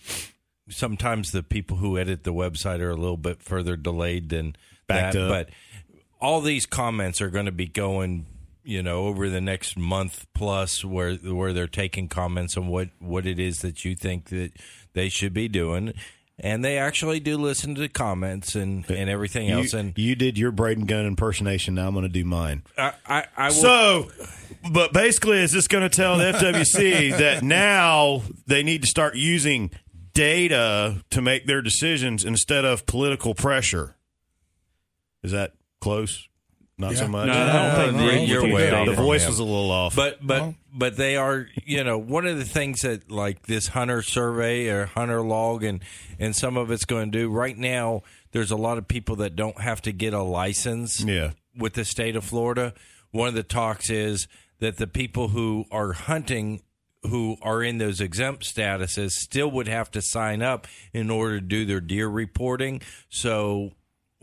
sometimes 0.69 1.33
the 1.33 1.43
people 1.43 1.79
who 1.79 1.99
edit 1.99 2.23
the 2.23 2.33
website 2.33 2.79
are 2.79 2.91
a 2.91 2.97
little 2.97 3.17
bit 3.17 3.43
further 3.43 3.77
delayed 3.77 4.29
than 4.29 4.55
Backed 4.87 5.15
that, 5.15 5.23
up. 5.23 5.29
but 5.29 5.51
all 6.21 6.41
these 6.41 6.67
comments 6.67 7.21
are 7.21 7.31
going 7.31 7.47
to 7.47 7.53
be 7.53 7.67
going 7.67 8.27
you 8.63 8.81
know 8.83 9.07
over 9.07 9.29
the 9.29 9.41
next 9.41 9.77
month 9.77 10.27
plus 10.35 10.85
where 10.85 11.15
where 11.17 11.53
they're 11.53 11.67
taking 11.67 12.09
comments 12.09 12.57
on 12.57 12.69
what 12.69 12.91
what 13.01 13.27
it 13.27 13.41
is 13.41 13.61
that 13.63 13.85
you 13.85 13.95
think 13.97 14.29
that 14.29 14.53
they 14.93 15.09
should 15.09 15.35
be 15.35 15.49
doing 15.49 15.93
and 16.39 16.65
they 16.65 16.79
actually 16.79 17.21
do 17.21 17.39
listen 17.39 17.75
to 17.75 17.81
the 17.81 17.89
comments 17.89 18.55
and 18.55 18.89
and 18.91 19.09
everything 19.09 19.51
else 19.51 19.73
You, 19.73 19.79
and 19.79 19.99
you 19.99 20.15
did 20.15 20.39
your 20.39 20.51
Braden 20.53 20.87
Gunn 20.87 21.07
impersonation. 21.07 21.75
Now 21.75 21.89
I'm 21.89 21.95
going 21.95 22.05
to 22.05 22.09
do 22.09 22.25
mine. 22.25 22.63
I, 22.77 22.93
I, 23.07 23.25
I 23.37 23.47
will, 23.49 23.55
So, 23.55 24.11
but 24.71 24.93
basically, 24.93 25.39
is 25.39 25.53
this 25.53 25.69
going 25.69 25.89
to 25.89 25.95
tell 25.95 26.19
the 26.19 26.33
FWC 26.33 27.17
that 27.19 27.43
now 27.43 28.23
they 28.47 28.63
need 28.63 28.83
to 28.83 28.89
start 28.89 29.17
using 29.17 29.71
data 30.13 31.03
to 31.11 31.23
make 31.23 31.47
their 31.47 31.63
decisions 31.63 32.25
instead 32.25 32.65
of 32.65 32.87
political 32.87 33.35
pressure? 33.35 33.97
Is 35.23 35.33
that 35.33 35.55
close? 35.81 36.29
Not 36.79 36.95
so 36.95 37.09
much. 37.09 37.27
No, 37.29 37.33
I 37.33 37.53
don't 37.53 37.85
think 37.87 37.97
no, 37.97 38.07
they- 38.07 38.25
you're 38.27 38.53
way 38.53 38.71
off 38.71 38.87
the 38.87 38.93
voice 38.95 39.23
him. 39.23 39.31
was 39.31 39.39
a 39.39 39.45
little 39.45 39.71
off. 39.71 39.97
but 39.97 40.19
but 40.25 40.41
Well- 40.43 40.55
but 40.75 40.97
they 40.99 41.17
are 41.17 41.49
you 41.65 41.83
know 41.85 41.97
one 41.97 42.27
of 42.27 42.37
the 42.37 42.45
things 42.45 42.83
that 42.83 43.11
like 43.11 43.47
this 43.47 43.69
hunter 43.69 44.03
survey 44.03 44.69
or 44.69 44.85
hunter 44.87 45.23
log 45.23 45.65
and 45.65 45.83
and 46.19 46.37
some 46.37 46.59
of 46.59 46.71
it's 46.71 46.85
going 46.85 47.11
to 47.11 47.19
do 47.19 47.31
right 47.31 47.57
now 47.57 48.03
there's 48.33 48.51
a 48.51 48.57
lot 48.57 48.77
of 48.77 48.87
people 48.87 49.17
that 49.17 49.35
don't 49.37 49.59
have 49.61 49.81
to 49.83 49.93
get 49.93 50.13
a 50.13 50.23
license 50.23 51.01
yeah, 51.03 51.31
with 51.57 51.73
the 51.73 51.85
state 51.87 52.15
of 52.17 52.25
Florida. 52.25 52.75
One 53.11 53.29
of 53.29 53.35
the 53.35 53.43
talks 53.43 53.89
is 53.89 54.29
that 54.59 54.77
the 54.77 54.87
people 54.87 55.29
who 55.29 55.65
are 55.71 55.93
hunting 55.95 56.61
who 57.05 57.37
are 57.41 57.63
in 57.63 57.79
those 57.79 58.01
exempt 58.03 58.43
statuses 58.45 59.13
still 59.13 59.51
would 59.51 59.69
have 59.69 59.91
to 59.93 60.03
sign 60.03 60.43
up 60.43 60.67
in 60.93 61.09
order 61.09 61.41
to 61.41 61.47
do 61.47 61.65
their 61.65 61.81
deer 61.81 62.09
reporting. 62.09 62.83
So 63.09 63.71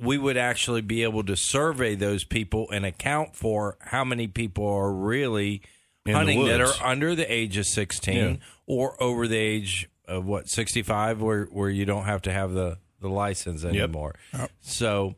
we 0.01 0.17
would 0.17 0.37
actually 0.37 0.81
be 0.81 1.03
able 1.03 1.23
to 1.23 1.35
survey 1.35 1.95
those 1.95 2.23
people 2.23 2.69
and 2.71 2.85
account 2.85 3.35
for 3.35 3.77
how 3.79 4.03
many 4.03 4.27
people 4.27 4.67
are 4.67 4.91
really 4.91 5.61
In 6.05 6.13
hunting 6.15 6.45
that 6.45 6.59
are 6.61 6.73
under 6.83 7.15
the 7.15 7.31
age 7.31 7.57
of 7.57 7.65
16 7.67 8.15
Yeah. 8.15 8.35
or 8.65 9.01
over 9.01 9.27
the 9.27 9.37
age 9.37 9.89
of 10.07 10.25
what 10.25 10.49
65 10.49 11.21
where 11.21 11.45
where 11.45 11.69
you 11.69 11.85
don't 11.85 12.05
have 12.05 12.21
to 12.23 12.31
have 12.31 12.51
the 12.53 12.77
the 12.99 13.09
license 13.09 13.63
anymore. 13.63 14.15
So 14.61 15.15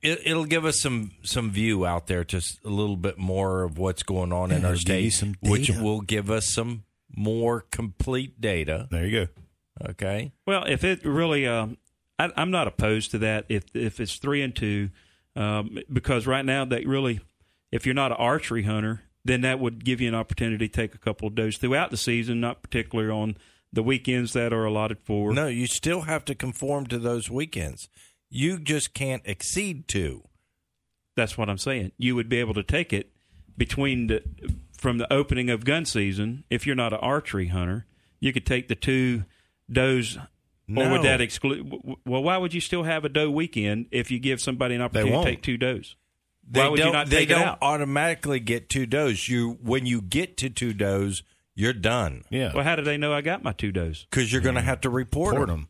it, 0.00 0.20
it'll 0.24 0.44
give 0.46 0.64
us 0.64 0.80
some 0.80 1.10
some 1.22 1.50
view 1.50 1.84
out 1.84 2.06
there, 2.06 2.24
just 2.24 2.58
a 2.64 2.68
little 2.70 2.96
bit 2.96 3.18
more 3.18 3.62
of 3.64 3.76
what's 3.78 4.02
going 4.04 4.32
on 4.32 4.50
in 4.52 4.64
our 4.64 4.72
it'll 4.74 4.84
give 4.84 5.00
you 5.02 5.10
state, 5.10 5.36
which 5.42 5.70
will 5.70 6.00
give 6.00 6.30
us 6.30 6.48
some 6.52 6.84
more 7.14 7.62
complete 7.70 8.40
data. 8.40 8.86
there 8.90 9.06
you 9.06 9.26
go. 9.26 9.32
Okay, 9.90 10.32
Well, 10.46 10.64
if 10.66 10.82
it 10.82 11.04
really, 11.04 11.46
um, 11.46 11.76
I, 12.18 12.30
I'm 12.36 12.50
not 12.50 12.68
opposed 12.68 13.10
to 13.12 13.18
that. 13.18 13.46
If 13.48 13.64
if 13.74 14.00
it's 14.00 14.16
three 14.16 14.42
and 14.42 14.54
two, 14.54 14.90
um, 15.36 15.78
because 15.92 16.26
right 16.26 16.44
now 16.44 16.64
that 16.64 16.86
really, 16.86 17.20
if 17.70 17.86
you're 17.86 17.94
not 17.94 18.12
an 18.12 18.18
archery 18.18 18.64
hunter, 18.64 19.02
then 19.24 19.42
that 19.42 19.60
would 19.60 19.84
give 19.84 20.00
you 20.00 20.08
an 20.08 20.14
opportunity 20.14 20.68
to 20.68 20.74
take 20.74 20.94
a 20.94 20.98
couple 20.98 21.28
of 21.28 21.34
does 21.34 21.58
throughout 21.58 21.90
the 21.90 21.96
season, 21.96 22.40
not 22.40 22.62
particularly 22.62 23.10
on 23.10 23.36
the 23.72 23.82
weekends 23.82 24.32
that 24.32 24.52
are 24.52 24.64
allotted 24.64 24.98
for. 25.00 25.32
no, 25.32 25.46
you 25.46 25.66
still 25.66 26.02
have 26.02 26.24
to 26.24 26.34
conform 26.34 26.86
to 26.86 26.98
those 26.98 27.30
weekends. 27.30 27.88
You 28.30 28.58
just 28.58 28.94
can't 28.94 29.22
exceed 29.24 29.88
two. 29.88 30.24
That's 31.16 31.36
what 31.36 31.50
I'm 31.50 31.58
saying. 31.58 31.92
You 31.98 32.14
would 32.14 32.28
be 32.28 32.38
able 32.38 32.54
to 32.54 32.62
take 32.62 32.92
it 32.92 33.10
between 33.56 34.06
the 34.06 34.22
from 34.76 34.98
the 34.98 35.12
opening 35.12 35.50
of 35.50 35.64
gun 35.64 35.84
season. 35.84 36.44
If 36.48 36.66
you're 36.66 36.76
not 36.76 36.92
an 36.92 37.00
archery 37.00 37.48
hunter, 37.48 37.86
you 38.20 38.32
could 38.32 38.46
take 38.46 38.68
the 38.68 38.74
two 38.74 39.24
does. 39.70 40.18
Or 40.76 40.90
would 40.90 41.02
that 41.02 41.20
exclude? 41.20 41.72
Well, 42.04 42.22
why 42.22 42.36
would 42.36 42.52
you 42.52 42.60
still 42.60 42.82
have 42.82 43.04
a 43.04 43.08
doe 43.08 43.30
weekend 43.30 43.86
if 43.90 44.10
you 44.10 44.18
give 44.18 44.40
somebody 44.40 44.74
an 44.74 44.82
opportunity 44.82 45.16
to 45.16 45.24
take 45.24 45.42
two 45.42 45.56
does? 45.56 45.96
They 46.50 46.60
Why 46.60 46.68
would 46.68 46.78
you 46.78 46.84
don't, 46.86 46.92
not 46.94 47.06
they 47.08 47.16
take 47.20 47.30
it 47.30 47.34
don't 47.34 47.42
out? 47.46 47.58
automatically 47.62 48.40
get 48.40 48.68
two 48.68 48.86
does. 48.86 49.28
You 49.28 49.58
when 49.62 49.84
you 49.86 50.00
get 50.00 50.36
to 50.38 50.48
two 50.50 50.72
does, 50.72 51.22
you're 51.54 51.72
done 51.74 52.24
Yeah, 52.30 52.52
Well, 52.54 52.64
how 52.64 52.76
do 52.76 52.82
they 52.82 52.96
know 52.96 53.12
I 53.12 53.20
got 53.20 53.42
my 53.42 53.52
two 53.52 53.70
does? 53.72 54.06
because 54.10 54.32
you're 54.32 54.40
going 54.42 54.54
to 54.54 54.62
have 54.62 54.80
to 54.82 54.90
report, 54.90 55.32
report 55.34 55.48
them. 55.48 55.56
them. 55.60 55.68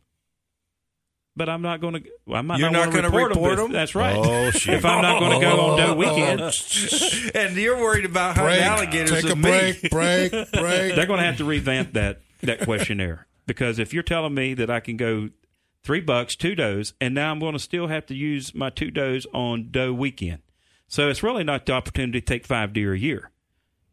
But 1.35 1.47
I'm 1.47 1.61
not 1.61 1.79
going 1.79 1.93
to. 1.93 2.03
I'm 2.33 2.47
not. 2.47 2.59
You're 2.59 2.69
not 2.71 2.91
going 2.91 3.03
to 3.03 3.09
gonna 3.11 3.27
report 3.27 3.55
them. 3.57 3.65
them? 3.67 3.71
That's 3.73 3.95
right. 3.95 4.15
Oh, 4.17 4.51
shoot. 4.51 4.73
If 4.73 4.85
I'm 4.85 5.01
not 5.01 5.19
going 5.19 5.39
to 5.39 5.45
go 5.45 5.59
on 5.61 5.77
doe 5.77 5.95
weekend, 5.95 6.41
and 7.35 7.55
you're 7.55 7.77
worried 7.77 8.05
about 8.05 8.35
hunting 8.35 8.55
Break. 8.57 8.61
alligators 8.65 9.11
Take 9.11 9.23
with 9.23 9.31
a 9.33 9.35
me. 9.37 9.41
break. 9.41 9.89
Break. 9.91 10.31
Break. 10.31 10.95
they're 10.95 11.05
going 11.05 11.19
to 11.19 11.25
have 11.25 11.37
to 11.37 11.45
revamp 11.45 11.93
that 11.93 12.21
that 12.41 12.61
questionnaire 12.61 13.27
because 13.49 13.79
if 13.79 13.93
you're 13.93 14.03
telling 14.03 14.33
me 14.33 14.53
that 14.53 14.69
I 14.69 14.79
can 14.79 14.95
go 14.95 15.29
three 15.83 16.01
bucks, 16.01 16.35
two 16.35 16.55
does, 16.55 16.93
and 17.01 17.13
now 17.15 17.31
I'm 17.31 17.39
going 17.39 17.53
to 17.53 17.59
still 17.59 17.87
have 17.87 18.05
to 18.07 18.15
use 18.15 18.53
my 18.53 18.69
two 18.69 18.91
does 18.91 19.25
on 19.33 19.69
doe 19.71 19.91
weekend, 19.93 20.39
so 20.87 21.09
it's 21.09 21.23
really 21.23 21.43
not 21.43 21.65
the 21.65 21.73
opportunity 21.73 22.21
to 22.21 22.25
take 22.25 22.45
five 22.45 22.73
deer 22.73 22.93
a 22.93 22.99
year 22.99 23.31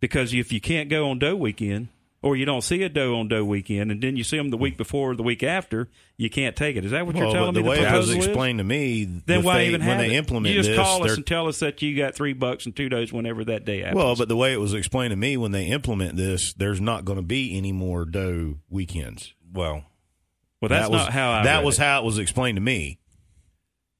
because 0.01 0.35
if 0.35 0.53
you 0.53 0.61
can't 0.61 0.89
go 0.89 1.09
on 1.11 1.19
doe 1.19 1.35
weekend 1.37 1.89
or 2.23 2.35
you 2.35 2.45
don't 2.45 2.63
see 2.63 2.83
a 2.83 2.89
doe 2.89 3.15
on 3.17 3.29
doe 3.29 3.45
weekend 3.45 3.91
and 3.93 4.03
then 4.03 4.17
you 4.17 4.25
see 4.25 4.37
them 4.37 4.49
the 4.51 4.57
week 4.57 4.77
before 4.77 5.13
or 5.13 5.15
the 5.15 5.23
week 5.23 5.43
after, 5.45 5.89
you 6.17 6.29
can't 6.29 6.57
take 6.57 6.75
it. 6.75 6.85
Is 6.85 6.91
that 6.91 7.07
what 7.07 7.15
you're 7.15 7.27
Well, 7.27 7.35
telling 7.35 7.55
but 7.55 7.61
the 7.61 7.63
me? 7.63 7.69
way 7.69 7.81
the 7.83 7.95
it 7.95 7.97
was 7.99 8.09
is? 8.11 8.17
explained 8.17 8.59
to 8.59 8.65
me, 8.65 9.05
Then 9.05 9.43
why 9.45 9.59
they, 9.59 9.69
even 9.69 9.87
when 9.87 9.99
they 9.99 10.07
it? 10.13 10.13
implement 10.19 10.55
you 10.55 10.61
just 10.61 10.71
this, 10.71 10.79
call 10.79 11.05
us 11.05 11.17
and 11.17 11.27
tell 11.27 11.47
us 11.47 11.61
that 11.61 11.81
you 11.83 11.97
got 11.97 12.15
three 12.15 12.33
bucks 12.33 12.67
and 12.67 12.75
two 12.75 12.89
does 12.89 13.13
whenever 13.13 13.45
that 13.45 13.65
day 13.65 13.81
happens. 13.81 13.97
Well, 13.97 14.17
but 14.17 14.29
the 14.29 14.37
way 14.37 14.53
it 14.53 14.61
was 14.61 14.75
explained 14.75 15.11
to 15.13 15.17
me, 15.17 15.37
when 15.37 15.53
they 15.53 15.67
implement 15.67 16.17
this, 16.17 16.53
there's 16.55 16.81
not 16.81 17.05
going 17.05 17.17
to 17.19 17.25
be 17.25 17.57
any 17.57 17.71
more 17.73 18.05
doe 18.05 18.57
weekends. 18.71 19.35
Well, 19.53 19.85
well, 20.61 20.69
that's 20.69 20.87
that 20.87 20.91
was, 20.91 21.03
not 21.03 21.13
how 21.13 21.31
I. 21.31 21.45
That 21.45 21.65
was 21.65 21.79
it. 21.79 21.83
how 21.83 22.01
it 22.01 22.05
was 22.05 22.19
explained 22.19 22.57
to 22.57 22.63
me. 22.63 22.99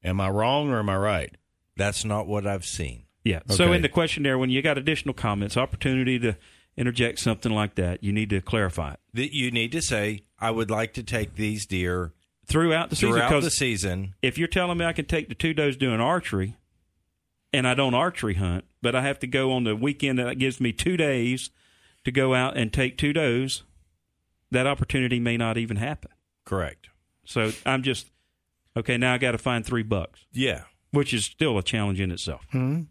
Am 0.05 0.21
I 0.21 0.29
wrong 0.31 0.71
or 0.71 0.79
am 0.79 0.89
I 0.89 0.97
right? 0.97 1.37
that's 1.77 2.05
not 2.05 2.27
what 2.27 2.47
I've 2.47 2.65
seen. 2.65 3.05
Yeah. 3.25 3.41
So 3.49 3.73
in 3.73 3.83
the 3.83 3.89
questionnaire, 3.89 4.39
when 4.39 4.51
you 4.51 4.63
got 4.63 4.79
additional 4.79 5.15
comments, 5.15 5.57
opportunity 5.57 6.19
to 6.21 6.37
interject 6.77 7.19
something 7.19 7.53
like 7.53 7.75
that, 7.75 8.03
you 8.03 8.13
need 8.13 8.31
to 8.31 8.41
clarify 8.41 8.93
it 8.93 9.01
That 9.15 9.35
you 9.35 9.51
need 9.51 9.73
to 9.73 9.83
say, 9.83 10.23
I 10.39 10.51
would 10.51 10.71
like 10.71 10.95
to 10.95 11.03
take 11.03 11.35
these 11.35 11.67
deer 11.67 12.13
throughout 12.47 12.91
the 12.91 12.97
season. 12.97 13.13
throughout 13.13 13.43
the 13.43 13.51
season. 13.51 14.15
if 14.23 14.39
you're 14.39 14.49
telling 14.49 14.79
me 14.79 14.85
I 14.85 14.93
can 14.93 15.07
take 15.07 15.29
the 15.29 15.35
two 15.35 15.55
does 15.55 15.77
doing 15.77 16.01
archery, 16.01 16.57
and 17.53 17.67
I 17.67 17.75
don't 17.75 17.95
archery 17.95 18.35
hunt, 18.35 18.65
but 18.81 18.95
I 18.95 19.03
have 19.03 19.19
to 19.21 19.27
go 19.27 19.53
on 19.53 19.65
the 19.65 19.75
weekend 19.75 20.19
that 20.19 20.39
gives 20.39 20.61
me 20.61 20.73
two 20.73 20.97
days 20.97 21.51
to 22.05 22.13
go 22.13 22.35
out 22.35 22.57
and 22.57 22.73
take 22.73 22.97
two 22.97 23.13
does, 23.13 23.65
that 24.51 24.67
opportunity 24.67 25.19
may 25.21 25.37
not 25.37 25.57
even 25.59 25.77
happen. 25.77 26.11
Correct. 26.45 26.89
So 27.25 27.53
I'm 27.65 27.83
just 27.83 28.07
okay. 28.77 28.97
Now 28.97 29.15
I 29.15 29.19
got 29.19 29.33
to 29.33 29.39
find 29.39 29.65
three 29.67 29.83
bucks, 29.83 30.25
Yeah. 30.33 30.63
which 30.93 31.13
is 31.13 31.25
still 31.25 31.59
a 31.59 31.63
challenge 31.63 32.01
in 32.01 32.11
itself 32.11 32.47
Hmm. 32.51 32.83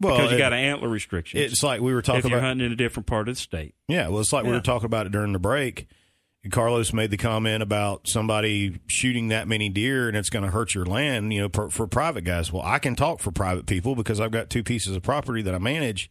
Well, 0.00 0.16
because 0.16 0.30
you 0.32 0.36
it- 0.36 0.40
got 0.40 0.52
an 0.52 0.58
antler 0.58 0.88
restriction. 0.88 1.38
it's 1.40 1.62
like 1.62 1.80
we 1.80 1.94
were 1.94 2.02
talking 2.02 2.18
if 2.20 2.24
you're 2.28 2.38
about. 2.38 2.48
hunting 2.48 2.66
in 2.66 2.72
a 2.72 2.76
different 2.76 3.06
part 3.06 3.28
of 3.28 3.36
the 3.36 3.40
state. 3.40 3.74
Yeah, 3.86 4.08
well, 4.08 4.20
it's 4.20 4.32
like 4.32 4.44
we 4.44 4.50
were 4.50 4.60
talking 4.60 4.86
about 4.86 5.06
it 5.06 5.12
during 5.12 5.32
the 5.32 5.38
break. 5.38 5.86
Carlos 6.50 6.92
made 6.92 7.12
the 7.12 7.16
comment 7.16 7.62
about 7.62 8.08
somebody 8.08 8.80
shooting 8.88 9.28
that 9.28 9.46
many 9.46 9.68
deer 9.68 10.08
and 10.08 10.16
it's 10.16 10.28
going 10.28 10.44
to 10.44 10.50
hurt 10.50 10.74
your 10.74 10.84
land, 10.84 11.32
you 11.32 11.40
know, 11.42 11.48
per, 11.48 11.68
for 11.70 11.86
private 11.86 12.24
guys. 12.24 12.52
Well, 12.52 12.64
I 12.64 12.80
can 12.80 12.96
talk 12.96 13.20
for 13.20 13.30
private 13.30 13.66
people 13.66 13.94
because 13.94 14.18
I've 14.18 14.32
got 14.32 14.50
two 14.50 14.64
pieces 14.64 14.96
of 14.96 15.04
property 15.04 15.40
that 15.42 15.54
I 15.54 15.58
manage, 15.58 16.10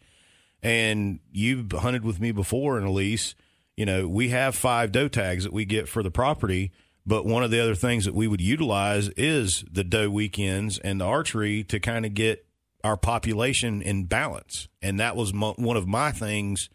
and 0.64 1.20
you've 1.34 1.70
hunted 1.74 2.06
with 2.06 2.22
me 2.22 2.32
before 2.32 2.78
in 2.78 2.86
a 2.86 2.92
lease. 2.92 3.36
You 3.82 3.88
know, 3.88 4.08
we 4.08 4.30
have 4.30 4.54
five 4.54 4.92
doe 4.92 5.08
tags 5.08 5.44
that 5.44 5.52
we 5.52 5.66
get 5.66 5.90
for 5.90 6.04
the 6.04 6.12
property, 6.12 6.72
but 7.04 7.26
one 7.26 7.44
of 7.44 7.50
the 7.50 7.60
other 7.60 7.74
things 7.74 8.06
that 8.06 8.14
we 8.14 8.28
would 8.28 8.40
utilize 8.40 9.10
is 9.18 9.66
the 9.72 9.84
doe 9.84 10.08
weekends 10.08 10.78
and 10.78 11.02
the 11.02 11.06
archery 11.06 11.64
to 11.64 11.80
kind 11.80 12.06
of 12.06 12.14
get 12.14 12.46
our 12.84 12.96
population 12.96 13.82
in 13.82 14.04
balance. 14.04 14.68
And 14.84 15.00
that 15.00 15.16
was 15.16 15.34
mo- 15.34 15.56
one 15.58 15.78
of 15.78 15.88
my 15.88 16.12
things 16.12 16.70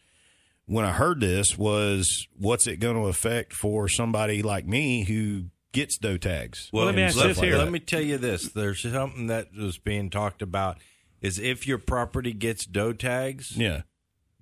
when 0.64 0.84
I 0.84 0.90
heard 0.90 1.20
this 1.20 1.56
was 1.56 2.26
what's 2.36 2.66
it 2.66 2.78
going 2.80 2.96
to 2.96 3.06
affect 3.06 3.52
for 3.52 3.88
somebody 3.88 4.42
like 4.42 4.66
me 4.66 5.04
who 5.04 5.44
gets 5.70 5.98
doe 5.98 6.16
tags? 6.16 6.70
Well, 6.72 6.86
let 6.86 6.96
me 6.96 7.02
ask 7.02 7.14
this 7.14 7.36
like 7.36 7.44
here. 7.46 7.56
that. 7.56 7.62
Let 7.62 7.70
me 7.70 7.78
tell 7.78 8.00
you 8.02 8.18
this. 8.18 8.48
There's 8.48 8.82
something 8.82 9.28
that 9.28 9.54
was 9.56 9.78
being 9.78 10.10
talked 10.10 10.42
about 10.42 10.78
is 11.20 11.38
if 11.38 11.68
your 11.68 11.78
property 11.78 12.32
gets 12.32 12.66
doe 12.66 12.92
tags, 12.94 13.56
Yeah. 13.56 13.82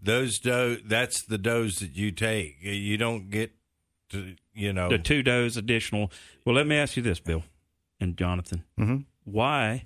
Those 0.04 0.38
doe 0.38 0.76
that's 0.84 1.22
the 1.22 1.38
does 1.38 1.78
that 1.80 1.96
you 1.96 2.10
take. 2.12 2.56
You 2.60 2.96
don't 2.96 3.30
get 3.30 3.52
to 4.10 4.36
you 4.54 4.72
know 4.72 4.88
the 4.88 4.98
two 4.98 5.22
does 5.22 5.56
additional. 5.56 6.10
Well, 6.44 6.54
let 6.54 6.66
me 6.66 6.76
ask 6.76 6.96
you 6.96 7.02
this, 7.02 7.20
Bill 7.20 7.42
and 8.00 8.16
Jonathan. 8.16 8.64
Mhm. 8.78 9.04
Why 9.24 9.84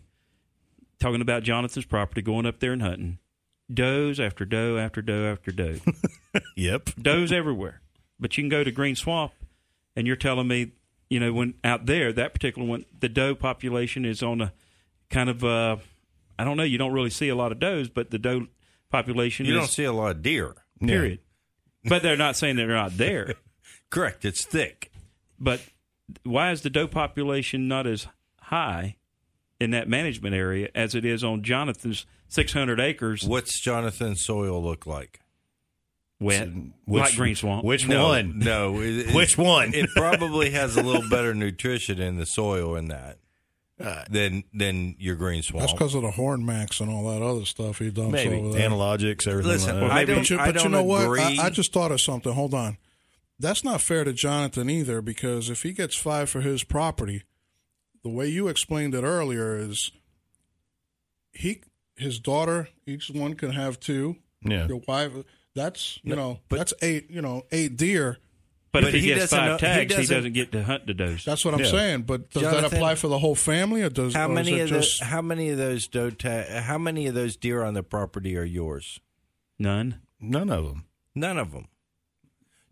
talking 1.00 1.20
about 1.20 1.44
Jonathan's 1.44 1.86
property, 1.86 2.20
going 2.22 2.44
up 2.46 2.58
there 2.60 2.72
and 2.72 2.82
hunting. 2.82 3.18
Does 3.72 4.18
after 4.18 4.44
doe 4.44 4.76
after 4.78 5.00
doe 5.02 5.30
after 5.30 5.52
doe. 5.52 5.76
Yep. 6.56 6.90
does 7.00 7.32
everywhere. 7.32 7.80
But 8.20 8.36
you 8.36 8.42
can 8.42 8.48
go 8.48 8.64
to 8.64 8.70
Green 8.72 8.96
Swamp, 8.96 9.32
and 9.94 10.06
you're 10.06 10.16
telling 10.16 10.48
me, 10.48 10.72
you 11.08 11.20
know, 11.20 11.32
when 11.32 11.54
out 11.62 11.86
there, 11.86 12.12
that 12.12 12.32
particular 12.34 12.66
one, 12.66 12.84
the 12.98 13.08
doe 13.08 13.34
population 13.34 14.04
is 14.04 14.22
on 14.22 14.40
a 14.40 14.52
kind 15.10 15.30
of, 15.30 15.44
uh, 15.44 15.76
I 16.38 16.44
don't 16.44 16.56
know, 16.56 16.64
you 16.64 16.78
don't 16.78 16.92
really 16.92 17.10
see 17.10 17.28
a 17.28 17.34
lot 17.36 17.52
of 17.52 17.58
does, 17.60 17.88
but 17.88 18.10
the 18.10 18.18
doe 18.18 18.46
population 18.90 19.46
You 19.46 19.54
is, 19.54 19.58
don't 19.60 19.70
see 19.70 19.84
a 19.84 19.92
lot 19.92 20.10
of 20.12 20.22
deer. 20.22 20.54
period. 20.84 21.20
But 21.84 22.02
they're 22.02 22.16
not 22.16 22.36
saying 22.36 22.56
they're 22.56 22.68
not 22.68 22.96
there. 22.96 23.34
Correct. 23.90 24.24
It's 24.24 24.44
thick. 24.44 24.90
But 25.38 25.60
why 26.24 26.50
is 26.52 26.62
the 26.62 26.70
doe 26.70 26.88
population 26.88 27.68
not 27.68 27.86
as 27.86 28.06
high 28.40 28.96
in 29.60 29.70
that 29.70 29.88
management 29.88 30.34
area 30.34 30.68
as 30.74 30.94
it 30.94 31.04
is 31.04 31.22
on 31.24 31.42
Jonathan's 31.42 32.06
600 32.28 32.78
acres 32.80 33.24
What's 33.24 33.60
Jonathan's 33.60 34.22
soil 34.24 34.62
look 34.62 34.86
like? 34.86 35.20
wet, 36.20 36.48
Which- 36.84 37.02
like 37.02 37.14
Green 37.16 37.34
Swamp? 37.36 37.64
Which 37.64 37.86
No, 37.86 38.08
one? 38.08 38.38
No. 38.40 38.80
It, 38.80 39.08
it- 39.08 39.14
Which 39.14 39.38
one? 39.38 39.72
it 39.74 39.88
probably 39.94 40.50
has 40.50 40.76
a 40.76 40.82
little 40.82 41.08
better 41.08 41.32
nutrition 41.34 42.00
in 42.00 42.16
the 42.16 42.26
soil 42.26 42.74
in 42.76 42.88
that 42.88 43.18
than 44.10 44.44
than 44.52 44.96
your 44.98 45.14
green 45.16 45.42
swamp. 45.42 45.60
That's 45.62 45.72
because 45.72 45.94
of 45.94 46.02
the 46.02 46.10
horn 46.10 46.44
max 46.44 46.80
and 46.80 46.90
all 46.90 47.08
that 47.12 47.22
other 47.24 47.44
stuff 47.44 47.78
he 47.78 47.90
dumps 47.90 48.12
Maybe. 48.12 48.36
over 48.36 48.50
there. 48.56 48.66
Analogics, 48.66 49.26
everything 49.26 49.52
Listen, 49.52 49.80
like 49.80 49.88
that. 49.88 49.96
I 49.96 50.04
don't- 50.04 50.16
but 50.18 50.30
you, 50.30 50.36
but 50.36 50.46
you 50.46 50.52
don't 50.54 50.72
know 50.72 50.82
what? 50.82 51.04
agree. 51.04 51.20
I, 51.22 51.46
I 51.46 51.50
just 51.50 51.72
thought 51.72 51.92
of 51.92 52.00
something. 52.00 52.32
Hold 52.32 52.54
on. 52.54 52.76
That's 53.38 53.62
not 53.62 53.80
fair 53.80 54.02
to 54.02 54.12
Jonathan 54.12 54.68
either 54.68 55.00
because 55.00 55.48
if 55.48 55.62
he 55.62 55.72
gets 55.72 55.94
five 55.94 56.28
for 56.28 56.40
his 56.40 56.64
property, 56.64 57.22
the 58.02 58.08
way 58.10 58.26
you 58.28 58.48
explained 58.48 58.94
it 58.96 59.04
earlier 59.04 59.56
is 59.56 59.92
he 61.32 61.60
his 61.96 62.18
daughter 62.18 62.68
each 62.86 63.10
one 63.10 63.34
can 63.34 63.52
have 63.52 63.78
two. 63.78 64.16
Yeah. 64.42 64.66
Your 64.66 64.80
wife 64.88 65.12
that's 65.54 65.98
you 66.02 66.14
know 66.16 66.40
but- 66.48 66.56
that's 66.56 66.74
eight 66.82 67.10
you 67.10 67.22
know 67.22 67.44
eight 67.52 67.76
deer. 67.76 68.18
But, 68.72 68.82
but 68.82 68.88
if 68.88 68.94
he, 68.94 69.00
he 69.00 69.06
gets 69.08 69.20
doesn't 69.30 69.38
five 69.38 69.48
know- 69.48 69.56
he 69.56 69.60
tags, 69.74 69.94
he 69.94 70.00
doesn't- 70.02 70.16
doesn't 70.16 70.32
get 70.34 70.52
to 70.52 70.62
hunt 70.64 70.86
the 70.86 70.94
does. 70.94 71.24
That's 71.24 71.44
what 71.44 71.54
I'm 71.54 71.60
Yeah. 71.60 71.70
saying. 71.70 72.02
But 72.02 72.30
does 72.30 72.42
that 72.42 72.64
apply 72.64 72.94
for 72.96 73.08
the 73.08 73.18
whole 73.18 73.34
family 73.34 73.82
or 73.82 73.88
does 73.90 74.14
how 74.14 74.28
many 74.28 74.58
of 74.60 74.68
just 74.68 74.98
the, 75.00 75.06
how 75.06 75.22
many 75.22 75.48
of 75.50 75.58
those 75.58 75.86
doe 75.88 76.10
ta- 76.10 76.60
how 76.62 76.78
many 76.78 77.06
of 77.06 77.14
those 77.14 77.36
deer 77.36 77.62
on 77.62 77.74
the 77.74 77.82
property 77.82 78.36
are 78.36 78.44
yours? 78.44 79.00
None. 79.58 80.00
None 80.20 80.50
of 80.50 80.64
them. 80.64 80.84
None 81.14 81.38
of 81.38 81.52
them. 81.52 81.68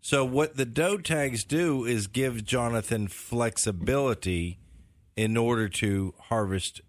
So 0.01 0.23
what 0.23 0.55
the 0.55 0.65
doe 0.65 0.97
tags 0.97 1.43
do 1.43 1.83
is 1.85 2.07
give 2.07 2.45
Jonathan 2.45 3.07
flexibility 3.07 4.59
in 5.15 5.35
order 5.35 5.67
to 5.67 6.13
harvest 6.25 6.81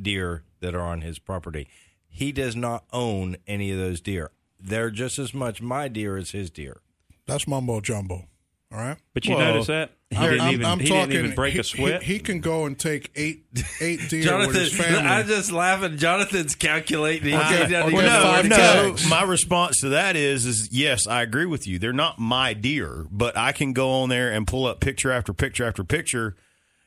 deer 0.00 0.44
that 0.60 0.74
are 0.74 0.82
on 0.82 1.00
his 1.00 1.18
property. 1.18 1.68
He 2.08 2.32
does 2.32 2.56
not 2.56 2.84
own 2.92 3.36
any 3.46 3.70
of 3.70 3.78
those 3.78 4.00
deer. 4.00 4.32
They're 4.60 4.90
just 4.90 5.18
as 5.18 5.32
much 5.32 5.62
my 5.62 5.88
deer 5.88 6.16
as 6.16 6.32
his 6.32 6.50
deer. 6.50 6.80
that's 7.26 7.46
mumbo 7.46 7.80
jumbo? 7.80 8.26
All 8.70 8.78
right. 8.78 8.96
But 9.14 9.24
you 9.24 9.34
Well, 9.34 9.46
notice 9.52 9.68
that 9.68 9.92
he 10.10 10.16
I'm- 10.16 10.28
didn't 10.30 10.40
I'm- 10.42 10.52
even 10.54 10.66
I'm 10.66 10.78
he 10.80 10.88
talking, 10.88 11.08
didn't 11.10 11.24
even 11.24 11.34
break 11.34 11.54
he, 11.54 11.60
a 11.60 11.64
sweat. 11.64 12.02
He, 12.02 12.14
he 12.14 12.18
can 12.18 12.40
go 12.40 12.66
and 12.66 12.78
take 12.78 13.10
eight 13.16 13.46
eight 13.80 14.08
deer 14.10 14.18
with 14.20 14.24
Jonathan, 14.24 14.54
his 14.54 14.74
family. 14.74 14.98
I'm 15.08 15.26
just 15.26 15.50
laughing. 15.52 15.96
Jonathan's 15.96 16.54
calculating. 16.54 17.30
He 17.30 17.34
Okay, 17.34 17.48
can't 17.48 17.72
okay, 17.72 17.80
even 17.80 17.94
Well, 17.94 18.06
no, 18.06 18.30
five 18.30 18.44
no. 18.46 18.56
tags. 18.56 19.08
My 19.08 19.22
response 19.22 19.80
to 19.80 19.88
that 19.90 20.16
is, 20.16 20.44
is 20.44 20.68
yes, 20.70 21.06
I 21.06 21.22
agree 21.22 21.46
with 21.46 21.66
you. 21.66 21.78
They're 21.78 21.94
not 21.94 22.18
my 22.18 22.52
deer, 22.52 23.06
but 23.10 23.38
I 23.38 23.52
can 23.52 23.72
go 23.72 23.90
on 24.02 24.10
there 24.10 24.30
and 24.32 24.46
pull 24.46 24.66
up 24.66 24.80
picture 24.80 25.10
after 25.12 25.32
picture 25.32 25.64
after 25.64 25.82
picture, 25.82 26.36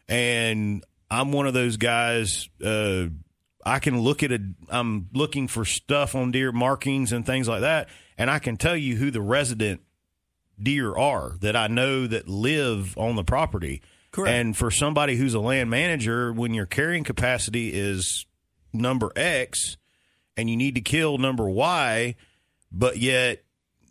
and 0.07 0.83
I'm 1.09 1.31
one 1.31 1.47
of 1.47 1.53
those 1.55 1.77
guys. 1.77 2.47
Uh, 2.63 3.05
I 3.65 3.79
can 3.79 3.99
look 4.01 4.21
at 4.23 4.31
a. 4.31 4.39
I'm 4.69 5.09
looking 5.13 5.47
for 5.47 5.65
stuff 5.65 6.13
on 6.15 6.31
deer 6.31 6.51
markings 6.51 7.11
and 7.11 7.25
things 7.25 7.47
like 7.47 7.61
that, 7.61 7.89
and 8.17 8.29
I 8.29 8.37
can 8.39 8.57
tell 8.57 8.75
you 8.75 8.95
who 8.97 9.09
the 9.11 9.21
resident 9.21 9.81
deer 10.63 10.95
are 10.95 11.35
that 11.41 11.55
I 11.55 11.67
know 11.67 12.07
that 12.07 12.27
live 12.27 12.97
on 12.97 13.15
the 13.15 13.23
property. 13.23 13.81
Correct. 14.11 14.33
And 14.33 14.57
for 14.57 14.71
somebody 14.71 15.15
who's 15.15 15.33
a 15.33 15.39
land 15.39 15.69
manager, 15.69 16.33
when 16.33 16.53
your 16.53 16.65
carrying 16.65 17.03
capacity 17.03 17.71
is 17.73 18.25
number 18.73 19.11
X 19.15 19.77
and 20.35 20.49
you 20.49 20.57
need 20.57 20.75
to 20.75 20.81
kill 20.81 21.17
number 21.17 21.49
Y, 21.49 22.15
but 22.71 22.97
yet 22.97 23.43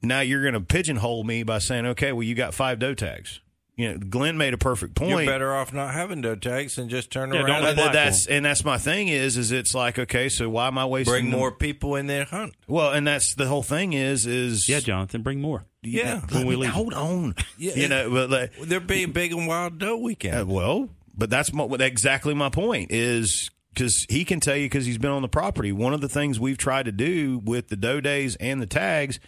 now 0.03 0.21
you're 0.21 0.43
going 0.43 0.55
to 0.55 0.61
pigeonhole 0.61 1.25
me 1.25 1.43
by 1.43 1.59
saying, 1.59 1.87
okay, 1.87 2.13
well, 2.13 2.23
you 2.23 2.35
got 2.35 2.55
five 2.55 2.79
doe 2.79 2.95
tags. 2.95 3.41
You 3.81 3.93
know, 3.93 3.99
Glenn 3.99 4.37
made 4.37 4.55
a 4.55 4.59
perfect 4.59 4.95
point. 4.95 5.11
You're 5.11 5.27
better 5.27 5.55
off 5.55 5.73
not 5.73 5.95
having 5.95 6.21
doe 6.21 6.35
tags 6.37 6.77
and 6.79 6.91
just 6.91 7.11
turn 7.11 7.33
Yeah, 7.33 7.41
around 7.41 7.47
don't 7.63 7.65
and 7.71 7.79
apply 7.79 7.93
that's 7.93 8.27
and 8.27 8.45
that's 8.45 8.65
my 8.65 8.79
thing 8.79 9.09
is 9.09 9.37
is 9.37 9.53
it's 9.53 9.75
like 9.75 9.99
okay 9.99 10.29
so 10.29 10.49
why 10.49 10.67
am 10.67 10.77
I 10.79 10.85
wasting 10.87 11.13
bring 11.13 11.31
the- 11.31 11.37
more 11.37 11.51
people 11.53 11.97
in 11.97 12.07
there 12.07 12.25
hunt. 12.25 12.55
well 12.69 12.93
and 12.93 13.07
that's 13.07 13.35
the 13.35 13.47
whole 13.47 13.63
thing 13.63 13.93
is 13.95 14.27
is 14.27 14.69
yeah, 14.69 14.81
Jonathan, 14.81 15.23
bring 15.23 15.41
more. 15.41 15.65
Yeah. 15.83 16.21
let 16.31 16.47
we 16.47 16.57
leave. 16.57 16.71
hold 16.71 16.93
on 16.95 17.35
Yeah, 17.59 17.73
you 17.75 17.85
it- 17.85 17.89
know 17.91 18.11
but 18.11 18.31
like, 18.31 18.53
There 18.63 18.81
be 18.81 19.05
a 19.05 19.09
big 19.09 19.33
and 19.33 19.47
wild 19.47 19.79
doe 19.79 19.97
weekend. 19.97 20.37
Uh, 20.43 20.45
well, 20.47 20.89
but 21.17 21.31
that's 21.31 21.53
my, 21.53 21.65
exactly 21.81 22.35
my 22.35 22.51
point 22.51 22.91
is 22.93 23.51
because 23.73 24.05
he 24.09 24.25
can 24.25 24.41
tell 24.41 24.57
you 24.57 24.67
because 24.67 24.85
he's 24.85 24.99
been 24.99 25.11
on 25.11 25.23
the 25.23 25.29
property. 25.29 25.71
One 25.73 25.95
of 25.95 26.01
the 26.01 26.09
things 26.09 26.39
we've 26.41 26.59
tried 26.59 26.85
to 26.87 26.93
do 26.93 27.41
with 27.45 27.69
the 27.69 27.77
doe 27.77 28.01
days 28.01 28.37
and 28.37 28.61
the 28.61 28.67
tags 28.67 29.21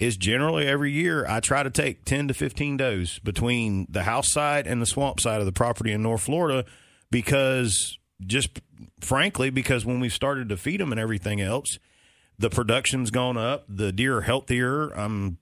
is 0.00 0.16
generally 0.16 0.66
every 0.66 0.90
year 0.90 1.24
I 1.28 1.38
try 1.40 1.62
to 1.62 1.70
take 1.70 2.04
10 2.04 2.26
to 2.28 2.34
15 2.34 2.76
does 2.78 3.18
between 3.20 3.86
the 3.88 4.02
house 4.02 4.32
side 4.32 4.66
and 4.66 4.82
the 4.82 4.86
swamp 4.86 5.20
side 5.20 5.38
of 5.40 5.46
the 5.46 5.52
property 5.52 5.92
in 5.92 6.02
North 6.02 6.22
Florida 6.22 6.64
because 7.10 7.98
just 8.26 8.60
frankly, 9.00 9.50
because 9.50 9.84
when 9.84 10.00
we've 10.00 10.12
started 10.12 10.48
to 10.48 10.56
feed 10.56 10.80
them 10.80 10.90
and 10.92 11.00
everything 11.00 11.40
else, 11.40 11.78
the 12.38 12.50
production's 12.50 13.10
gone 13.10 13.36
up, 13.36 13.64
the 13.68 13.92
deer 13.92 14.18
are 14.18 14.20
healthier. 14.22 14.88
I'm, 14.90 15.38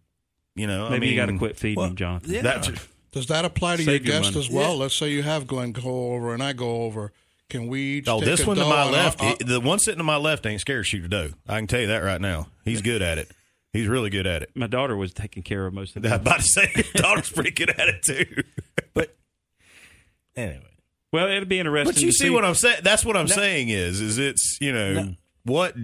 you 0.55 0.66
know, 0.66 0.85
Maybe 0.90 0.97
I 0.97 0.99
mean, 0.99 1.11
you 1.11 1.16
got 1.16 1.27
to 1.27 1.38
quit 1.38 1.57
feeding 1.57 1.77
well, 1.77 1.88
him, 1.90 1.97
Jonathan. 1.97 2.31
yeah. 2.35 2.42
That, 2.42 2.71
Does 3.12 3.27
that 3.27 3.44
apply 3.44 3.77
to 3.77 3.83
Save 3.85 4.05
your 4.07 4.14
your 4.14 4.23
guest 4.23 4.35
money. 4.35 4.47
as 4.47 4.51
well? 4.53 4.77
Let's 4.77 4.97
say 4.97 5.11
you 5.11 5.23
have 5.23 5.47
Glenn 5.47 5.73
go 5.73 6.12
over 6.14 6.35
and 6.35 6.42
I 6.42 6.53
go 6.53 6.83
over. 6.83 7.12
Can 7.49 7.66
we 7.68 7.81
each 7.99 8.09
Oh, 8.09 8.18
take 8.21 8.27
this 8.29 8.42
a 8.42 8.47
one 8.47 8.57
to 8.57 8.64
my 8.64 8.90
left, 8.90 9.23
I'll- 9.23 9.37
it- 9.40 9.47
the 9.47 9.61
one 9.61 9.79
sitting 9.79 9.99
to 9.99 10.05
my 10.05 10.16
left 10.16 10.44
ain't 10.47 10.61
scared 10.61 10.85
to 10.85 10.88
shoot 10.88 11.05
a 11.05 11.09
doe. 11.09 11.31
I 11.49 11.59
can 11.59 11.66
tell 11.66 11.81
you 11.81 11.87
that 11.87 12.01
right 12.01 12.21
now. 12.21 12.49
He's 12.64 12.83
good 12.83 13.01
at 13.03 13.18
it. 13.18 13.31
He's 13.72 13.87
really 13.87 14.11
good 14.11 14.26
at 14.26 14.42
it. 14.42 14.50
My 14.54 14.66
daughter 14.66 14.96
was 14.96 15.12
taking 15.12 15.42
care 15.42 15.66
of 15.66 15.74
most 15.74 15.94
of 15.96 16.04
I 16.07 16.09
was 16.09 16.11
that. 16.12 16.20
about 16.22 16.40
to 16.40 16.42
say, 16.44 16.85
daughter's 16.94 17.31
pretty 17.31 17.50
good 17.50 17.70
at 17.70 17.88
it 17.88 18.02
too. 18.02 18.42
But 18.94 19.16
anyway, 20.37 20.62
Well, 21.12 21.28
it'll 21.28 21.44
be 21.44 21.59
interesting. 21.59 21.92
But 21.94 22.00
you 22.00 22.09
to 22.09 22.12
see 22.12 22.31
what 22.31 22.44
I'm 22.44 22.54
saying? 22.54 22.81
That's 22.83 23.04
what 23.04 23.16
I'm 23.16 23.28
saying 23.28 23.68
is, 23.68 24.00
is 24.00 24.18
it's 24.18 24.59
you 24.61 24.72
know 24.72 25.14
what 25.44 25.74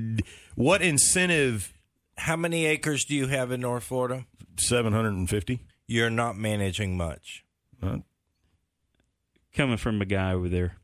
what 0.54 0.82
incentive 0.82 1.72
how 2.16 2.36
many 2.36 2.64
acres 2.66 3.04
do 3.04 3.14
you 3.14 3.26
have 3.28 3.50
in 3.52 3.60
North 3.60 3.84
Florida? 3.84 4.24
seven 4.56 4.92
hundred 4.92 5.14
and 5.14 5.28
fifty. 5.28 5.60
You're 5.86 6.10
not 6.10 6.36
managing 6.36 6.96
much. 6.96 7.44
coming 9.54 9.76
from 9.76 10.00
a 10.00 10.04
guy 10.06 10.32
over 10.32 10.48
there. 10.48 10.76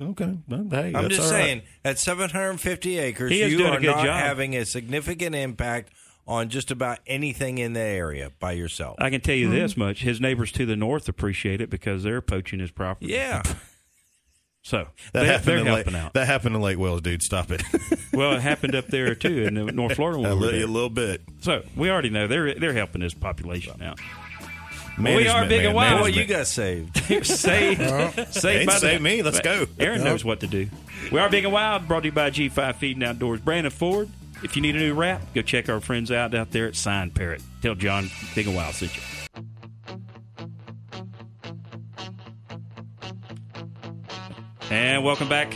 Okay, 0.00 0.38
well, 0.48 0.66
hey, 0.70 0.92
I'm 0.94 1.08
just 1.08 1.22
all 1.22 1.30
right. 1.30 1.44
saying, 1.44 1.62
at 1.84 2.00
750 2.00 2.98
acres, 2.98 3.30
you 3.30 3.64
are 3.64 3.78
not 3.78 4.04
job. 4.04 4.06
having 4.18 4.56
a 4.56 4.64
significant 4.66 5.36
impact 5.36 5.92
on 6.26 6.48
just 6.48 6.70
about 6.70 6.98
anything 7.06 7.58
in 7.58 7.72
the 7.74 7.80
area 7.80 8.30
by 8.40 8.52
yourself. 8.52 8.96
I 8.98 9.10
can 9.10 9.20
tell 9.20 9.34
you 9.34 9.48
Mm-hmm. 9.48 9.56
this 9.58 9.76
much: 9.76 10.02
his 10.02 10.20
neighbors 10.20 10.50
to 10.52 10.64
the 10.66 10.76
north 10.76 11.08
appreciate 11.08 11.60
it 11.60 11.70
because 11.70 12.02
they're 12.02 12.20
poaching 12.22 12.58
his 12.60 12.70
property. 12.70 13.12
yeah. 13.12 13.42
so 14.62 14.88
That 15.12 15.20
they, 15.20 15.26
happened 15.26 15.44
they're 15.46 15.58
in 15.58 15.66
helping 15.66 15.92
Lake, 15.94 16.02
out. 16.02 16.14
That 16.14 16.26
happened 16.26 16.56
in 16.56 16.62
Lake 16.62 16.78
Wales, 16.78 17.02
dude. 17.02 17.22
Stop 17.22 17.50
it. 17.50 17.62
well, 18.14 18.32
it 18.32 18.40
happened 18.40 18.74
up 18.74 18.86
there 18.86 19.14
too 19.14 19.42
in 19.44 19.54
the 19.54 19.64
North 19.72 19.94
Florida. 19.96 20.20
When 20.20 20.30
a, 20.30 20.34
little, 20.34 20.52
there. 20.58 20.64
a 20.64 20.70
little 20.70 20.88
bit. 20.90 21.22
So 21.40 21.62
we 21.76 21.90
already 21.90 22.10
know 22.10 22.26
they're 22.26 22.54
they're 22.54 22.72
helping 22.72 23.02
this 23.02 23.12
population 23.14 23.82
out. 23.82 24.00
we 24.98 25.26
are 25.28 25.44
big 25.46 25.58
man, 25.58 25.66
and 25.66 25.74
wild. 25.74 25.98
Boy, 25.98 26.04
management. 26.04 26.28
you 26.28 26.34
got 26.36 26.46
saved. 26.46 26.96
saved, 27.26 27.80
Ain't 27.82 28.28
saved 28.32 28.66
by 28.66 28.78
the- 28.78 28.98
me. 29.00 29.22
Let's 29.22 29.40
go. 29.40 29.66
Aaron 29.78 30.02
knows 30.04 30.24
what 30.24 30.40
to 30.40 30.46
do. 30.46 30.68
We 31.12 31.18
are 31.18 31.28
big 31.28 31.44
and 31.44 31.52
wild. 31.52 31.86
Brought 31.86 32.00
to 32.00 32.06
you 32.06 32.12
by 32.12 32.30
G5 32.30 32.76
Feeding 32.76 33.02
Outdoors. 33.04 33.40
Brandon 33.40 33.70
Ford. 33.72 34.08
If 34.44 34.56
you 34.56 34.60
need 34.62 34.76
a 34.76 34.78
new 34.78 34.92
wrap, 34.92 35.22
go 35.32 35.40
check 35.40 35.70
our 35.70 35.80
friends 35.80 36.12
out 36.12 36.34
out 36.34 36.50
there 36.50 36.66
at 36.66 36.76
Sign 36.76 37.10
Parrot. 37.10 37.42
Tell 37.62 37.74
John 37.74 38.10
Big 38.34 38.46
and 38.46 38.54
Wild 38.54 38.74
sent 38.74 38.94
you. 38.94 39.02
And 44.70 45.02
welcome 45.02 45.30
back, 45.30 45.54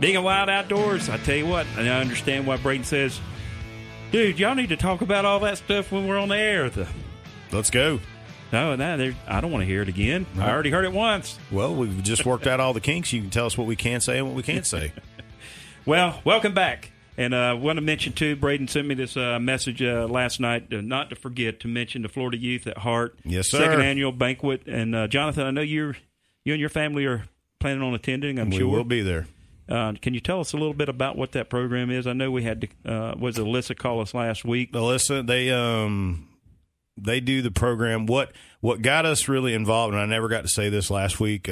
Big 0.00 0.14
and 0.14 0.24
Wild 0.24 0.48
Outdoors. 0.48 1.10
I 1.10 1.18
tell 1.18 1.36
you 1.36 1.46
what, 1.46 1.66
I 1.76 1.86
understand 1.88 2.46
why 2.46 2.56
Braden 2.56 2.84
says, 2.84 3.20
"Dude, 4.10 4.38
y'all 4.38 4.54
need 4.54 4.70
to 4.70 4.76
talk 4.78 5.02
about 5.02 5.26
all 5.26 5.40
that 5.40 5.58
stuff 5.58 5.92
when 5.92 6.08
we're 6.08 6.18
on 6.18 6.30
the 6.30 6.38
air." 6.38 6.70
The, 6.70 6.88
Let's 7.52 7.68
go. 7.68 8.00
no, 8.52 8.74
no, 8.74 9.12
I 9.28 9.40
don't 9.42 9.52
want 9.52 9.62
to 9.62 9.66
hear 9.66 9.82
it 9.82 9.88
again. 9.88 10.24
I 10.38 10.50
already 10.50 10.70
heard 10.70 10.86
it 10.86 10.92
once. 10.92 11.38
Well, 11.50 11.74
we've 11.74 12.02
just 12.02 12.24
worked 12.24 12.46
out 12.46 12.58
all 12.58 12.72
the 12.72 12.80
kinks. 12.80 13.12
You 13.12 13.20
can 13.20 13.28
tell 13.28 13.44
us 13.44 13.58
what 13.58 13.66
we 13.66 13.76
can 13.76 14.00
say 14.00 14.16
and 14.16 14.26
what 14.26 14.34
we 14.34 14.42
can't 14.42 14.66
say. 14.66 14.92
Well, 15.86 16.22
welcome 16.24 16.54
back. 16.54 16.92
And 17.16 17.34
I 17.34 17.50
uh, 17.50 17.56
want 17.56 17.76
to 17.76 17.80
mention, 17.80 18.12
too, 18.12 18.34
Braden 18.36 18.68
sent 18.68 18.88
me 18.88 18.94
this 18.94 19.16
uh, 19.16 19.38
message 19.38 19.82
uh, 19.82 20.06
last 20.08 20.40
night, 20.40 20.72
uh, 20.72 20.80
not 20.80 21.10
to 21.10 21.16
forget 21.16 21.60
to 21.60 21.68
mention 21.68 22.02
the 22.02 22.08
Florida 22.08 22.36
Youth 22.36 22.66
at 22.66 22.78
Heart. 22.78 23.18
Yes, 23.24 23.50
sir. 23.50 23.58
Second 23.58 23.82
annual 23.82 24.12
banquet. 24.12 24.66
And 24.66 24.94
uh, 24.94 25.06
Jonathan, 25.06 25.46
I 25.46 25.50
know 25.50 25.60
you're, 25.60 25.96
you 26.44 26.54
and 26.54 26.60
your 26.60 26.70
family 26.70 27.04
are 27.06 27.24
planning 27.60 27.82
on 27.82 27.94
attending, 27.94 28.38
I'm 28.38 28.50
we 28.50 28.56
sure. 28.58 28.66
We 28.68 28.76
will 28.76 28.84
be 28.84 29.02
there. 29.02 29.26
Uh, 29.68 29.94
can 30.02 30.12
you 30.12 30.20
tell 30.20 30.40
us 30.40 30.52
a 30.52 30.56
little 30.56 30.74
bit 30.74 30.88
about 30.88 31.16
what 31.16 31.32
that 31.32 31.48
program 31.48 31.90
is? 31.90 32.06
I 32.06 32.12
know 32.12 32.30
we 32.30 32.42
had 32.42 32.62
to, 32.62 32.92
uh, 32.92 33.14
was 33.18 33.36
Alyssa 33.36 33.76
call 33.76 34.00
us 34.00 34.12
last 34.12 34.44
week? 34.44 34.72
Alyssa, 34.72 35.26
they 35.26 35.50
um 35.50 36.28
they 36.96 37.20
do 37.20 37.42
the 37.42 37.50
program. 37.50 38.06
What 38.06 38.32
what 38.60 38.82
got 38.82 39.06
us 39.06 39.28
really 39.28 39.54
involved, 39.54 39.94
and 39.94 40.02
I 40.02 40.06
never 40.06 40.28
got 40.28 40.42
to 40.42 40.48
say 40.48 40.68
this 40.68 40.90
last 40.90 41.18
week. 41.18 41.48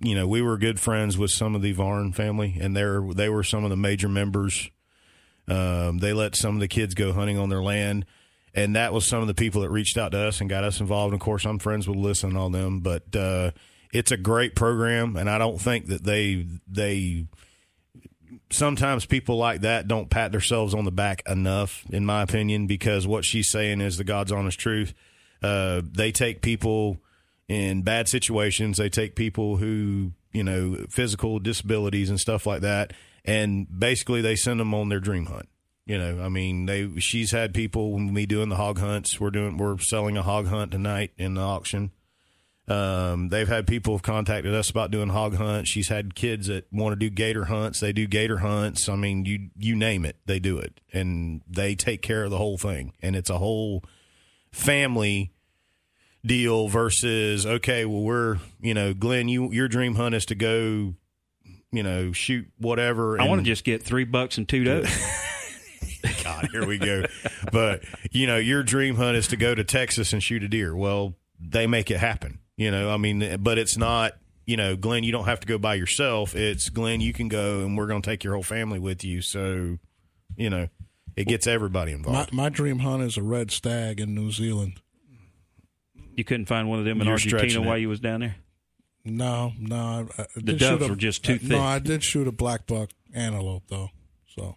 You 0.00 0.14
know, 0.14 0.26
we 0.26 0.40
were 0.40 0.56
good 0.56 0.80
friends 0.80 1.18
with 1.18 1.30
some 1.30 1.54
of 1.54 1.62
the 1.62 1.72
Varn 1.72 2.12
family, 2.12 2.56
and 2.60 2.76
they 2.76 2.84
they 3.14 3.28
were 3.28 3.42
some 3.42 3.64
of 3.64 3.70
the 3.70 3.76
major 3.76 4.08
members. 4.08 4.70
Um, 5.48 5.98
they 5.98 6.12
let 6.12 6.36
some 6.36 6.54
of 6.54 6.60
the 6.60 6.68
kids 6.68 6.94
go 6.94 7.12
hunting 7.12 7.38
on 7.38 7.48
their 7.48 7.62
land, 7.62 8.06
and 8.54 8.74
that 8.76 8.92
was 8.92 9.06
some 9.06 9.20
of 9.20 9.26
the 9.26 9.34
people 9.34 9.60
that 9.62 9.70
reached 9.70 9.98
out 9.98 10.12
to 10.12 10.18
us 10.18 10.40
and 10.40 10.48
got 10.48 10.64
us 10.64 10.80
involved. 10.80 11.12
And 11.12 11.20
of 11.20 11.24
course, 11.24 11.44
I'm 11.44 11.58
friends 11.58 11.86
with 11.86 11.98
Alyssa 11.98 12.24
and 12.24 12.38
all 12.38 12.48
them, 12.48 12.80
but 12.80 13.14
uh, 13.14 13.50
it's 13.92 14.12
a 14.12 14.16
great 14.16 14.54
program, 14.54 15.16
and 15.16 15.28
I 15.28 15.38
don't 15.38 15.60
think 15.60 15.88
that 15.88 16.04
they 16.04 16.46
they 16.66 17.26
sometimes 18.50 19.04
people 19.04 19.36
like 19.36 19.62
that 19.62 19.88
don't 19.88 20.10
pat 20.10 20.32
themselves 20.32 20.74
on 20.74 20.84
the 20.84 20.92
back 20.92 21.22
enough, 21.28 21.84
in 21.90 22.06
my 22.06 22.22
opinion, 22.22 22.66
because 22.66 23.06
what 23.06 23.24
she's 23.24 23.50
saying 23.50 23.80
is 23.80 23.96
the 23.96 24.04
God's 24.04 24.32
honest 24.32 24.58
truth. 24.58 24.94
Uh, 25.42 25.82
they 25.84 26.12
take 26.12 26.40
people 26.40 26.98
in 27.52 27.82
bad 27.82 28.08
situations. 28.08 28.78
They 28.78 28.88
take 28.88 29.14
people 29.14 29.58
who, 29.58 30.12
you 30.32 30.42
know, 30.42 30.86
physical 30.88 31.38
disabilities 31.38 32.08
and 32.08 32.18
stuff 32.18 32.46
like 32.46 32.62
that, 32.62 32.94
and 33.26 33.66
basically 33.78 34.22
they 34.22 34.36
send 34.36 34.58
them 34.58 34.72
on 34.72 34.88
their 34.88 35.00
dream 35.00 35.26
hunt. 35.26 35.48
You 35.84 35.98
know, 35.98 36.22
I 36.22 36.28
mean, 36.28 36.66
they 36.66 36.88
she's 36.98 37.30
had 37.32 37.52
people 37.52 37.92
we 37.92 38.24
doing 38.24 38.48
the 38.48 38.56
hog 38.56 38.78
hunts. 38.78 39.20
We're 39.20 39.30
doing 39.30 39.58
we're 39.58 39.78
selling 39.78 40.16
a 40.16 40.22
hog 40.22 40.46
hunt 40.46 40.70
tonight 40.70 41.12
in 41.18 41.34
the 41.34 41.42
auction. 41.42 41.90
Um, 42.68 43.28
they've 43.28 43.48
had 43.48 43.66
people 43.66 43.94
have 43.94 44.02
contacted 44.02 44.54
us 44.54 44.70
about 44.70 44.90
doing 44.90 45.08
hog 45.10 45.34
hunts. 45.34 45.68
She's 45.68 45.88
had 45.88 46.14
kids 46.14 46.46
that 46.46 46.72
want 46.72 46.92
to 46.92 46.96
do 46.96 47.10
gator 47.10 47.46
hunts. 47.46 47.80
They 47.80 47.92
do 47.92 48.06
gator 48.06 48.38
hunts. 48.38 48.88
I 48.88 48.96
mean, 48.96 49.26
you 49.26 49.50
you 49.58 49.76
name 49.76 50.06
it, 50.06 50.16
they 50.24 50.38
do 50.38 50.56
it, 50.56 50.80
and 50.92 51.42
they 51.46 51.74
take 51.74 52.00
care 52.00 52.24
of 52.24 52.30
the 52.30 52.38
whole 52.38 52.56
thing. 52.56 52.94
And 53.02 53.14
it's 53.14 53.28
a 53.30 53.38
whole 53.38 53.84
family 54.52 55.32
deal 56.24 56.68
versus 56.68 57.44
okay, 57.46 57.84
well, 57.84 58.02
we're 58.02 58.38
you 58.60 58.74
know, 58.74 58.94
Glenn, 58.94 59.28
you 59.28 59.52
your 59.52 59.68
dream 59.68 59.94
hunt 59.94 60.14
is 60.14 60.26
to 60.26 60.34
go, 60.34 60.94
you 61.70 61.82
know, 61.82 62.12
shoot 62.12 62.46
whatever. 62.58 63.20
I 63.20 63.28
want 63.28 63.40
to 63.40 63.44
just 63.44 63.64
get 63.64 63.82
three 63.82 64.04
bucks 64.04 64.38
and 64.38 64.48
two 64.48 64.64
does. 64.64 64.88
God, 66.24 66.48
here 66.52 66.66
we 66.66 66.78
go. 66.78 67.04
but 67.52 67.82
you 68.10 68.26
know, 68.26 68.36
your 68.36 68.62
dream 68.62 68.96
hunt 68.96 69.16
is 69.16 69.28
to 69.28 69.36
go 69.36 69.54
to 69.54 69.64
Texas 69.64 70.12
and 70.12 70.22
shoot 70.22 70.42
a 70.42 70.48
deer. 70.48 70.74
Well, 70.74 71.14
they 71.40 71.66
make 71.66 71.90
it 71.90 71.98
happen. 71.98 72.38
You 72.56 72.70
know, 72.70 72.90
I 72.90 72.96
mean, 72.96 73.38
but 73.40 73.58
it's 73.58 73.76
not. 73.76 74.12
You 74.44 74.56
know, 74.56 74.74
Glenn, 74.74 75.04
you 75.04 75.12
don't 75.12 75.26
have 75.26 75.38
to 75.40 75.46
go 75.46 75.56
by 75.56 75.76
yourself. 75.76 76.34
It's 76.34 76.68
Glenn, 76.68 77.00
you 77.00 77.12
can 77.12 77.28
go, 77.28 77.60
and 77.60 77.78
we're 77.78 77.86
going 77.86 78.02
to 78.02 78.10
take 78.10 78.24
your 78.24 78.34
whole 78.34 78.42
family 78.42 78.80
with 78.80 79.04
you. 79.04 79.22
So, 79.22 79.78
you 80.34 80.50
know, 80.50 80.68
it 81.16 81.28
gets 81.28 81.46
everybody 81.46 81.92
My, 81.92 81.96
involved. 81.98 82.32
my 82.32 82.48
dream 82.48 82.80
hunt 82.80 83.04
is 83.04 83.16
a 83.16 83.22
red 83.22 83.52
stag 83.52 84.00
in 84.00 84.16
New 84.16 84.32
Zealand. 84.32 84.80
You 86.16 86.24
couldn't 86.24 86.46
find 86.46 86.68
one 86.68 86.78
of 86.78 86.84
them 86.84 87.00
in 87.00 87.06
You're 87.06 87.12
Argentina 87.14 87.60
while 87.62 87.78
you 87.78 87.88
was 87.88 88.00
down 88.00 88.20
there. 88.20 88.36
No, 89.04 89.52
no. 89.58 90.08
I, 90.16 90.22
I 90.22 90.26
The 90.36 90.42
did 90.42 90.58
doves 90.58 90.80
shoot 90.80 90.86
a- 90.86 90.88
were 90.90 90.96
just 90.96 91.24
too 91.24 91.34
uh, 91.34 91.38
thick. 91.38 91.48
No, 91.48 91.60
I 91.60 91.78
did 91.78 92.04
shoot 92.04 92.28
a 92.28 92.32
black 92.32 92.66
buck 92.66 92.90
antelope 93.14 93.64
though. 93.68 93.90
So 94.34 94.56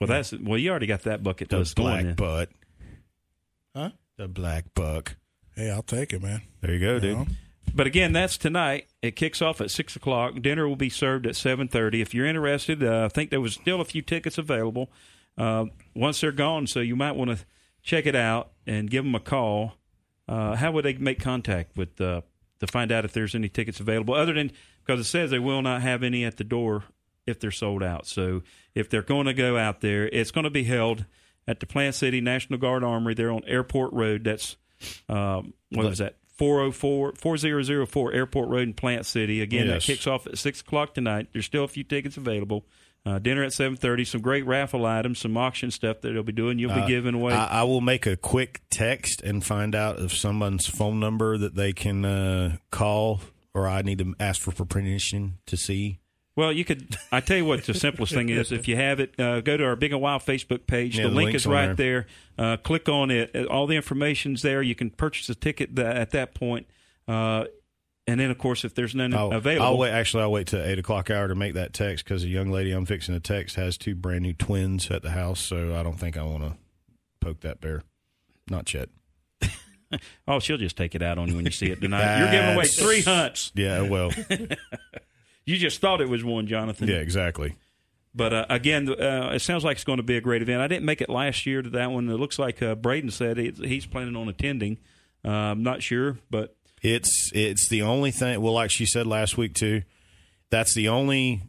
Well, 0.00 0.08
that's 0.08 0.32
well. 0.32 0.58
You 0.58 0.70
already 0.70 0.86
got 0.86 1.02
that 1.02 1.22
bucket 1.22 1.48
the 1.50 1.58
list 1.58 1.76
going. 1.76 1.88
black 1.88 2.04
then. 2.04 2.14
butt. 2.14 2.48
Huh? 3.74 3.90
The 4.16 4.28
black 4.28 4.64
buck. 4.74 5.16
hey, 5.54 5.70
I'll 5.70 5.82
take 5.82 6.12
it, 6.12 6.22
man. 6.22 6.42
There 6.60 6.72
you 6.74 6.80
go, 6.80 6.94
You 6.94 7.00
dude. 7.00 7.16
know? 7.16 7.26
But 7.74 7.86
again, 7.86 8.12
that's 8.12 8.38
tonight. 8.38 8.86
It 9.02 9.16
kicks 9.16 9.42
off 9.42 9.60
at 9.60 9.70
six 9.70 9.94
o'clock. 9.96 10.40
Dinner 10.40 10.66
will 10.66 10.76
be 10.76 10.88
served 10.88 11.26
at 11.26 11.36
seven 11.36 11.68
thirty. 11.68 12.00
If 12.00 12.14
you're 12.14 12.26
interested, 12.26 12.82
uh, 12.82 13.04
I 13.04 13.08
think 13.08 13.30
there 13.30 13.40
was 13.40 13.54
still 13.54 13.80
a 13.80 13.84
few 13.84 14.02
tickets 14.02 14.38
available. 14.38 14.90
Uh, 15.36 15.66
once 15.94 16.20
they're 16.22 16.32
gone, 16.32 16.66
so 16.66 16.80
you 16.80 16.96
might 16.96 17.12
want 17.12 17.30
to 17.30 17.44
check 17.82 18.06
it 18.06 18.16
out 18.16 18.52
and 18.66 18.90
give 18.90 19.04
them 19.04 19.14
a 19.14 19.20
call. 19.20 19.74
Uh, 20.28 20.56
how 20.56 20.72
would 20.72 20.84
they 20.84 20.94
make 20.94 21.20
contact 21.20 21.76
with 21.76 22.00
uh, 22.00 22.22
to 22.60 22.66
find 22.66 22.90
out 22.90 23.04
if 23.04 23.12
there's 23.12 23.34
any 23.34 23.48
tickets 23.48 23.80
available? 23.80 24.14
Other 24.14 24.32
than 24.34 24.50
because 24.84 25.00
it 25.00 25.04
says 25.04 25.30
they 25.30 25.38
will 25.38 25.62
not 25.62 25.82
have 25.82 26.02
any 26.02 26.24
at 26.24 26.36
the 26.36 26.44
door 26.44 26.84
if 27.26 27.38
they're 27.40 27.50
sold 27.50 27.82
out. 27.82 28.06
So 28.06 28.42
if 28.74 28.88
they're 28.90 29.02
going 29.02 29.26
to 29.26 29.34
go 29.34 29.56
out 29.56 29.80
there, 29.80 30.06
it's 30.08 30.30
going 30.30 30.44
to 30.44 30.50
be 30.50 30.64
held 30.64 31.04
at 31.48 31.60
the 31.60 31.66
Plant 31.66 31.94
City 31.94 32.20
National 32.20 32.58
Guard 32.58 32.82
Armory. 32.84 33.14
They're 33.14 33.30
on 33.32 33.42
Airport 33.46 33.92
Road. 33.92 34.24
That's 34.24 34.56
um, 35.08 35.54
what 35.70 35.86
was 35.86 35.98
that? 35.98 36.16
404 36.38 37.14
4004 37.16 38.12
Airport 38.12 38.48
Road 38.48 38.62
in 38.62 38.74
Plant 38.74 39.06
City. 39.06 39.40
Again, 39.40 39.66
Yes. 39.66 39.86
that 39.86 39.92
kicks 39.92 40.06
off 40.06 40.26
at 40.26 40.38
6 40.38 40.60
o'clock 40.60 40.94
tonight. 40.94 41.28
There's 41.32 41.46
still 41.46 41.64
a 41.64 41.68
few 41.68 41.84
tickets 41.84 42.16
available. 42.16 42.66
Uh, 43.06 43.20
dinner 43.20 43.44
at 43.44 43.52
7.30, 43.52 44.04
some 44.04 44.20
great 44.20 44.44
raffle 44.44 44.84
items, 44.84 45.20
some 45.20 45.36
auction 45.36 45.70
stuff 45.70 46.00
that 46.00 46.10
they'll 46.12 46.24
be 46.24 46.32
doing. 46.32 46.58
You'll 46.58 46.74
be 46.74 46.80
Uh, 46.80 46.86
giving 46.88 47.14
away. 47.14 47.32
I, 47.32 47.60
I 47.60 47.62
will 47.62 47.80
make 47.80 48.04
a 48.04 48.16
quick 48.16 48.62
text 48.68 49.22
and 49.22 49.44
find 49.44 49.76
out 49.76 50.00
if 50.00 50.12
someone's 50.12 50.66
phone 50.66 50.98
number 50.98 51.38
that 51.38 51.54
they 51.54 51.72
can 51.72 52.04
uh, 52.04 52.56
call, 52.72 53.20
or 53.54 53.68
I 53.68 53.82
need 53.82 53.98
to 53.98 54.14
ask 54.18 54.42
for 54.42 54.50
permission 54.64 55.38
to 55.46 55.56
see. 55.56 56.00
Well, 56.34 56.52
you 56.52 56.64
could. 56.64 56.96
I 57.12 57.20
tell 57.20 57.36
you 57.38 57.44
what, 57.46 57.64
the 57.64 57.72
simplest 57.74 58.12
thing 58.12 58.28
is 58.28 58.50
if 58.52 58.66
you 58.68 58.74
have 58.76 58.98
it, 59.00 59.18
uh, 59.18 59.40
go 59.40 59.56
to 59.56 59.64
our 59.64 59.76
Big 59.76 59.92
and 59.92 60.02
Wild 60.02 60.20
Facebook 60.22 60.66
page. 60.66 60.98
Yeah, 60.98 61.04
the 61.04 61.10
the 61.10 61.14
link 61.14 61.34
is 61.34 61.46
right 61.46 61.74
there. 61.76 62.06
Uh, 62.36 62.56
click 62.58 62.88
on 62.90 63.10
it. 63.10 63.30
Uh, 63.34 63.44
All 63.44 63.66
the 63.66 63.76
information's 63.76 64.42
there. 64.42 64.60
You 64.62 64.74
can 64.74 64.90
purchase 64.90 65.30
a 65.30 65.34
ticket 65.34 65.76
tha- 65.76 65.96
at 65.96 66.10
that 66.10 66.34
point. 66.34 66.66
Uh, 67.08 67.44
and 68.06 68.20
then, 68.20 68.30
of 68.30 68.38
course, 68.38 68.64
if 68.64 68.74
there's 68.74 68.94
none 68.94 69.14
I'll, 69.14 69.32
available, 69.32 69.66
I'll 69.66 69.78
wait. 69.78 69.90
Actually, 69.90 70.24
I'll 70.24 70.32
wait 70.32 70.46
till 70.48 70.62
eight 70.62 70.78
o'clock 70.78 71.10
hour 71.10 71.28
to 71.28 71.34
make 71.34 71.54
that 71.54 71.72
text 71.72 72.04
because 72.04 72.22
the 72.22 72.28
young 72.28 72.50
lady 72.50 72.72
I'm 72.72 72.86
fixing 72.86 73.14
to 73.14 73.20
text 73.20 73.56
has 73.56 73.76
two 73.76 73.94
brand 73.94 74.22
new 74.22 74.32
twins 74.32 74.90
at 74.90 75.02
the 75.02 75.10
house, 75.10 75.40
so 75.40 75.74
I 75.74 75.82
don't 75.82 75.98
think 75.98 76.16
I 76.16 76.22
want 76.22 76.42
to 76.44 76.52
poke 77.20 77.40
that 77.40 77.60
bear. 77.60 77.82
Not 78.48 78.72
yet. 78.72 78.88
oh, 80.28 80.38
she'll 80.38 80.56
just 80.56 80.76
take 80.76 80.94
it 80.94 81.02
out 81.02 81.18
on 81.18 81.28
you 81.28 81.36
when 81.36 81.44
you 81.44 81.50
see 81.50 81.70
it 81.70 81.80
tonight. 81.80 82.20
You're 82.20 82.30
giving 82.30 82.54
away 82.54 82.66
three 82.66 83.02
hunts. 83.02 83.52
Yeah. 83.54 83.82
Well. 83.82 84.12
You 85.46 85.56
just 85.56 85.80
thought 85.80 86.00
it 86.00 86.08
was 86.08 86.24
one, 86.24 86.48
Jonathan. 86.48 86.88
yeah. 86.88 86.96
Exactly. 86.96 87.54
But 88.14 88.32
uh, 88.32 88.46
again, 88.50 88.88
uh, 88.88 89.30
it 89.34 89.40
sounds 89.40 89.62
like 89.62 89.76
it's 89.76 89.84
going 89.84 89.98
to 89.98 90.02
be 90.02 90.16
a 90.16 90.20
great 90.20 90.42
event. 90.42 90.60
I 90.60 90.66
didn't 90.66 90.84
make 90.84 91.00
it 91.00 91.08
last 91.08 91.46
year 91.46 91.62
to 91.62 91.70
that 91.70 91.90
one. 91.90 92.08
It 92.08 92.16
looks 92.16 92.38
like 92.38 92.62
uh, 92.62 92.74
Braden 92.74 93.10
said 93.10 93.36
he's 93.38 93.86
planning 93.86 94.16
on 94.16 94.28
attending. 94.28 94.78
Uh, 95.24 95.30
I'm 95.30 95.62
not 95.62 95.82
sure, 95.82 96.18
but 96.30 96.55
It's 96.82 97.30
it's 97.34 97.68
the 97.68 97.82
only 97.82 98.10
thing. 98.10 98.40
Well, 98.40 98.52
like 98.52 98.70
she 98.70 98.86
said 98.86 99.06
last 99.06 99.36
week 99.36 99.54
too, 99.54 99.82
that's 100.50 100.74
the 100.74 100.88
only. 100.88 101.42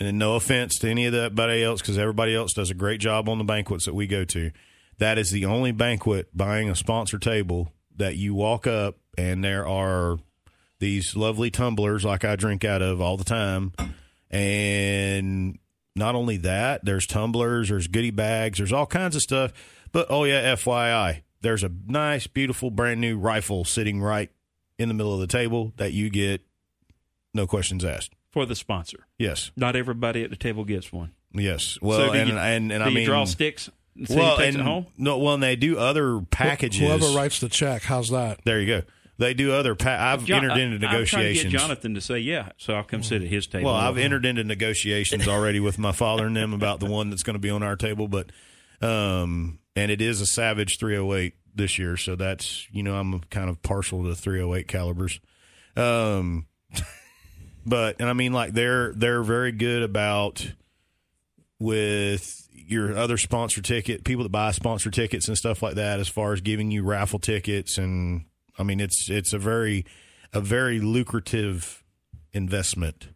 And 0.00 0.18
no 0.18 0.34
offense 0.34 0.78
to 0.80 0.88
any 0.88 1.06
of 1.06 1.14
everybody 1.14 1.62
else, 1.62 1.80
because 1.80 1.96
everybody 1.96 2.34
else 2.34 2.54
does 2.54 2.70
a 2.70 2.74
great 2.74 2.98
job 2.98 3.28
on 3.28 3.38
the 3.38 3.44
banquets 3.44 3.84
that 3.84 3.94
we 3.94 4.08
go 4.08 4.24
to. 4.24 4.50
That 4.98 5.16
is 5.16 5.30
the 5.30 5.44
only 5.44 5.70
banquet 5.70 6.36
buying 6.36 6.68
a 6.68 6.74
sponsor 6.74 7.20
table 7.20 7.72
that 7.96 8.16
you 8.16 8.34
walk 8.34 8.66
up 8.66 8.96
and 9.16 9.44
there 9.44 9.66
are 9.66 10.18
these 10.80 11.14
lovely 11.14 11.50
tumblers 11.50 12.04
like 12.04 12.24
I 12.24 12.34
drink 12.34 12.64
out 12.64 12.82
of 12.82 13.00
all 13.00 13.16
the 13.16 13.24
time, 13.24 13.72
and 14.30 15.58
not 15.94 16.14
only 16.14 16.38
that, 16.38 16.84
there's 16.84 17.06
tumblers, 17.06 17.68
there's 17.68 17.86
goodie 17.86 18.10
bags, 18.10 18.58
there's 18.58 18.72
all 18.72 18.86
kinds 18.86 19.14
of 19.14 19.22
stuff. 19.22 19.52
But 19.92 20.06
oh 20.10 20.24
yeah, 20.24 20.54
FYI, 20.54 21.22
there's 21.40 21.62
a 21.62 21.70
nice, 21.86 22.26
beautiful, 22.26 22.70
brand 22.70 23.00
new 23.00 23.16
rifle 23.18 23.64
sitting 23.64 24.00
right 24.00 24.30
in 24.82 24.88
the 24.88 24.94
middle 24.94 25.14
of 25.14 25.20
the 25.20 25.26
table 25.26 25.72
that 25.76 25.92
you 25.92 26.10
get, 26.10 26.42
no 27.32 27.46
questions 27.46 27.84
asked. 27.84 28.12
for 28.30 28.44
the 28.46 28.54
sponsor. 28.54 29.06
Yes, 29.18 29.50
Not 29.56 29.76
everybody 29.76 30.22
at 30.22 30.30
the 30.30 30.36
table 30.36 30.64
gets 30.64 30.92
one. 30.92 31.12
yes. 31.32 31.78
Well, 31.80 31.98
so 31.98 32.12
do 32.12 32.18
and, 32.18 32.28
you, 32.30 32.36
and 32.36 32.72
and 32.72 32.80
do 32.80 32.84
I 32.84 32.88
you 32.88 32.94
mean, 32.94 33.06
draw 33.06 33.24
sticks 33.24 33.70
and 33.96 34.08
see 34.08 34.16
well, 34.16 34.36
who 34.36 34.42
takes 34.42 34.54
and 34.56 34.62
it 34.62 34.66
home? 34.66 34.86
no, 34.98 35.18
well, 35.18 35.34
and 35.34 35.42
they 35.42 35.56
do 35.56 35.78
other 35.78 36.20
packages. 36.30 36.80
Whoever 36.80 37.06
writes 37.16 37.40
the 37.40 37.48
check, 37.48 37.82
how's 37.82 38.10
that? 38.10 38.40
there 38.44 38.60
you 38.60 38.66
go. 38.66 38.82
They 39.18 39.34
do 39.34 39.52
other. 39.52 39.74
Pa- 39.74 39.98
I've 40.12 40.24
John- 40.24 40.38
entered 40.44 40.52
I- 40.52 40.60
into 40.60 40.74
I'm 40.76 40.80
to 40.80 40.86
negotiations. 40.88 41.52
get 41.52 41.60
Jonathan 41.60 41.94
to 41.94 42.00
say 42.00 42.18
yeah, 42.18 42.48
so 42.56 42.74
I'll 42.74 42.82
come 42.82 43.02
sit 43.02 43.22
at 43.22 43.28
his 43.28 43.46
table. 43.46 43.66
Well, 43.66 43.74
I've 43.76 43.98
entered 43.98 44.24
into 44.26 44.42
negotiations 44.42 45.28
already 45.28 45.60
with 45.60 45.78
my 45.78 45.92
father 45.92 46.26
and 46.26 46.34
them 46.36 46.52
about 46.54 46.80
the 46.80 46.86
one 46.86 47.10
that's 47.10 47.22
going 47.22 47.34
to 47.34 47.38
be 47.40 47.50
on 47.50 47.62
our 47.62 47.76
table, 47.76 48.08
but 48.08 48.30
um, 48.80 49.58
and 49.76 49.90
it 49.90 50.00
is 50.00 50.20
a 50.20 50.26
Savage 50.26 50.78
308 50.80 51.34
this 51.54 51.78
year, 51.78 51.96
so 51.96 52.16
that's 52.16 52.66
you 52.72 52.82
know 52.82 52.94
I'm 52.94 53.20
kind 53.30 53.50
of 53.50 53.62
partial 53.62 54.04
to 54.04 54.14
308 54.14 54.68
calibers. 54.68 55.20
Um, 55.76 56.46
but 57.66 57.96
and 58.00 58.08
I 58.08 58.12
mean 58.12 58.32
like 58.32 58.52
they're 58.52 58.92
they're 58.92 59.22
very 59.22 59.52
good 59.52 59.82
about 59.82 60.52
with 61.58 62.48
your 62.52 62.96
other 62.96 63.16
sponsor 63.16 63.60
ticket 63.60 64.04
people 64.04 64.22
that 64.22 64.30
buy 64.30 64.50
sponsor 64.50 64.90
tickets 64.90 65.28
and 65.28 65.36
stuff 65.36 65.62
like 65.62 65.74
that 65.74 66.00
as 66.00 66.08
far 66.08 66.32
as 66.32 66.40
giving 66.40 66.70
you 66.70 66.82
raffle 66.82 67.18
tickets 67.18 67.78
and 67.78 68.24
I 68.58 68.62
mean 68.62 68.80
it's 68.80 69.08
it's 69.10 69.32
a 69.32 69.38
very 69.38 69.84
a 70.32 70.40
very 70.40 70.80
lucrative 70.80 71.82
investment. 72.32 73.08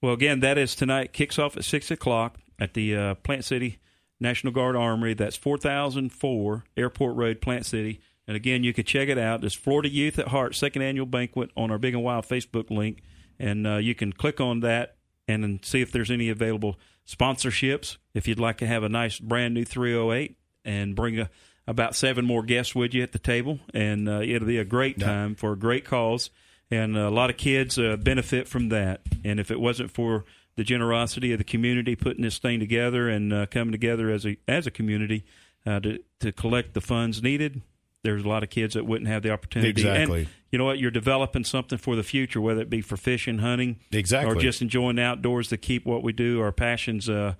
Well, 0.00 0.14
again, 0.14 0.40
that 0.40 0.58
is 0.58 0.74
tonight. 0.74 1.12
Kicks 1.12 1.38
off 1.38 1.56
at 1.56 1.64
six 1.64 1.90
o'clock 1.90 2.36
at 2.58 2.74
the 2.74 2.96
uh, 2.96 3.14
Plant 3.16 3.44
City 3.44 3.78
National 4.22 4.52
Guard 4.52 4.76
Armory. 4.76 5.14
That's 5.14 5.36
four 5.36 5.58
thousand 5.58 6.10
four 6.10 6.64
Airport 6.76 7.16
Road, 7.16 7.40
Plant 7.40 7.66
City. 7.66 8.00
And 8.26 8.36
again, 8.36 8.62
you 8.62 8.72
can 8.72 8.84
check 8.84 9.08
it 9.08 9.18
out. 9.18 9.44
It's 9.44 9.54
Florida 9.54 9.88
Youth 9.88 10.18
at 10.18 10.28
Heart 10.28 10.54
second 10.54 10.82
annual 10.82 11.06
banquet 11.06 11.50
on 11.56 11.70
our 11.70 11.78
Big 11.78 11.94
and 11.94 12.02
Wild 12.02 12.26
Facebook 12.26 12.70
link, 12.70 13.02
and 13.38 13.66
uh, 13.66 13.76
you 13.76 13.94
can 13.94 14.12
click 14.12 14.40
on 14.40 14.60
that 14.60 14.96
and 15.28 15.64
see 15.64 15.80
if 15.80 15.92
there's 15.92 16.10
any 16.10 16.28
available 16.28 16.78
sponsorships. 17.06 17.96
If 18.14 18.28
you'd 18.28 18.40
like 18.40 18.58
to 18.58 18.66
have 18.66 18.82
a 18.82 18.88
nice 18.88 19.18
brand 19.18 19.54
new 19.54 19.64
308 19.64 20.36
and 20.64 20.94
bring 20.94 21.18
a, 21.18 21.30
about 21.66 21.94
seven 21.94 22.24
more 22.24 22.42
guests 22.42 22.74
with 22.74 22.94
you 22.94 23.02
at 23.02 23.12
the 23.12 23.18
table, 23.18 23.58
and 23.74 24.08
uh, 24.08 24.20
it'll 24.20 24.48
be 24.48 24.58
a 24.58 24.64
great 24.64 24.98
time 24.98 25.34
for 25.34 25.52
a 25.52 25.58
great 25.58 25.84
cause. 25.84 26.30
And 26.70 26.96
a 26.96 27.10
lot 27.10 27.28
of 27.28 27.36
kids 27.36 27.78
uh, 27.78 27.96
benefit 27.96 28.48
from 28.48 28.70
that. 28.70 29.02
And 29.24 29.38
if 29.38 29.50
it 29.50 29.60
wasn't 29.60 29.90
for 29.90 30.24
the 30.56 30.64
generosity 30.64 31.32
of 31.32 31.38
the 31.38 31.44
community 31.44 31.96
putting 31.96 32.22
this 32.22 32.38
thing 32.38 32.60
together 32.60 33.08
and 33.08 33.32
uh, 33.32 33.46
coming 33.46 33.72
together 33.72 34.10
as 34.10 34.26
a 34.26 34.36
as 34.46 34.66
a 34.66 34.70
community 34.70 35.24
uh, 35.66 35.80
to 35.80 35.98
to 36.20 36.32
collect 36.32 36.74
the 36.74 36.80
funds 36.80 37.22
needed, 37.22 37.62
there's 38.02 38.24
a 38.24 38.28
lot 38.28 38.42
of 38.42 38.50
kids 38.50 38.74
that 38.74 38.84
wouldn't 38.84 39.08
have 39.08 39.22
the 39.22 39.30
opportunity. 39.30 39.70
Exactly. 39.70 40.20
And 40.20 40.28
you 40.50 40.58
know 40.58 40.64
what? 40.64 40.78
You're 40.78 40.90
developing 40.90 41.44
something 41.44 41.78
for 41.78 41.96
the 41.96 42.02
future, 42.02 42.40
whether 42.40 42.60
it 42.60 42.68
be 42.68 42.80
for 42.80 42.96
fishing, 42.96 43.38
hunting, 43.38 43.78
Exactly. 43.90 44.36
or 44.36 44.40
just 44.40 44.60
enjoying 44.60 44.96
the 44.96 45.02
outdoors 45.02 45.48
to 45.48 45.56
keep 45.56 45.86
what 45.86 46.02
we 46.02 46.12
do, 46.12 46.40
our 46.40 46.52
passions, 46.52 47.08
uh, 47.08 47.34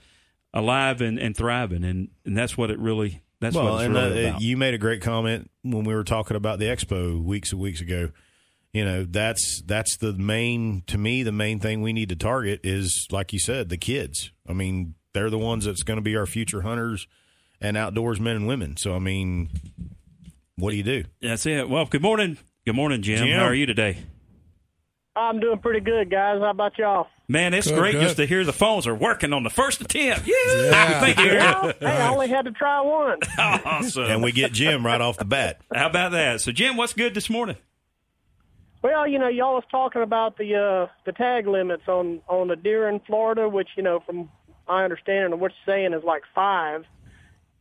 alive 0.55 1.01
and, 1.01 1.19
and 1.19 1.37
thriving. 1.37 1.85
And, 1.85 2.09
and 2.25 2.37
that's 2.37 2.57
what 2.57 2.71
it 2.71 2.79
really. 2.79 3.23
That's 3.41 3.57
well, 3.57 3.73
what 3.73 3.75
it's 3.75 3.85
and 3.87 3.95
really 3.95 4.27
about. 4.29 4.41
you 4.41 4.57
made 4.57 4.73
a 4.73 4.79
great 4.79 5.03
comment 5.03 5.51
when 5.63 5.83
we 5.85 5.95
were 5.95 6.05
talking 6.05 6.37
about 6.37 6.61
the 6.61 6.67
expo 6.67 7.21
weeks 7.23 7.51
and 7.53 7.61
weeks 7.61 7.81
ago. 7.81 8.11
You 8.73 8.85
know, 8.87 9.05
that's 9.05 9.63
that's 9.67 9.99
the 9.99 10.15
main 10.15 10.83
to 10.87 10.97
me. 10.97 11.23
The 11.23 11.33
main 11.33 11.61
thing 11.61 11.83
we 11.83 11.93
need 11.93 12.09
to 12.09 12.17
target 12.17 12.61
is, 12.65 13.07
like 13.11 13.33
you 13.33 13.39
said, 13.39 13.69
the 13.69 13.77
kids. 13.77 14.31
I 14.49 14.55
mean, 14.55 14.95
they're 15.13 15.29
the 15.31 15.39
ones 15.39 15.67
that's 15.67 15.83
going 15.83 15.99
to 15.99 16.03
be 16.03 16.17
our 16.17 16.25
future 16.27 16.63
hunters 16.63 17.07
and 17.61 17.77
outdoors 17.77 18.19
men 18.19 18.37
and 18.37 18.47
women. 18.47 18.79
So, 18.79 18.95
I 18.97 18.99
mean, 18.99 19.51
what 20.57 20.71
do 20.71 20.77
you 20.77 20.83
do? 20.83 21.05
That's 21.21 21.45
it. 21.45 21.69
Well, 21.69 21.85
good 21.85 22.01
morning. 22.03 22.39
Good 22.65 22.75
morning, 22.75 23.03
Jim. 23.03 23.27
Jim. 23.27 23.39
How 23.39 23.45
are 23.45 23.55
you 23.55 23.67
today? 23.67 23.99
I'm 25.15 25.39
doing 25.41 25.59
pretty 25.59 25.81
good, 25.81 26.11
guys. 26.11 26.41
How 26.41 26.49
about 26.51 26.79
y'all? 26.79 27.09
Man, 27.29 27.53
it's 27.53 27.67
Good, 27.69 27.79
great 27.79 27.93
good. 27.93 28.01
just 28.03 28.17
to 28.17 28.27
hear 28.27 28.43
the 28.45 28.53
phones 28.53 28.87
are 28.87 28.95
working 28.95 29.35
on 29.35 29.43
the 29.43 29.51
first 29.51 29.83
attempt. 29.83 30.27
Yeah. 30.27 30.35
Yeah. 30.47 31.01
Thank 31.01 31.19
you. 31.19 31.33
Well, 31.37 31.73
hey, 31.81 31.87
I 31.87 32.09
only 32.09 32.29
had 32.29 32.47
to 32.47 32.53
try 32.53 32.81
one. 32.81 33.19
awesome. 33.39 34.05
And 34.05 34.23
we 34.23 34.33
get 34.33 34.53
Jim 34.53 34.85
right 34.87 35.01
off 35.01 35.19
the 35.19 35.27
bat. 35.27 35.61
How 35.75 35.89
about 35.91 36.13
that? 36.13 36.41
So, 36.41 36.53
Jim, 36.53 36.79
what's 36.79 36.95
good 36.95 37.13
this 37.13 37.29
morning? 37.29 37.57
Well, 38.83 39.07
you 39.07 39.21
know, 39.21 39.29
y'all 39.29 39.55
was 39.55 39.65
talking 39.71 40.03
about 40.03 40.37
the 40.37 40.57
uh, 40.57 40.93
the 41.07 41.13
tag 41.13 41.47
limits 41.47 41.85
on 41.87 42.21
on 42.27 42.49
the 42.49 42.57
deer 42.57 42.89
in 42.89 42.99
Florida, 43.01 43.49
which 43.49 43.69
you 43.77 43.83
know, 43.83 44.01
from 44.05 44.29
my 44.67 44.83
understanding 44.83 45.33
of 45.33 45.39
what 45.39 45.53
you're 45.53 45.75
saying 45.75 45.93
is 45.93 46.03
like 46.03 46.23
five. 46.35 46.85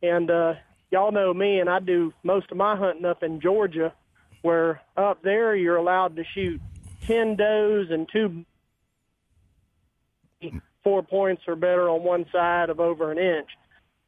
And 0.02 0.32
uh, 0.32 0.54
y'all 0.90 1.12
know 1.12 1.32
me, 1.32 1.60
and 1.60 1.70
I 1.70 1.80
do 1.80 2.12
most 2.24 2.50
of 2.50 2.58
my 2.58 2.76
hunting 2.76 3.06
up 3.06 3.22
in 3.22 3.40
Georgia, 3.40 3.94
where 4.42 4.82
up 4.98 5.22
there 5.22 5.56
you're 5.56 5.76
allowed 5.76 6.16
to 6.16 6.24
shoot 6.34 6.60
ten 7.06 7.36
does 7.36 7.92
and 7.92 8.10
two 8.12 8.44
four 10.84 11.04
points 11.04 11.44
or 11.48 11.56
better 11.56 11.88
on 11.88 12.02
one 12.04 12.26
side 12.32 12.72
of 12.72 12.80
over 12.80 13.12
an 13.12 13.20
inch. 13.20 13.50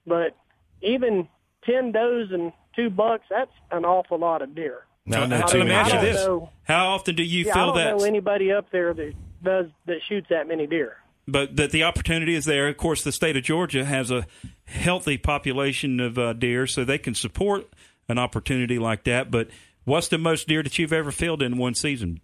But 0.08 0.36
even 0.82 1.28
ten 1.64 1.92
does 1.92 2.32
and 2.32 2.52
two 2.76 2.90
bucks, 2.90 3.26
that's 3.30 3.52
an 3.70 3.86
awful 3.86 4.18
lot 4.18 4.42
of 4.42 4.56
deer. 4.56 4.88
Now, 5.06 5.24
I 5.24 5.26
know 5.26 5.38
Uh, 5.38 5.48
too 5.48 5.58
let 5.60 5.64
me 5.66 5.70
many 5.72 5.80
ask 5.82 5.92
you 5.94 6.00
I 6.00 6.02
don't 6.02 6.06
guys. 6.06 6.16
this: 6.18 6.28
know. 6.28 6.50
How 6.64 6.88
often 6.90 7.16
do 7.16 7.24
you 7.24 7.46
Yeah, 7.46 7.52
I 7.54 7.66
don't 7.66 7.76
that? 7.76 7.98
know 7.98 8.06
anybody 8.06 8.52
up 8.52 8.70
there 8.72 8.94
that 8.94 9.14
does 9.44 9.66
that 9.86 9.98
shoots 10.08 10.28
that 10.30 10.48
many 10.48 10.66
deer. 10.68 10.98
but 11.28 11.56
that 11.58 11.72
the 11.72 11.84
opportunity 11.84 12.36
is 12.36 12.46
there. 12.46 12.68
Of 12.68 12.78
course, 12.78 13.04
the 13.04 13.12
state 13.12 13.36
of 13.38 13.44
Georgia 13.44 13.84
has 13.86 14.12
a 14.12 14.26
healthy 14.66 15.18
population 15.18 16.00
of 16.00 16.18
uh, 16.18 16.34
deer, 16.34 16.66
so 16.68 16.84
they 16.86 16.98
can 16.98 17.14
support 17.16 17.66
an 18.10 18.18
opportunity 18.18 18.78
like 18.80 19.04
that. 19.06 19.30
But 19.32 19.50
what's 19.86 20.08
the 20.10 20.18
most 20.18 20.48
deer 20.48 20.64
that 20.64 20.78
you've 20.80 20.94
ever 20.94 21.12
filled 21.12 21.42
in 21.42 21.58
one 21.58 21.76
season? 21.76 22.22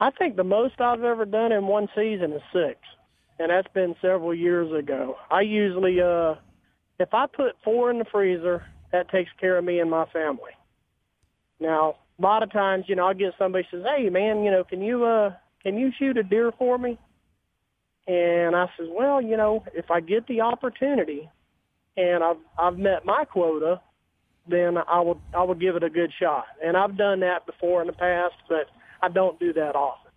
I 0.00 0.10
think 0.10 0.36
the 0.36 0.44
most 0.44 0.80
I've 0.80 1.02
ever 1.04 1.24
done 1.24 1.52
in 1.52 1.66
one 1.66 1.88
season 1.94 2.32
is 2.32 2.42
six, 2.52 2.78
and 3.38 3.50
that's 3.50 3.68
been 3.74 3.94
several 4.00 4.34
years 4.34 4.72
ago. 4.72 5.16
I 5.30 5.40
usually, 5.42 6.00
uh, 6.00 6.36
if 7.00 7.12
I 7.12 7.26
put 7.26 7.56
four 7.64 7.90
in 7.90 7.98
the 7.98 8.04
freezer, 8.06 8.64
that 8.92 9.10
takes 9.10 9.30
care 9.40 9.58
of 9.58 9.64
me 9.64 9.80
and 9.80 9.90
my 9.90 10.06
family. 10.06 10.52
Now, 11.60 11.96
a 12.18 12.22
lot 12.22 12.42
of 12.42 12.52
times, 12.52 12.84
you 12.88 12.96
know, 12.96 13.06
I 13.06 13.14
get 13.14 13.34
somebody 13.38 13.66
says, 13.70 13.82
"Hey, 13.84 14.08
man, 14.10 14.42
you 14.44 14.50
know, 14.50 14.64
can 14.64 14.80
you 14.80 15.04
uh, 15.04 15.34
can 15.62 15.76
you 15.78 15.90
shoot 15.98 16.16
a 16.16 16.22
deer 16.22 16.52
for 16.58 16.78
me?" 16.78 16.98
And 18.06 18.56
I 18.56 18.66
says, 18.76 18.88
"Well, 18.90 19.20
you 19.20 19.36
know, 19.36 19.64
if 19.74 19.90
I 19.90 20.00
get 20.00 20.26
the 20.26 20.40
opportunity, 20.40 21.28
and 21.96 22.22
I've 22.22 22.36
I've 22.58 22.78
met 22.78 23.04
my 23.04 23.24
quota, 23.24 23.80
then 24.48 24.78
I 24.78 25.00
will 25.00 25.20
I 25.34 25.42
will 25.42 25.54
give 25.54 25.76
it 25.76 25.82
a 25.82 25.90
good 25.90 26.12
shot. 26.18 26.46
And 26.64 26.76
I've 26.76 26.96
done 26.96 27.20
that 27.20 27.46
before 27.46 27.80
in 27.80 27.86
the 27.86 27.92
past, 27.92 28.34
but 28.48 28.68
I 29.02 29.08
don't 29.08 29.38
do 29.38 29.52
that 29.52 29.76
often. 29.76 30.10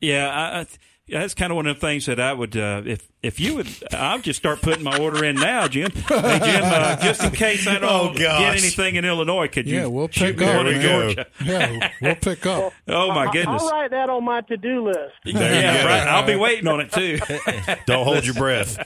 Yeah, 0.00 0.28
I, 0.28 0.60
I, 0.60 0.66
that's 1.08 1.34
kind 1.34 1.52
of 1.52 1.56
one 1.56 1.66
of 1.66 1.76
the 1.76 1.80
things 1.80 2.06
that 2.06 2.18
I 2.18 2.32
would, 2.32 2.56
uh, 2.56 2.82
if 2.86 3.08
if 3.22 3.38
you 3.40 3.56
would, 3.56 3.68
I'll 3.92 4.18
just 4.20 4.38
start 4.38 4.60
putting 4.62 4.82
my 4.84 4.98
order 4.98 5.24
in 5.24 5.36
now, 5.36 5.68
Jim. 5.68 5.90
Hey, 5.90 6.38
Jim, 6.42 6.62
uh, 6.64 6.96
just 6.96 7.22
in 7.22 7.30
case 7.32 7.66
I 7.66 7.78
don't 7.78 8.10
Oh, 8.10 8.14
get 8.14 8.40
anything 8.56 8.96
in 8.96 9.04
Illinois, 9.04 9.48
could 9.48 9.66
you? 9.66 9.76
Yeah, 9.76 9.86
we'll 9.86 10.08
shoot 10.08 10.36
pick 10.36 10.40
me 10.40 10.46
up, 10.46 10.56
one 10.56 10.66
in. 10.68 10.80
Georgia? 10.82 11.26
Yeah, 11.44 11.90
we'll 12.00 12.14
pick 12.16 12.46
up. 12.46 12.72
Oh 12.88 13.08
my 13.12 13.30
goodness! 13.32 13.62
I'll 13.62 13.70
write 13.70 13.90
that 13.90 14.08
on 14.10 14.24
my 14.24 14.40
to-do 14.42 14.86
list. 14.86 14.98
There 15.24 15.34
yeah, 15.34 15.84
right. 15.84 16.08
I'll 16.08 16.26
be 16.26 16.36
waiting 16.36 16.66
on 16.68 16.80
it 16.80 16.90
too. 16.92 17.18
Don't 17.86 18.04
hold 18.04 18.24
your 18.24 18.34
breath. 18.34 18.78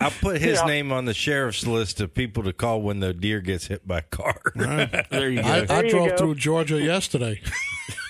I'll 0.00 0.10
put 0.10 0.40
his 0.40 0.58
Yeah. 0.60 0.66
name 0.66 0.92
on 0.92 1.04
the 1.04 1.14
sheriff's 1.14 1.66
list 1.66 2.00
of 2.00 2.14
people 2.14 2.42
to 2.44 2.52
call 2.52 2.82
when 2.82 3.00
the 3.00 3.12
deer 3.12 3.40
gets 3.40 3.66
hit 3.68 3.86
by 3.86 3.98
a 3.98 4.02
car. 4.02 4.40
there 4.54 5.30
you 5.30 5.42
go. 5.42 5.48
I, 5.48 5.66
I 5.68 5.82
you 5.82 5.90
drove 5.90 6.10
go. 6.10 6.16
through 6.16 6.34
Georgia 6.36 6.80
yesterday. 6.80 7.40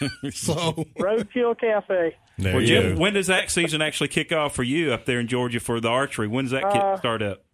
so 0.33 0.85
Roadkill 0.99 1.59
Cafe. 1.59 2.17
There 2.39 2.53
well, 2.53 2.61
you 2.63 2.67
Jim, 2.67 2.95
go. 2.95 3.01
when 3.01 3.15
does 3.15 3.29
that 3.29 3.51
season 3.51 3.81
actually 3.83 4.09
kick 4.09 4.33
off 4.33 4.55
for 4.55 4.63
you 4.63 4.93
up 4.93 5.05
there 5.05 5.21
in 5.21 5.29
Georgia 5.29 5.61
for 5.61 5.81
the 5.81 5.89
archery? 5.89 6.27
When 6.29 6.45
does 6.47 6.53
that 6.53 6.65
kick, 6.73 6.83
Uh, 6.83 6.97
start 6.97 7.23
up? 7.23 7.45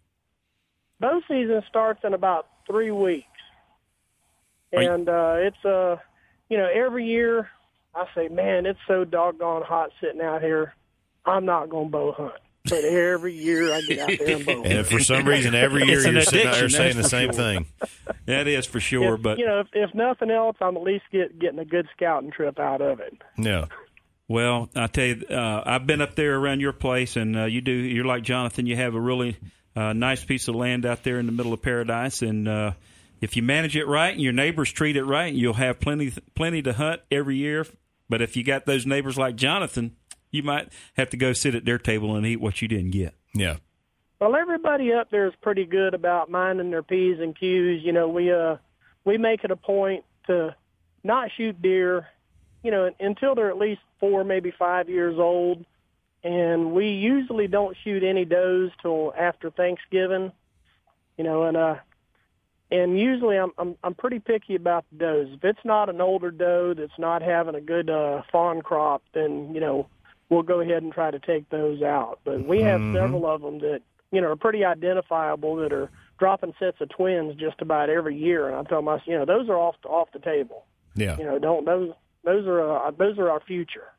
Bow 0.99 1.21
season 1.27 1.61
starts 1.69 2.01
in 2.03 2.13
about 2.13 2.47
three 2.67 2.91
weeks, 2.91 3.25
Are 4.75 4.81
you- 4.83 4.91
and 4.91 5.09
uh, 5.09 5.35
it's 5.39 5.65
uh, 5.65 5.97
you 6.49 6.57
know, 6.57 6.67
every 6.73 7.05
year 7.05 7.49
I 7.95 8.05
say, 8.15 8.27
man, 8.27 8.65
it's 8.65 8.79
so 8.87 9.03
doggone 9.03 9.63
hot 9.63 9.89
sitting 9.99 10.21
out 10.21 10.41
here. 10.41 10.73
I'm 11.25 11.45
not 11.45 11.69
going 11.69 11.87
to 11.87 11.91
bow 11.91 12.11
hunt, 12.13 12.33
but 12.65 12.83
every 12.83 13.33
year 13.33 13.73
I 13.73 13.81
get 13.81 13.99
out 13.99 14.11
there 14.19 14.35
and 14.37 14.45
bow. 14.45 14.63
And 14.63 14.87
for 14.87 14.99
some 14.99 15.25
reason 15.27 15.55
every 15.55 15.85
year 15.85 15.99
you're 16.07 16.21
sitting 16.21 16.47
out 16.47 16.55
there 16.55 16.69
saying 16.69 16.97
the 16.97 17.03
same 17.03 17.31
sure. 17.31 17.33
thing. 17.33 17.65
That 18.25 18.47
is 18.47 18.65
for 18.65 18.79
sure. 18.79 19.15
If- 19.15 19.21
But 19.21 19.39
you 19.39 19.45
know, 19.45 19.59
if, 19.61 19.67
if 19.73 19.93
nothing 19.95 20.29
else, 20.31 20.57
I'm 20.61 20.77
at 20.77 20.83
least 20.83 21.05
get, 21.11 21.37
getting 21.39 21.59
a 21.59 21.65
good 21.65 21.87
scouting 21.95 22.31
trip 22.31 22.59
out 22.59 22.81
of 22.81 22.99
it. 22.99 23.13
Yeah. 23.37 23.65
Well, 24.27 24.69
I 24.75 24.87
tell 24.87 25.05
you, 25.05 25.25
uh, 25.29 25.63
I've 25.65 25.85
been 25.85 25.99
up 26.01 26.15
there 26.15 26.37
around 26.37 26.61
your 26.61 26.71
place, 26.71 27.17
and 27.17 27.37
uh, 27.37 27.45
you 27.45 27.59
do. 27.59 27.71
You're 27.73 28.05
like 28.05 28.23
Jonathan. 28.23 28.65
You 28.65 28.77
have 28.77 28.95
a 28.95 28.99
really 28.99 29.37
uh, 29.75 29.91
nice 29.91 30.23
piece 30.23 30.47
of 30.47 30.55
land 30.55 30.85
out 30.85 31.03
there 31.03 31.19
in 31.19 31.25
the 31.25 31.33
middle 31.33 31.51
of 31.51 31.61
paradise, 31.61 32.21
and 32.21 32.47
uh, 32.47 32.71
if 33.19 33.35
you 33.35 33.43
manage 33.43 33.75
it 33.75 33.85
right 33.87 34.13
and 34.13 34.21
your 34.21 34.31
neighbors 34.31 34.71
treat 34.71 34.95
it 34.95 35.03
right, 35.03 35.33
you'll 35.33 35.55
have 35.55 35.81
plenty 35.81 36.13
plenty 36.33 36.61
to 36.61 36.71
hunt 36.71 37.01
every 37.11 37.35
year. 37.35 37.65
But 38.07 38.21
if 38.21 38.37
you 38.37 38.43
got 38.45 38.65
those 38.65 38.85
neighbors 38.85 39.17
like 39.17 39.35
Jonathan, 39.35 39.97
you 40.31 40.43
might 40.43 40.69
have 40.95 41.09
to 41.11 41.17
go 41.17 41.33
sit 41.33 41.55
at 41.55 41.65
their 41.65 41.77
table 41.77 42.15
and 42.15 42.25
eat 42.25 42.37
what 42.37 42.61
you 42.61 42.67
didn't 42.67 42.91
get. 42.91 43.13
Yeah. 43.33 43.57
Well, 44.19 44.35
everybody 44.35 44.93
up 44.93 45.09
there 45.09 45.27
is 45.27 45.33
pretty 45.41 45.65
good 45.65 45.93
about 45.93 46.29
minding 46.29 46.69
their 46.71 46.83
p's 46.83 47.19
and 47.19 47.37
q's. 47.37 47.83
You 47.83 47.91
know, 47.91 48.07
we 48.07 48.31
uh 48.31 48.57
we 49.03 49.17
make 49.17 49.43
it 49.43 49.51
a 49.51 49.55
point 49.55 50.05
to 50.27 50.55
not 51.03 51.29
shoot 51.35 51.61
deer, 51.61 52.07
you 52.63 52.71
know, 52.71 52.91
until 52.99 53.35
they're 53.35 53.49
at 53.49 53.57
least 53.57 53.81
four, 53.99 54.23
maybe 54.23 54.53
five 54.57 54.89
years 54.89 55.17
old, 55.17 55.65
and 56.23 56.71
we 56.71 56.89
usually 56.89 57.47
don't 57.47 57.75
shoot 57.83 58.03
any 58.03 58.25
does 58.25 58.69
till 58.81 59.13
after 59.17 59.49
Thanksgiving. 59.49 60.31
You 61.17 61.23
know, 61.23 61.43
and 61.43 61.57
uh, 61.57 61.75
and 62.69 62.99
usually 62.99 63.37
I'm 63.37 63.51
I'm 63.57 63.75
I'm 63.83 63.95
pretty 63.95 64.19
picky 64.19 64.55
about 64.55 64.85
the 64.91 64.97
does. 64.97 65.27
If 65.33 65.43
it's 65.43 65.65
not 65.65 65.89
an 65.89 65.99
older 65.99 66.31
doe 66.31 66.73
that's 66.75 66.97
not 66.97 67.21
having 67.21 67.55
a 67.55 67.61
good 67.61 67.89
uh, 67.89 68.21
fawn 68.31 68.61
crop, 68.61 69.01
then 69.13 69.53
you 69.53 69.59
know 69.59 69.87
we'll 70.31 70.41
go 70.41 70.61
ahead 70.61 70.81
and 70.81 70.91
try 70.91 71.11
to 71.11 71.19
take 71.19 71.49
those 71.49 71.83
out. 71.83 72.19
But 72.23 72.47
we 72.47 72.61
have 72.61 72.79
several 72.95 73.27
of 73.27 73.41
them 73.41 73.59
that 73.59 73.81
you 74.11 74.21
know 74.21 74.29
are 74.31 74.35
pretty 74.35 74.65
identifiable 74.65 75.57
that 75.57 75.71
are 75.71 75.91
dropping 76.17 76.53
sets 76.57 76.77
of 76.81 76.89
twins 76.89 77.35
just 77.35 77.61
about 77.61 77.89
every 77.89 78.17
year. 78.17 78.47
And 78.47 78.55
I 78.55 78.63
tell 78.67 78.81
myself, 78.81 79.07
you 79.07 79.19
know, 79.19 79.25
those 79.25 79.49
are 79.49 79.57
off 79.57 79.75
off 79.85 80.07
the 80.13 80.19
table. 80.19 80.65
Yeah. 80.95 81.17
You 81.17 81.25
know, 81.25 81.37
don't 81.37 81.65
those 81.65 81.91
those 82.23 82.47
are 82.47 82.87
uh, 82.87 82.91
those 82.97 83.19
are 83.19 83.29
our 83.29 83.41
future. 83.41 83.89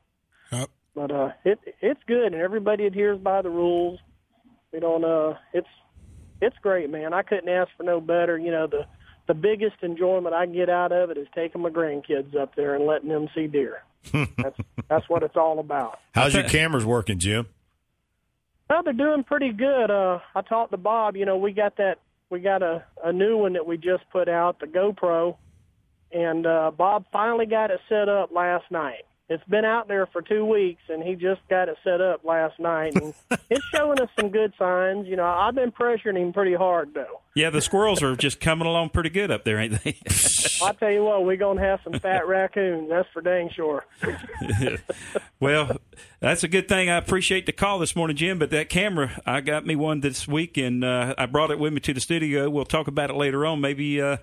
Yep. 0.51 0.70
But 0.95 1.11
uh, 1.12 1.28
it 1.45 1.59
it's 1.80 2.01
good, 2.07 2.33
and 2.33 2.35
everybody 2.35 2.87
adheres 2.87 3.20
by 3.20 3.43
the 3.43 3.51
rules. 3.51 4.01
We 4.72 4.80
don't. 4.80 5.05
Uh, 5.05 5.35
it's 5.53 5.68
it's 6.41 6.57
great, 6.62 6.91
man. 6.91 7.12
I 7.12 7.22
couldn't 7.22 7.49
ask 7.49 7.70
for 7.76 7.83
no 7.83 8.01
better. 8.01 8.39
You 8.39 8.51
know, 8.51 8.66
the 8.66 8.87
the 9.28 9.35
biggest 9.35 9.76
enjoyment 9.83 10.35
I 10.35 10.47
get 10.47 10.68
out 10.68 10.93
of 10.93 11.11
it 11.11 11.18
is 11.18 11.28
taking 11.35 11.62
my 11.62 11.70
grandkids 11.70 12.37
up 12.37 12.55
there 12.57 12.74
and 12.74 12.87
letting 12.87 13.09
them 13.09 13.28
see 13.35 13.47
deer. 13.47 13.83
That's 14.13 14.57
that's 14.89 15.09
what 15.09 15.23
it's 15.23 15.37
all 15.37 15.59
about. 15.59 15.99
How's 16.15 16.35
your 16.35 16.45
cameras 16.45 16.85
working, 16.85 17.19
Jim? 17.19 17.47
Well, 18.69 18.83
they're 18.83 18.93
doing 18.93 19.25
pretty 19.25 19.53
good. 19.53 19.91
Uh, 19.91 20.21
I 20.35 20.41
talked 20.43 20.71
to 20.71 20.77
Bob. 20.79 21.17
You 21.17 21.27
know, 21.27 21.37
we 21.37 21.53
got 21.53 21.77
that. 21.77 21.99
We 22.31 22.41
got 22.41 22.63
a, 22.63 22.85
a 23.05 23.13
new 23.13 23.37
one 23.37 23.53
that 23.53 23.67
we 23.67 23.77
just 23.77 24.09
put 24.11 24.29
out, 24.29 24.59
the 24.59 24.67
GoPro, 24.67 25.37
and 26.11 26.47
uh, 26.47 26.71
Bob 26.71 27.05
finally 27.13 27.45
got 27.45 27.71
it 27.71 27.81
set 27.91 28.09
up 28.09 28.33
last 28.33 28.65
night. 28.71 29.05
It's 29.33 29.45
been 29.45 29.64
out 29.64 29.89
there 29.89 30.07
for 30.07 30.20
two 30.20 30.45
weeks, 30.45 30.83
and 30.91 31.03
he 31.03 31.14
just 31.14 31.41
got 31.49 31.68
it 31.68 31.76
set 31.83 32.03
up 32.03 32.22
last 32.22 32.61
night, 32.61 32.95
and 32.95 33.14
it's 33.51 33.64
showing 33.74 33.99
us 33.99 34.11
some 34.18 34.28
good 34.28 34.53
signs. 34.59 35.09
You 35.09 35.16
know, 35.16 35.24
I've 35.24 35.55
been 35.55 35.72
pressuring 35.72 36.18
him 36.18 36.33
pretty 36.35 36.55
hard 36.55 36.93
though. 36.93 37.20
Yeah, 37.35 37.49
the 37.49 37.62
squirrels 37.62 38.03
are 38.03 38.14
just 38.14 38.41
coming 38.41 38.66
along 38.66 38.91
pretty 38.91 39.09
good 39.09 39.30
up 39.30 39.45
there, 39.45 39.59
ain't 39.59 39.83
they? 39.83 39.97
I 40.62 40.72
tell 40.72 40.91
you 40.91 41.03
what, 41.03 41.24
we're 41.24 41.39
gonna 41.39 41.62
have 41.62 41.80
some 41.83 41.99
fat 41.99 42.28
raccoons. 42.28 42.91
That's 42.91 43.09
for 43.14 43.22
dang 43.22 43.49
sure. 43.55 43.87
well, 45.41 45.78
that's 46.20 46.45
a 46.45 46.49
good 46.49 46.68
thing. 46.68 46.91
I 46.91 46.99
appreciate 46.99 47.47
the 47.47 47.53
call 47.53 47.78
this 47.78 47.97
morning, 47.97 48.16
Jim. 48.16 48.39
But 48.39 48.51
that 48.51 48.68
camera, 48.68 49.18
I 49.24 49.41
got 49.41 49.64
me 49.64 49.76
one 49.76 50.01
this 50.01 50.28
week, 50.28 50.59
and 50.59 50.85
uh, 50.85 51.14
I 51.16 51.24
brought 51.24 51.51
it 51.51 51.59
with 51.59 51.72
me 51.72 51.80
to 51.80 51.95
the 51.95 52.01
studio. 52.01 52.51
We'll 52.51 52.66
talk 52.66 52.87
about 52.87 53.09
it 53.09 53.16
later 53.16 53.47
on. 53.47 53.62
Maybe. 53.62 54.01
Uh, 54.01 54.18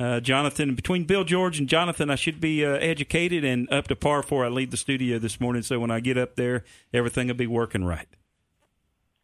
uh, 0.00 0.20
Jonathan, 0.20 0.74
between 0.74 1.04
Bill 1.04 1.24
George 1.24 1.58
and 1.58 1.68
Jonathan, 1.68 2.10
I 2.10 2.16
should 2.16 2.40
be 2.40 2.64
uh, 2.64 2.70
educated 2.74 3.44
and 3.44 3.70
up 3.72 3.88
to 3.88 3.96
par 3.96 4.22
before 4.22 4.44
I 4.44 4.48
leave 4.48 4.70
the 4.70 4.76
studio 4.76 5.18
this 5.18 5.40
morning. 5.40 5.62
So 5.62 5.78
when 5.78 5.90
I 5.90 6.00
get 6.00 6.18
up 6.18 6.36
there, 6.36 6.64
everything 6.92 7.28
will 7.28 7.34
be 7.34 7.46
working 7.46 7.84
right. 7.84 8.08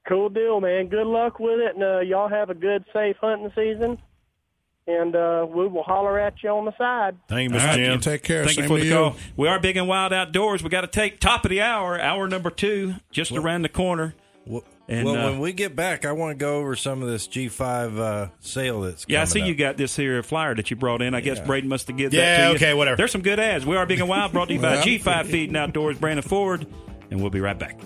Cool 0.09 0.31
deal, 0.31 0.61
man. 0.61 0.89
Good 0.89 1.07
luck 1.07 1.39
with 1.39 1.59
it, 1.61 1.75
and 1.75 1.85
uh, 1.85 2.01
y'all 2.01 2.29
have 2.29 2.49
a 2.49 2.55
good, 2.55 2.85
safe 2.93 3.17
hunting 3.21 3.51
season. 3.55 3.99
And 4.87 5.15
uh, 5.15 5.47
we 5.47 5.69
will 5.69 5.83
holler 5.83 6.19
at 6.19 6.43
you 6.43 6.49
on 6.49 6.65
the 6.65 6.75
side. 6.79 7.15
Thank 7.29 7.51
you, 7.51 7.57
Mr. 7.57 7.61
All 7.61 7.67
right, 7.67 7.77
Jim. 7.77 8.01
Take 8.01 8.23
care. 8.23 8.45
Thank 8.45 8.55
Same 8.57 8.63
you 8.65 8.69
for 8.69 8.79
the 8.79 8.87
you. 8.87 8.93
call. 8.95 9.17
We 9.37 9.47
are 9.47 9.61
big 9.61 9.77
and 9.77 9.87
wild 9.87 10.15
outdoors. 10.15 10.63
We 10.63 10.71
got 10.71 10.81
to 10.81 10.87
take 10.87 11.21
top 11.21 11.45
of 11.45 11.51
the 11.51 11.61
hour, 11.61 12.01
hour 12.01 12.27
number 12.27 12.49
two, 12.49 12.95
just 13.11 13.33
around 13.33 13.63
the 13.63 13.69
corner. 13.69 14.15
Well, 14.47 14.65
And, 14.91 15.05
well, 15.05 15.17
uh, 15.17 15.31
when 15.31 15.39
we 15.41 15.53
get 15.53 15.77
back, 15.77 16.07
I 16.07 16.13
want 16.13 16.39
to 16.39 16.43
go 16.43 16.57
over 16.61 16.75
some 16.75 17.03
of 17.03 17.09
this 17.11 17.29
G5 17.29 17.99
uh, 17.99 18.29
sale 18.41 18.81
that's 18.81 19.05
Yeah, 19.07 19.19
I 19.19 19.27
coming 19.27 19.33
see 19.45 19.49
you 19.49 19.55
got 19.55 19.77
this 19.77 19.95
here 19.95 20.23
flyer 20.23 20.55
that 20.55 20.71
you 20.71 20.77
brought 20.77 21.03
in. 21.03 21.15
I 21.15 21.21
guess 21.21 21.39
Braden 21.41 21.69
must 21.69 21.89
have 21.89 21.97
given 21.99 22.19
Yeah, 22.19 22.37
that 22.39 22.43
to 22.45 22.49
you. 22.51 22.57
okay, 22.57 22.75
whatever. 22.75 22.97
There's 22.97 23.13
some 23.13 23.21
good 23.23 23.39
ads. 23.39 23.67
We 23.67 23.77
are 23.77 23.85
big 23.85 24.01
and 24.01 24.09
wild. 24.09 24.33
Brought 24.33 24.49
to 24.49 24.55
you 24.55 24.61
by 24.61 24.77
G5 24.83 25.27
Feeding 25.27 25.57
Outdoors, 25.57 25.99
Brandon 25.99 26.23
Ford, 26.23 26.67
and 27.11 27.21
we'll 27.21 27.29
be 27.31 27.41
right 27.41 27.59
back. 27.59 27.79